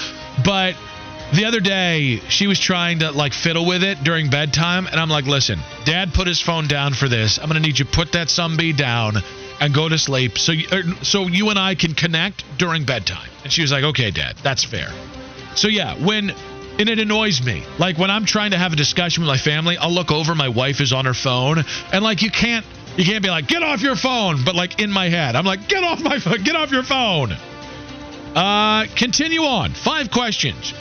But 0.44 0.74
the 1.32 1.46
other 1.46 1.60
day, 1.60 2.20
she 2.28 2.46
was 2.46 2.60
trying 2.60 2.98
to 2.98 3.10
like 3.12 3.32
fiddle 3.32 3.64
with 3.64 3.82
it 3.82 4.04
during 4.04 4.28
bedtime, 4.28 4.86
and 4.86 5.00
I'm 5.00 5.08
like, 5.08 5.24
"Listen, 5.24 5.60
Dad 5.86 6.12
put 6.12 6.26
his 6.26 6.42
phone 6.42 6.68
down 6.68 6.92
for 6.92 7.08
this. 7.08 7.38
I'm 7.38 7.46
gonna 7.46 7.60
need 7.60 7.78
you 7.78 7.86
to 7.86 7.90
put 7.90 8.12
that 8.12 8.28
sumbee 8.28 8.76
down 8.76 9.22
and 9.62 9.72
go 9.72 9.88
to 9.88 9.96
sleep, 9.96 10.36
so 10.36 10.52
you, 10.52 10.66
er, 10.70 10.82
so 11.00 11.26
you 11.26 11.48
and 11.48 11.58
I 11.58 11.74
can 11.74 11.94
connect 11.94 12.44
during 12.58 12.84
bedtime." 12.84 13.30
And 13.44 13.50
she 13.50 13.62
was 13.62 13.72
like, 13.72 13.84
"Okay, 13.84 14.10
Dad, 14.10 14.36
that's 14.42 14.62
fair." 14.62 14.90
So 15.56 15.68
yeah, 15.68 15.94
when 15.96 16.30
and 16.78 16.88
it 16.88 16.98
annoys 16.98 17.42
me. 17.44 17.64
Like 17.78 17.98
when 17.98 18.10
I'm 18.10 18.24
trying 18.24 18.50
to 18.50 18.58
have 18.58 18.72
a 18.72 18.76
discussion 18.76 19.22
with 19.22 19.28
my 19.28 19.36
family, 19.36 19.78
I'll 19.78 19.92
look 19.92 20.10
over, 20.10 20.34
my 20.34 20.48
wife 20.48 20.80
is 20.80 20.92
on 20.92 21.04
her 21.04 21.14
phone, 21.14 21.64
and 21.92 22.04
like 22.04 22.22
you 22.22 22.30
can't 22.30 22.66
you 22.96 23.04
can't 23.04 23.22
be 23.22 23.30
like, 23.30 23.48
get 23.48 23.62
off 23.62 23.82
your 23.82 23.96
phone, 23.96 24.44
but 24.44 24.54
like 24.54 24.80
in 24.80 24.90
my 24.90 25.08
head, 25.08 25.36
I'm 25.36 25.44
like, 25.44 25.68
get 25.68 25.82
off 25.84 26.00
my 26.00 26.18
phone, 26.18 26.42
get 26.42 26.56
off 26.56 26.70
your 26.70 26.82
phone. 26.82 27.32
Uh 28.34 28.86
continue 28.96 29.42
on. 29.42 29.72
Five 29.72 30.10
questions. 30.10 30.74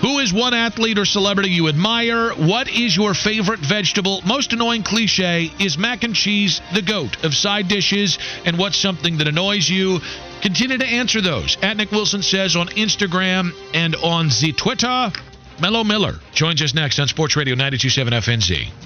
Who 0.00 0.18
is 0.18 0.32
one 0.32 0.52
athlete 0.52 0.98
or 0.98 1.06
celebrity 1.06 1.50
you 1.50 1.68
admire? 1.68 2.30
What 2.30 2.68
is 2.68 2.94
your 2.94 3.14
favorite 3.14 3.60
vegetable? 3.60 4.20
Most 4.26 4.52
annoying 4.52 4.82
cliche 4.82 5.50
is 5.58 5.78
mac 5.78 6.04
and 6.04 6.14
cheese 6.14 6.60
the 6.74 6.82
goat 6.82 7.24
of 7.24 7.34
side 7.34 7.68
dishes, 7.68 8.18
and 8.44 8.58
what's 8.58 8.76
something 8.76 9.18
that 9.18 9.26
annoys 9.26 9.68
you? 9.68 10.00
Continue 10.42 10.78
to 10.78 10.86
answer 10.86 11.20
those 11.22 11.56
at 11.62 11.76
Nick 11.78 11.92
Wilson 11.92 12.22
Says 12.22 12.56
on 12.56 12.68
Instagram 12.68 13.52
and 13.72 13.96
on 13.96 14.28
the 14.40 14.52
Twitter. 14.52 15.10
Mello 15.60 15.82
Miller 15.82 16.16
joins 16.34 16.60
us 16.60 16.74
next 16.74 16.98
on 16.98 17.08
Sports 17.08 17.34
Radio 17.34 17.54
927 17.54 18.12
FNZ. 18.12 18.85